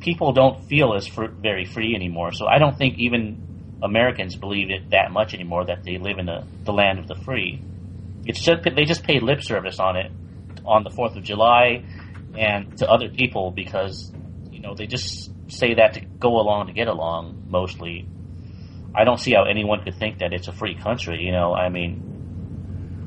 [0.00, 2.32] people don't feel as fr- very free anymore.
[2.32, 6.26] So I don't think even Americans believe it that much anymore that they live in
[6.26, 7.60] the, the land of the free.
[8.24, 10.10] It's just they just pay lip service on it
[10.64, 11.84] on the Fourth of July
[12.36, 14.12] and to other people because
[14.50, 18.08] you know they just say that to go along to get along mostly.
[18.94, 21.22] I don't see how anyone could think that it's a free country.
[21.22, 22.15] You know, I mean,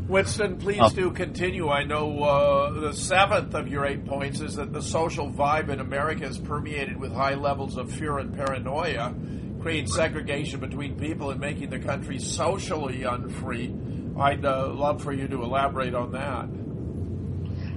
[0.10, 0.90] Winston, please Oh.
[0.90, 1.70] do continue.
[1.70, 5.80] I know uh, the seventh of your eight points is that the social vibe in
[5.80, 9.14] America is permeated with high levels of fear and paranoia,
[9.62, 13.74] creating segregation between people and making the country socially unfree.
[14.20, 16.50] I'd uh, love for you to elaborate on that.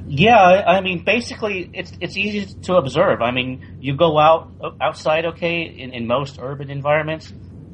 [0.08, 3.20] yeah, I, I mean, basically, it's it's easy to observe.
[3.22, 4.50] I mean, you go out
[4.80, 7.32] outside, okay, in, in most urban environments,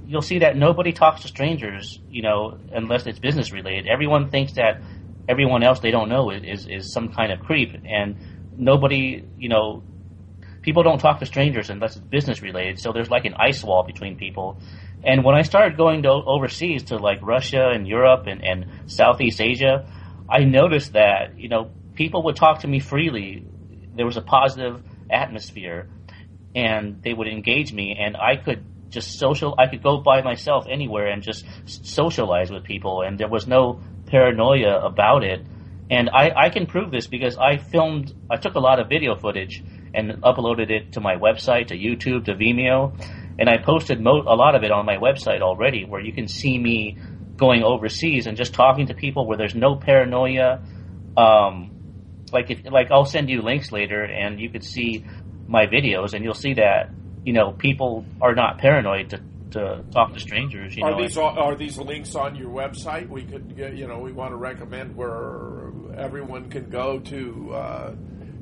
[0.08, 3.86] you'll see that nobody talks to strangers, you know, unless it's business related.
[3.86, 4.80] Everyone thinks that
[5.28, 8.16] everyone else they don't know is, is, some kind of creep, and
[8.56, 9.82] nobody, you know,
[10.62, 12.80] people don't talk to strangers unless it's business related.
[12.80, 14.58] So there's like an ice wall between people.
[15.04, 19.42] And when I started going to overseas to like Russia and Europe and, and Southeast
[19.42, 19.86] Asia,
[20.28, 23.46] I noticed that, you know, people would talk to me freely.
[23.94, 25.88] There was a positive atmosphere
[26.54, 30.66] and they would engage me and I could just social I could go by myself
[30.68, 35.44] anywhere and just socialize with people and there was no paranoia about it.
[35.90, 39.16] And I, I can prove this because I filmed I took a lot of video
[39.16, 39.62] footage
[39.94, 42.94] and uploaded it to my website, to YouTube, to Vimeo,
[43.38, 46.28] and I posted mo- a lot of it on my website already where you can
[46.28, 46.98] see me
[47.36, 50.60] going overseas and just talking to people where there's no paranoia
[51.16, 51.78] um,
[52.32, 55.04] like if like I'll send you links later, and you could see
[55.46, 56.90] my videos, and you'll see that
[57.24, 59.20] you know people are not paranoid to,
[59.52, 60.76] to talk to strangers.
[60.76, 63.08] You Are know, these are these links on your website?
[63.08, 67.94] We could, get, you know, we want to recommend where everyone can go to uh,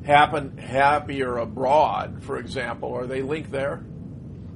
[0.05, 2.95] happen happier abroad, for example.
[2.95, 3.85] Are they linked there?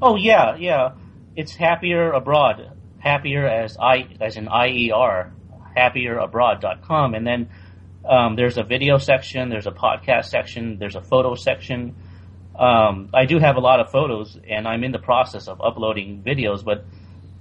[0.03, 0.93] oh yeah, yeah,
[1.37, 5.33] it's happier abroad, happier as I as in I E R,
[5.77, 7.49] happierabroad.com, and then
[8.05, 11.95] um, there's a video section, there's a podcast section, there's a photo section.
[12.61, 16.23] Um, I do have a lot of photos, and I'm in the process of uploading
[16.23, 16.63] videos.
[16.63, 16.85] But,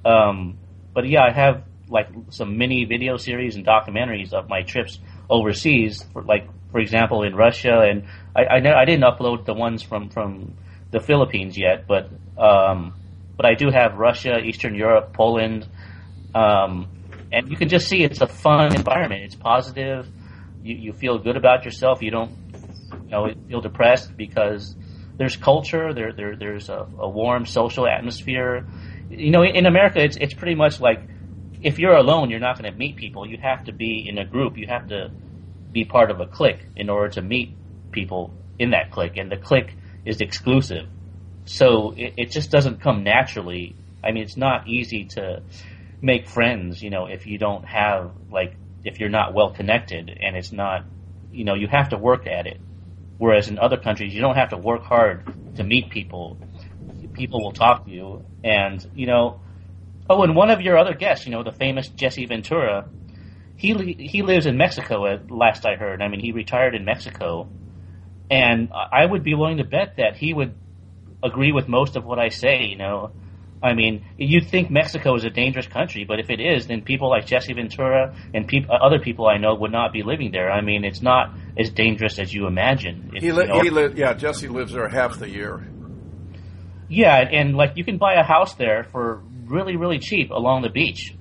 [0.10, 0.58] um,
[0.94, 4.98] but yeah, I have like some mini video series and documentaries of my trips
[5.30, 6.06] overseas.
[6.14, 9.84] For, like, for example, in Russia, and I I, ne- I didn't upload the ones
[9.84, 10.54] from from
[10.91, 12.94] the Philippines yet, but um,
[13.36, 15.68] but I do have Russia, Eastern Europe, Poland,
[16.34, 16.88] um,
[17.32, 19.24] and you can just see it's a fun environment.
[19.24, 20.08] It's positive.
[20.64, 22.02] You you feel good about yourself.
[22.02, 22.32] You don't
[23.06, 24.76] you know feel depressed because
[25.20, 25.94] there's culture.
[25.94, 28.66] There there there's a, a warm social atmosphere.
[29.10, 31.02] You know, in America, it's it's pretty much like
[31.62, 33.28] if you're alone, you're not going to meet people.
[33.28, 34.58] You have to be in a group.
[34.58, 35.12] You have to
[35.72, 37.54] be part of a clique in order to meet
[37.91, 39.76] people in that clique, and the clique
[40.06, 40.88] is exclusive.
[41.46, 43.76] So it, it just doesn't come naturally.
[44.02, 45.44] I mean, it's not easy to
[46.02, 48.56] make friends, you know, if you don't have like
[48.86, 50.86] if you're not well connected, and it's not,
[51.34, 52.62] you know, you have to work at it.
[53.20, 55.24] Whereas in other countries, you don't have to work hard
[55.56, 56.40] to meet people.
[57.14, 59.41] People will talk to you, and you know.
[60.10, 62.88] Oh, and one of your other guests, you know, the famous Jesse Ventura,
[63.58, 65.06] he he lives in Mexico.
[65.06, 67.50] At last I heard, I mean, he retired in Mexico,
[68.30, 70.56] and I would be willing to bet that he would
[71.22, 72.64] agree with most of what I say.
[72.64, 73.12] You know,
[73.61, 77.10] I mean, you'd think Mexico is a dangerous country, but if it is, then people
[77.10, 80.49] like Jesse Ventura and peop- uh, other people I know would not be living there.
[80.49, 83.11] I mean, it's not as dangerous as you imagine.
[83.14, 85.68] If, He, li- you know- he li- yeah, Jesse lives there half the year.
[86.88, 90.69] yeah, and like you can buy a house there for really, really cheap along the
[90.69, 91.14] beach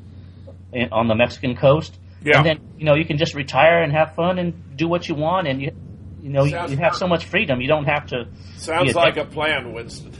[0.72, 1.98] in, on the Mexican coast.
[2.24, 2.38] Yeah.
[2.38, 5.14] And then you know you can just retire and have fun and do what you
[5.14, 5.70] want, and you
[6.20, 7.60] you know you, Sounds you have so much freedom.
[7.60, 8.26] You don't have to.
[8.56, 10.12] Sounds Yeah, like a plan, Winston.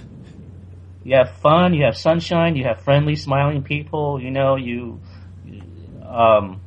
[1.09, 1.72] You have fun.
[1.72, 2.55] You have sunshine.
[2.55, 4.20] You have friendly, smiling people.
[4.20, 5.01] You know you.
[6.06, 6.60] Um,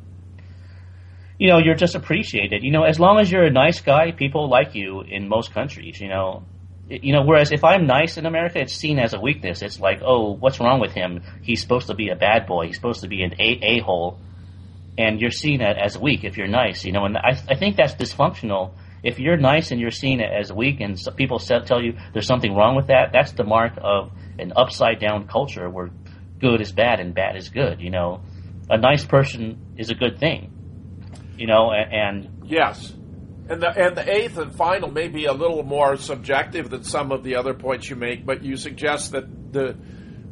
[1.37, 2.63] you know you're just appreciated.
[2.63, 6.01] You know as long as you're a nice guy, people like you in most countries.
[6.01, 6.43] You know.
[6.89, 9.61] You know, whereas if I'm nice in America, it's seen as a weakness.
[9.61, 11.21] It's like, oh, what's wrong with him?
[11.43, 12.65] He's supposed to be a bad boy.
[12.65, 14.19] He's supposed to be an a a hole,
[14.97, 16.83] and you're seen as weak if you're nice.
[16.83, 18.71] You know, and I I think that's dysfunctional.
[19.03, 22.75] If you're nice and you're seen as weak, and people tell you there's something wrong
[22.75, 25.89] with that, that's the mark of an upside down culture where
[26.39, 27.81] good is bad and bad is good.
[27.81, 28.21] You know,
[28.69, 30.51] a nice person is a good thing.
[31.37, 32.93] You know, a- and Yes.
[33.49, 37.11] And the, and the eighth and final may be a little more subjective than some
[37.11, 39.75] of the other points you make, but you suggest that the,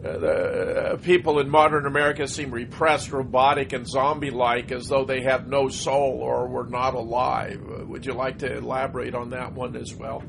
[0.03, 5.21] uh, uh, people in modern America seem repressed, robotic, and zombie like as though they
[5.21, 7.61] had no soul or were not alive.
[7.61, 10.23] Uh, Would you like to elaborate on that one as well?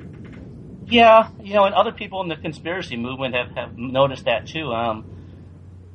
[0.86, 4.72] Yeah, you know, and other people in the conspiracy movement have, have noticed that too.
[4.72, 5.04] Um,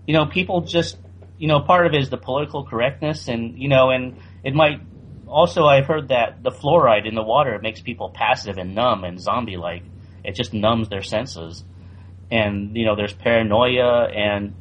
[0.07, 0.97] you know, people just,
[1.38, 4.80] you know, part of it is the political correctness, and you know, and it might
[5.27, 5.65] also.
[5.65, 9.84] I've heard that the fluoride in the water makes people passive and numb and zombie-like.
[10.23, 11.65] It just numbs their senses,
[12.31, 14.56] and you know, there's paranoia, and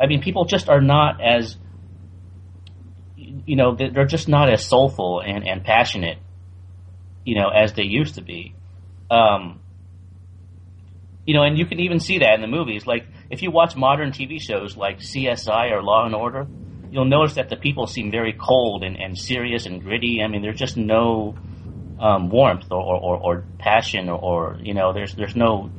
[0.00, 1.56] I mean, people just are not as,
[3.16, 6.18] you know, they're just not as soulful and and passionate,
[7.24, 8.54] you know, as they used to be.
[9.10, 9.60] Um,
[11.24, 12.86] you know, and you can even see that in the movies.
[12.86, 16.46] Like if you watch modern TV shows like CSI or Law and Order,
[16.90, 20.20] you'll notice that the people seem very cold and, and serious and gritty.
[20.22, 21.34] I mean, there's just no
[21.98, 25.70] um, warmth or, or, or passion or, or you know, there's there's no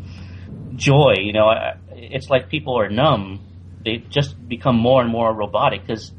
[0.76, 1.16] joy.
[1.20, 1.54] You know,
[1.92, 3.40] it's like people are numb.
[3.84, 6.12] They just become more and more robotic because,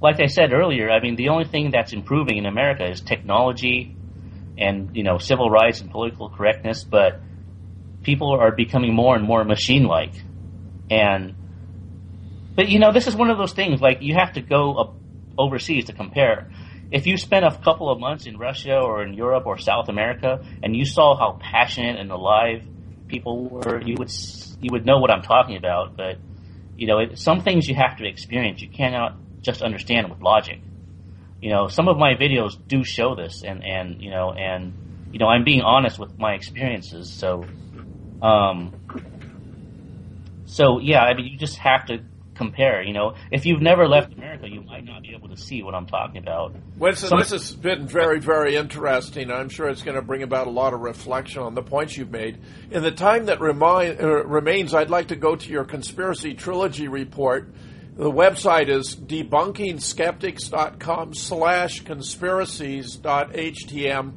[0.00, 3.96] like I said earlier, I mean, the only thing that's improving in America is technology
[4.58, 7.20] and you know civil rights and political correctness, but
[8.02, 10.14] people are becoming more and more machine-like,
[10.90, 11.34] and
[12.54, 14.94] but you know this is one of those things like you have to go
[15.38, 16.50] overseas to compare.
[16.90, 20.44] If you spent a couple of months in Russia or in Europe or South America
[20.62, 22.62] and you saw how passionate and alive
[23.12, 24.10] people were, you would
[24.60, 25.96] you would know what I'm talking about.
[25.96, 26.18] But
[26.76, 28.60] you know, it, some things you have to experience.
[28.60, 30.60] You cannot just understand with logic
[31.42, 34.72] you know, some of my videos do show this, and and you know, and
[35.12, 37.10] you know, I'm being honest with my experiences.
[37.10, 37.44] So,
[38.22, 38.72] um,
[40.44, 41.98] so yeah, I mean, you just have to
[42.34, 42.82] compare.
[42.82, 45.74] You know, if you've never left America, you might not be able to see what
[45.74, 46.54] I'm talking about.
[46.76, 49.30] Winston, Some- this has been very, very interesting.
[49.30, 52.10] I'm sure it's going to bring about a lot of reflection on the points you've
[52.10, 52.38] made.
[52.70, 56.88] In the time that remi- uh, remains, I'd like to go to your conspiracy trilogy
[56.88, 57.52] report.
[57.94, 64.12] The website is debunkingskeptics.com slash conspiracies.htm,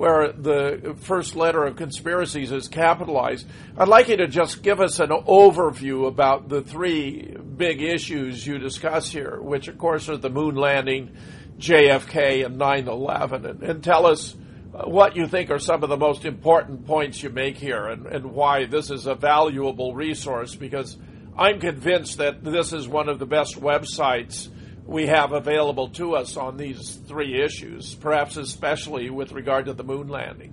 [0.00, 3.46] where the first letter of conspiracies is capitalized.
[3.76, 8.56] I'd like you to just give us an overview about the three big issues you
[8.56, 11.14] discuss here, which of course are the moon landing,
[11.58, 14.34] JFK, and 9 11, and, and tell us
[14.74, 18.06] uh, what you think are some of the most important points you make here and,
[18.06, 20.96] and why this is a valuable resource because
[21.36, 24.48] I'm convinced that this is one of the best websites
[24.90, 29.84] we have available to us on these three issues, perhaps especially with regard to the
[29.84, 30.52] moon landing.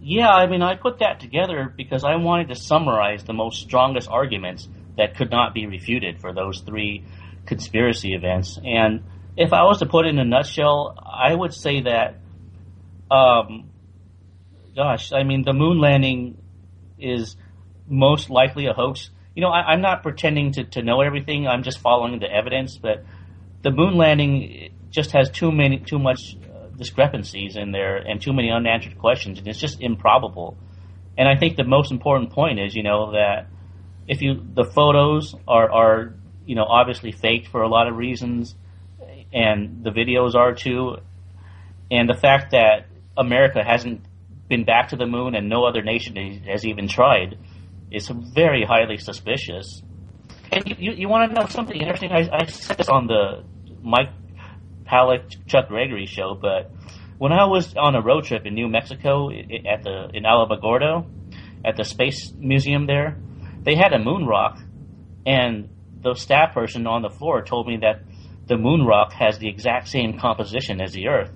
[0.00, 4.08] Yeah, I mean, I put that together because I wanted to summarize the most strongest
[4.08, 7.04] arguments that could not be refuted for those three
[7.44, 8.56] conspiracy events.
[8.64, 9.02] And
[9.36, 12.20] if I was to put it in a nutshell, I would say that,
[13.10, 13.68] um,
[14.76, 16.38] gosh, I mean, the moon landing
[17.00, 17.36] is
[17.88, 19.10] most likely a hoax.
[19.38, 21.46] You know, I, I'm not pretending to, to know everything.
[21.46, 22.76] I'm just following the evidence.
[22.76, 23.04] But
[23.62, 28.32] the moon landing just has too many, too much uh, discrepancies in there, and too
[28.32, 30.56] many unanswered questions, and it's just improbable.
[31.16, 33.46] And I think the most important point is, you know, that
[34.08, 38.56] if you the photos are are you know obviously faked for a lot of reasons,
[39.32, 40.96] and the videos are too,
[41.92, 42.86] and the fact that
[43.16, 44.00] America hasn't
[44.48, 47.38] been back to the moon and no other nation has even tried
[47.90, 49.82] is very highly suspicious.
[50.50, 52.12] And you, you, you want to know something interesting?
[52.12, 53.44] I, I said this on the
[53.82, 54.10] Mike
[54.86, 56.70] Palecek Chuck Gregory show, but
[57.18, 61.06] when I was on a road trip in New Mexico at the in Alamogordo,
[61.64, 63.18] at the space museum there,
[63.62, 64.58] they had a moon rock,
[65.26, 65.68] and
[66.02, 68.02] the staff person on the floor told me that
[68.46, 71.30] the moon rock has the exact same composition as the Earth.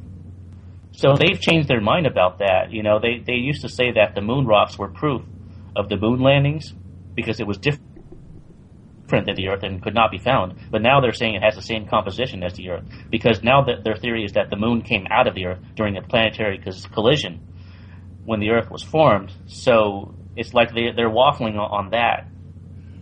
[0.92, 2.70] So they've changed their mind about that.
[2.70, 5.22] You know, they, they used to say that the moon rocks were proof
[5.76, 6.72] of the moon landings
[7.14, 7.92] because it was different
[9.26, 10.54] than the Earth and could not be found.
[10.70, 13.84] But now they're saying it has the same composition as the Earth because now that
[13.84, 16.62] their theory is that the moon came out of the Earth during a planetary
[16.92, 17.40] collision
[18.24, 19.32] when the Earth was formed.
[19.46, 22.28] So it's like they, they're waffling on that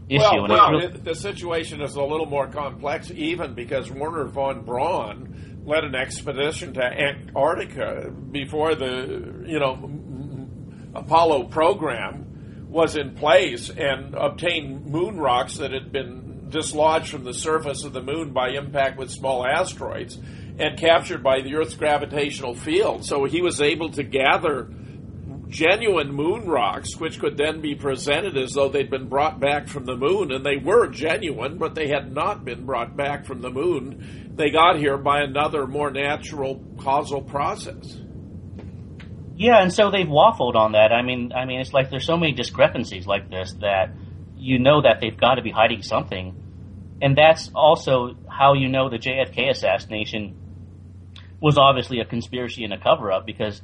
[0.09, 0.23] issue.
[0.23, 4.65] Well, well really, it, the situation is a little more complex, even because Wernher von
[4.65, 9.79] Braun led an expedition to Antarctica before the you know
[10.95, 12.30] Apollo program
[12.71, 17.93] was in place and obtained moon rocks that had been dislodged from the surface of
[17.93, 20.19] the moon by impact with small asteroids
[20.59, 23.05] and captured by the Earth's gravitational field.
[23.05, 24.69] So he was able to gather
[25.49, 29.85] genuine moon rocks, which could then be presented as though they'd been brought back from
[29.85, 33.51] the moon, and they were genuine, but they had not been brought back from the
[33.51, 34.33] moon.
[34.37, 38.01] They got here by another more natural causal process.
[39.41, 40.93] Yeah, and so they've waffled on that.
[40.93, 43.91] I mean, I mean, it's like there's so many discrepancies like this that
[44.37, 46.37] you know that they've got to be hiding something,
[47.01, 50.37] and that's also how you know the JFK assassination
[51.41, 53.63] was obviously a conspiracy and a cover-up because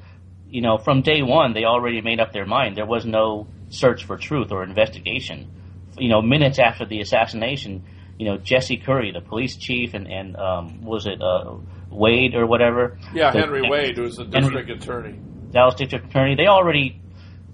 [0.48, 2.74] you know, from day one, they already made up their mind.
[2.74, 5.51] There was no search for truth or investigation.
[5.98, 7.85] You know, minutes after the assassination,
[8.19, 11.57] you know, Jesse Curry, the police chief, and, and um, was it uh,
[11.90, 12.98] Wade or whatever?
[13.12, 15.19] Yeah, the, Henry Wade, who was the district Henry, attorney.
[15.51, 16.35] Dallas district attorney.
[16.35, 17.01] They already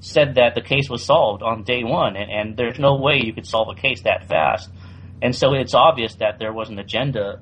[0.01, 3.33] said that the case was solved on day one, and, and there's no way you
[3.33, 4.71] could solve a case that fast.
[5.23, 7.41] And so it's obvious that there was an agenda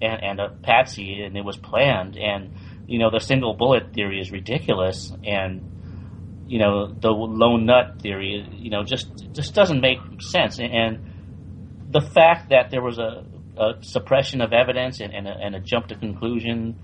[0.00, 2.16] and, and a patsy, and it was planned.
[2.16, 2.54] And
[2.86, 8.48] you know, the single bullet theory is ridiculous, and you know, the lone nut theory,
[8.52, 10.58] you know, just just doesn't make sense.
[10.58, 13.24] And the fact that there was a,
[13.58, 16.76] a suppression of evidence and, and, a, and, a, jump to conclusion,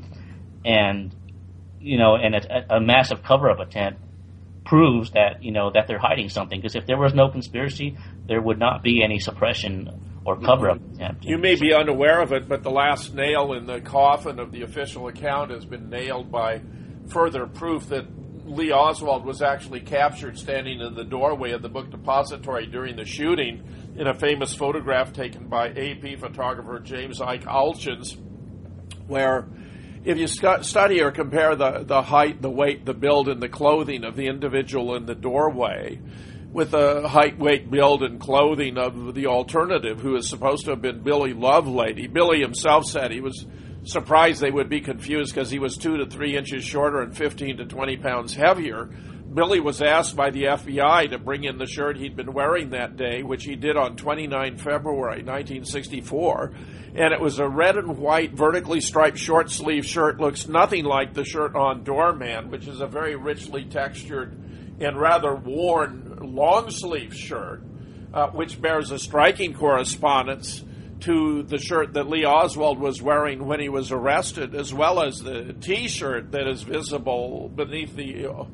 [0.65, 1.15] and
[1.85, 4.01] you know, and a, a massive cover-up attempt
[4.65, 6.59] proves that you know that they're hiding something.
[6.59, 10.79] Because if there was no conspiracy, there would not be any suppression or cover up
[10.95, 11.25] attempt.
[11.25, 14.63] You may be unaware of it, but the last nail in the coffin of the
[14.63, 16.63] official account has been nailed by
[17.09, 18.07] further proof that
[18.47, 23.05] Lee Oswald was actually captured standing in the doorway of the book depository during the
[23.05, 23.63] shooting
[23.99, 28.17] in a famous photograph taken by AP photographer James Ike Altgens,
[29.07, 29.47] where
[30.05, 34.05] if you study or compare the, the height, the weight, the build, and the clothing
[34.05, 35.99] of the individual in the doorway,
[36.53, 40.83] with the height, weight, build, and clothing of the alternative, who is supposed to have
[40.83, 42.13] been Billy Lovelady.
[42.13, 43.47] Billy himself said he was
[43.85, 47.59] surprised they would be confused because he was two to three inches shorter and 15
[47.59, 48.91] to 20 pounds heavier.
[49.35, 52.97] Billy was asked by the FBI to bring in the shirt he'd been wearing that
[52.97, 56.53] day, which he did on 29 February 1964.
[56.95, 61.15] And it was a red and white vertically striped short sleeve shirt, looks nothing like
[61.15, 64.39] the shirt on Doorman, which is a very richly textured
[64.81, 67.63] and rather worn long sleeve shirt,
[68.13, 70.65] uh, which bears a striking correspondence
[71.01, 75.19] to the shirt that Lee Oswald was wearing when he was arrested, as well as
[75.19, 78.45] the t shirt that is visible beneath the uh,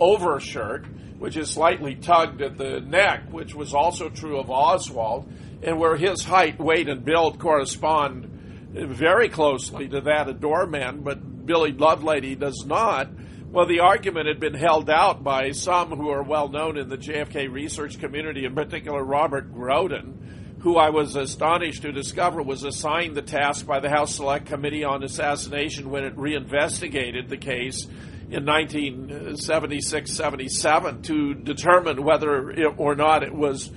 [0.00, 0.86] overshirt,
[1.18, 5.30] which is slightly tugged at the neck, which was also true of Oswald,
[5.62, 8.24] and where his height, weight, and build correspond
[8.72, 13.08] very closely to that of Doorman, but Billy Lovelady does not.
[13.50, 16.98] Well, the argument had been held out by some who are well known in the
[16.98, 23.16] JFK research community, in particular Robert Groden, who I was astonished to discover was assigned
[23.16, 27.86] the task by the House Select Committee on Assassination when it reinvestigated the case
[28.30, 33.70] in 1976 77 to determine whether it, or not it was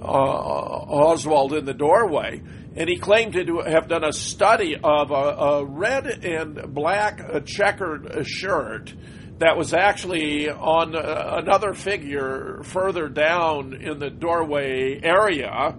[0.00, 2.40] uh, Oswald in the doorway.
[2.76, 8.26] And he claimed to have done a study of a, a red and black checkered
[8.26, 8.92] shirt
[9.38, 15.76] that was actually on uh, another figure further down in the doorway area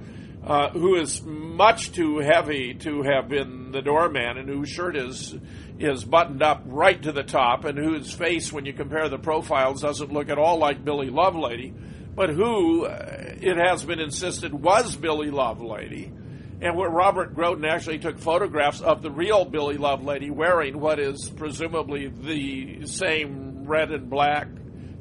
[0.48, 5.36] uh, who is much too heavy to have been the doorman and whose shirt is
[5.80, 9.82] is buttoned up right to the top and whose face when you compare the profiles
[9.82, 11.74] doesn't look at all like Billy Lovelady
[12.18, 16.11] but who uh, it has been insisted was Billy Lovelady.
[16.60, 21.30] And where Robert Groden actually took photographs of the real Billy Lovelady wearing what is
[21.30, 24.48] presumably the same red and black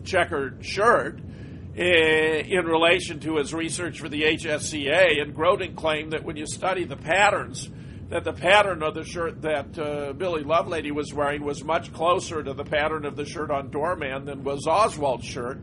[0.05, 1.18] checkered shirt
[1.77, 5.20] in relation to his research for the HSCA.
[5.20, 7.70] And Groden claimed that when you study the patterns,
[8.09, 12.43] that the pattern of the shirt that uh, Billy Lovelady was wearing was much closer
[12.43, 15.61] to the pattern of the shirt on Doorman than was Oswald's shirt.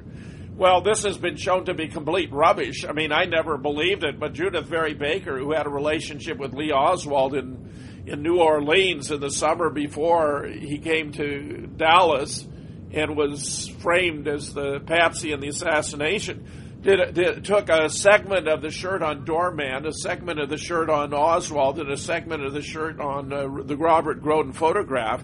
[0.56, 2.86] Well, this has been shown to be complete rubbish.
[2.88, 6.54] I mean, I never believed it, but Judyth Vary Baker, who had a relationship with
[6.54, 12.46] Lee Oswald in in New Orleans in the summer before he came to Dallas
[12.94, 18.62] and was framed as the patsy in the assassination, did, did, took a segment of
[18.62, 22.54] the shirt on Doorman, a segment of the shirt on Oswald, and a segment of
[22.54, 25.24] the shirt on uh, the Robert Groden photograph,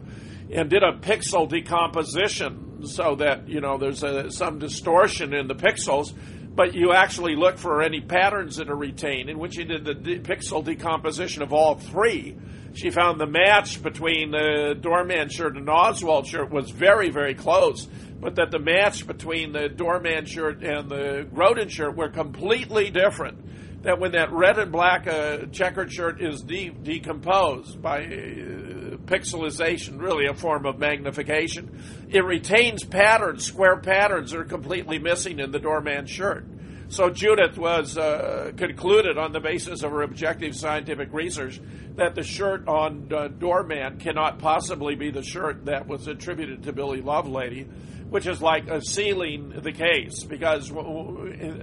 [0.51, 5.55] and did a pixel decomposition so that you know there's a, some distortion in the
[5.55, 6.13] pixels,
[6.55, 9.29] but you actually look for any patterns that are retained.
[9.29, 12.35] In which you did the de- pixel decomposition of all three.
[12.73, 17.87] She found the match between the Doorman shirt and Oswald shirt was very, very close
[18.19, 23.83] but that the match between the doorman shirt and the Groden shirt were completely different.
[23.83, 29.99] That when that red and black uh, checkered shirt is de- decomposed by uh, pixelization,
[29.99, 35.59] really a form of magnification, it retains patterns, square patterns are completely missing in the
[35.59, 36.45] doorman shirt.
[36.89, 41.59] So Judyth was uh, concluded on the basis of her objective scientific research
[41.95, 46.73] that the shirt on uh, Doorman cannot possibly be the shirt that was attributed to
[46.73, 47.67] Billy Lovelady
[48.09, 50.71] which is like a sealing the case because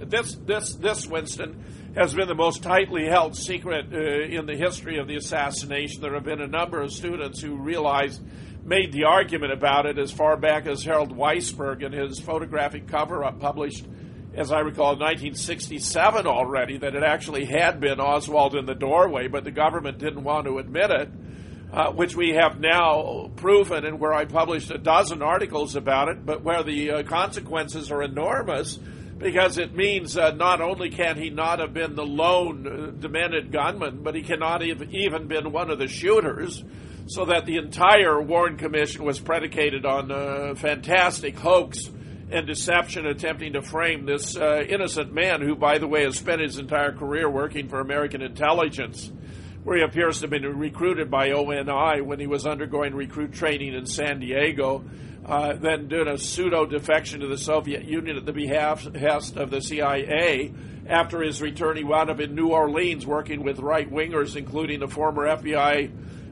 [0.09, 1.63] this this this Winston
[1.95, 6.01] has been the most tightly held secret uh, in the history of the assassination.
[6.01, 8.21] There have been a number of students who realized
[8.63, 13.39] made the argument about it as far back as Harold Weisberg in his photographic cover-up
[13.39, 13.85] published
[14.37, 19.27] as I recall, in 1967 already, that it actually had been Oswald in the doorway,
[19.27, 21.09] but the government didn't want to admit it
[21.71, 26.25] uh, which we have now proven and where I published a dozen articles about it,
[26.25, 28.79] but where the uh, consequences are enormous
[29.17, 33.51] because it means uh, not only can he not have been the lone uh, demented
[33.51, 36.63] gunman, but he cannot have even been one of the shooters.
[37.09, 41.89] So that the entire Warren Commission was predicated on a fantastic hoax
[42.29, 46.41] and deception attempting to frame this uh, innocent man who, by the way, has spent
[46.41, 49.09] his entire career working for American intelligence
[49.67, 53.73] where he appears to have been recruited by ONI when he was undergoing recruit training
[53.73, 54.81] in San Diego,
[55.25, 59.59] uh, then doing a pseudo defection to the Soviet Union at the behest of the
[59.59, 60.53] CIA.
[60.87, 64.87] After his return, he wound up in New Orleans working with right wingers, including a
[64.87, 65.91] former FBI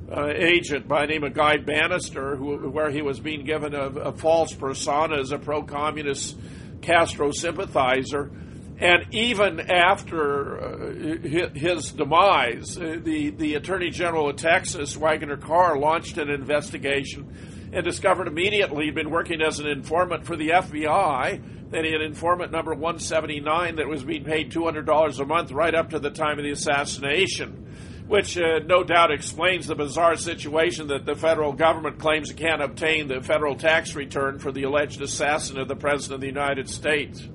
[0.10, 3.88] uh, agent by the name of Guy Banister, who, where he was being given a,
[3.88, 6.40] a false persona as a pro communist
[6.82, 8.32] Castro sympathizer.
[8.78, 15.78] And even after uh, his demise, uh, the, the Attorney General of Texas, Waggoner Carr,
[15.78, 17.34] launched an investigation
[17.72, 22.02] and discovered immediately he'd been working as an informant for the FBI, that he had
[22.02, 26.38] informant number 179 that was being paid $200 a month right up to the time
[26.38, 31.98] of the assassination, which uh, no doubt explains the bizarre situation that the federal government
[31.98, 36.16] claims it can't obtain the federal tax return for the alleged assassin of the President
[36.16, 37.28] of the United States.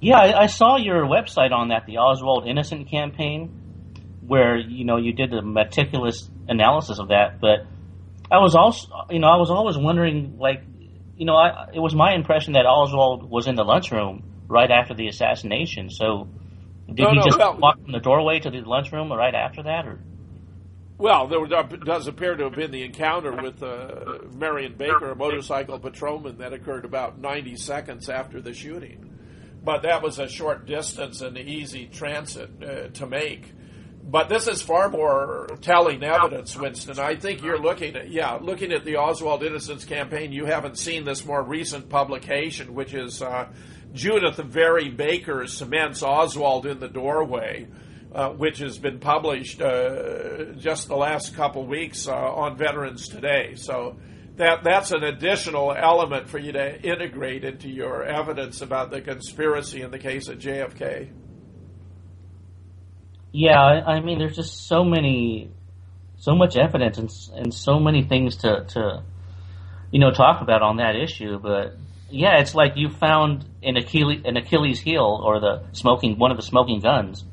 [0.00, 3.48] Yeah, I, I saw your website on that, the Oswald Innocent campaign,
[4.26, 7.40] where you know you did a meticulous analysis of that.
[7.40, 7.66] But
[8.30, 10.62] I was also, you know, I was always wondering, like,
[11.16, 14.94] you know, I, it was my impression that Oswald was in the lunchroom right after
[14.94, 15.90] the assassination.
[15.90, 16.28] So,
[16.86, 19.64] did No, he no, just well- walk from the doorway to the lunchroom right after
[19.64, 20.00] that, or?
[20.98, 21.50] Well, there was-
[21.84, 26.52] does appear to have been the encounter with uh, Marion Baker, a motorcycle patrolman, that
[26.52, 29.09] occurred about 90 seconds after the shooting.
[29.62, 33.52] But that was a short distance and easy transit uh, to make.
[34.02, 36.98] But this is far more telling evidence, Winston.
[36.98, 40.32] I think you're looking at, yeah, looking at the Oswald Innocence campaign.
[40.32, 43.48] You haven't seen this more recent publication, which is uh,
[43.92, 47.68] Judyth Vary Baker cements Oswald in the doorway
[48.12, 53.54] uh, which has been published uh, just the last couple weeks uh, on Veterans Today.
[53.54, 53.96] So
[54.40, 59.82] that that's an additional element for you to integrate into your evidence about the conspiracy
[59.82, 61.10] in the case of JFK.
[63.32, 65.50] Yeah, I, mean, there's just so many,
[66.16, 69.04] so much evidence and, and so many things to, to,
[69.92, 71.38] you know, talk about on that issue.
[71.38, 71.76] But
[72.08, 76.38] yeah, it's like you found an Achilles, an Achilles heel or the smoking, one of
[76.38, 77.24] the smoking guns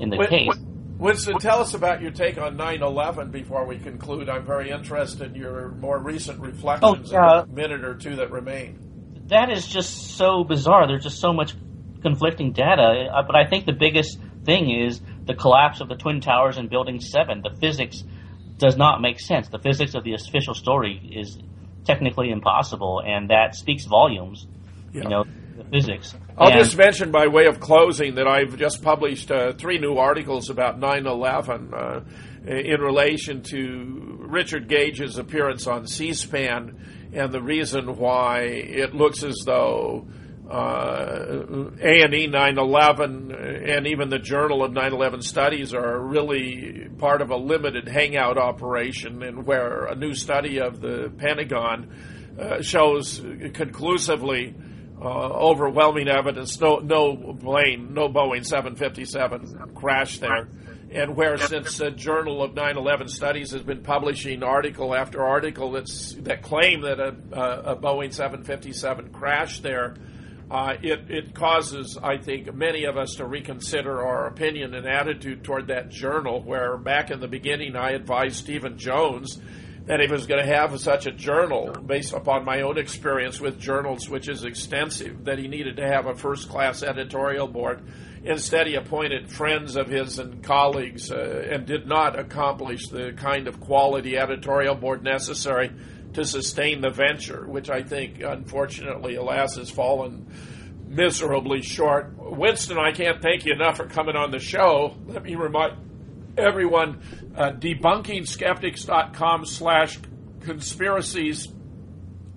[0.00, 0.48] in the Win- case.
[0.48, 0.71] Win-
[1.02, 4.28] Winston, tell us about your take on 9/11 before we conclude.
[4.28, 7.42] I'm very interested in your more recent reflections Oh, yeah.
[7.42, 8.78] in the minute or two that remain.
[9.28, 10.86] that is just so bizarre.
[10.86, 11.54] There's just so much
[12.02, 13.08] conflicting data.
[13.12, 16.68] Uh, But I think the biggest thing is the collapse of the Twin Towers in
[16.68, 17.40] Building 7.
[17.42, 18.04] The physics
[18.58, 19.48] does not make sense.
[19.48, 21.38] The physics of the official story is
[21.84, 24.46] technically impossible, and that speaks volumes.
[24.92, 25.02] Yeah.
[25.04, 25.24] You know,
[25.56, 26.14] the physics.
[26.38, 29.96] I'll And- just mention by way of closing that I've just published uh, three new
[29.96, 32.00] articles about 9 11 uh,
[32.46, 36.76] in relation to Richard Gage's appearance on C SPAN
[37.12, 40.06] and the reason why it looks as though
[40.50, 41.44] uh,
[41.80, 47.88] A&E 9/11 and even the Journal of 9/11 Studies are really part of a limited
[47.88, 51.88] hangout operation, and where a new study of the Pentagon
[52.38, 53.22] uh, shows
[53.54, 54.54] conclusively
[55.08, 60.48] overwhelming evidence no no plane, no Boeing 757 crash there.
[60.90, 66.14] And where since the Journal of 9/11 Studies has been publishing article after article that's
[66.20, 69.94] that claim that a, a, a Boeing 757 crashed there,
[70.50, 75.44] uh, it, it causes, I think, many of us to reconsider our opinion and attitude
[75.44, 76.42] toward that journal.
[76.42, 79.40] Where back in the beginning, I advised Steven Jones
[79.86, 83.40] that if he was going to have such a journal, based upon my own experience
[83.40, 87.82] with journals, which is extensive, that he needed to have a first class editorial board.
[88.24, 93.48] Instead, he appointed friends of his and colleagues uh, and did not accomplish the kind
[93.48, 95.72] of quality editorial board necessary
[96.12, 100.28] to sustain the venture, which I think, unfortunately, alas, has fallen
[100.86, 102.14] miserably short.
[102.16, 104.96] Winston, I can't thank you enough for coming on the show.
[105.06, 105.91] Let me remind
[106.36, 107.00] everyone
[107.36, 109.98] uh, debunkingskeptics.com slash
[110.40, 111.46] conspiracies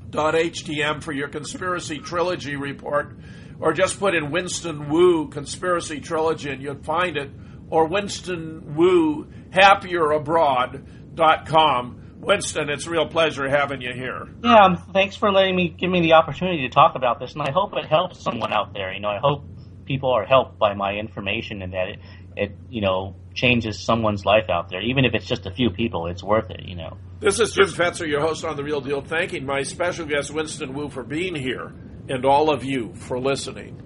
[0.09, 3.17] dot htm for your conspiracy trilogy report
[3.59, 7.31] or just put in winston wu conspiracy trilogy and you'll find it
[7.69, 15.15] or winston wu happierabroad.com winston it's a real pleasure having you here Yeah, um, thanks
[15.15, 17.85] for letting me give me the opportunity to talk about this, and I hope it
[17.85, 18.93] helps someone out there.
[18.93, 19.45] You know, I hope
[19.85, 21.99] people are helped by my information and that it,
[22.35, 26.07] it you know changes someone's life out there, even if it's just a few people.
[26.07, 26.63] It's worth it.
[26.63, 26.97] You know.
[27.19, 30.73] This is Jim Fetzer, your host on The Real Deal, thanking my special guest, Winston
[30.73, 31.73] Wu, for being here
[32.07, 33.81] and all of you for listening.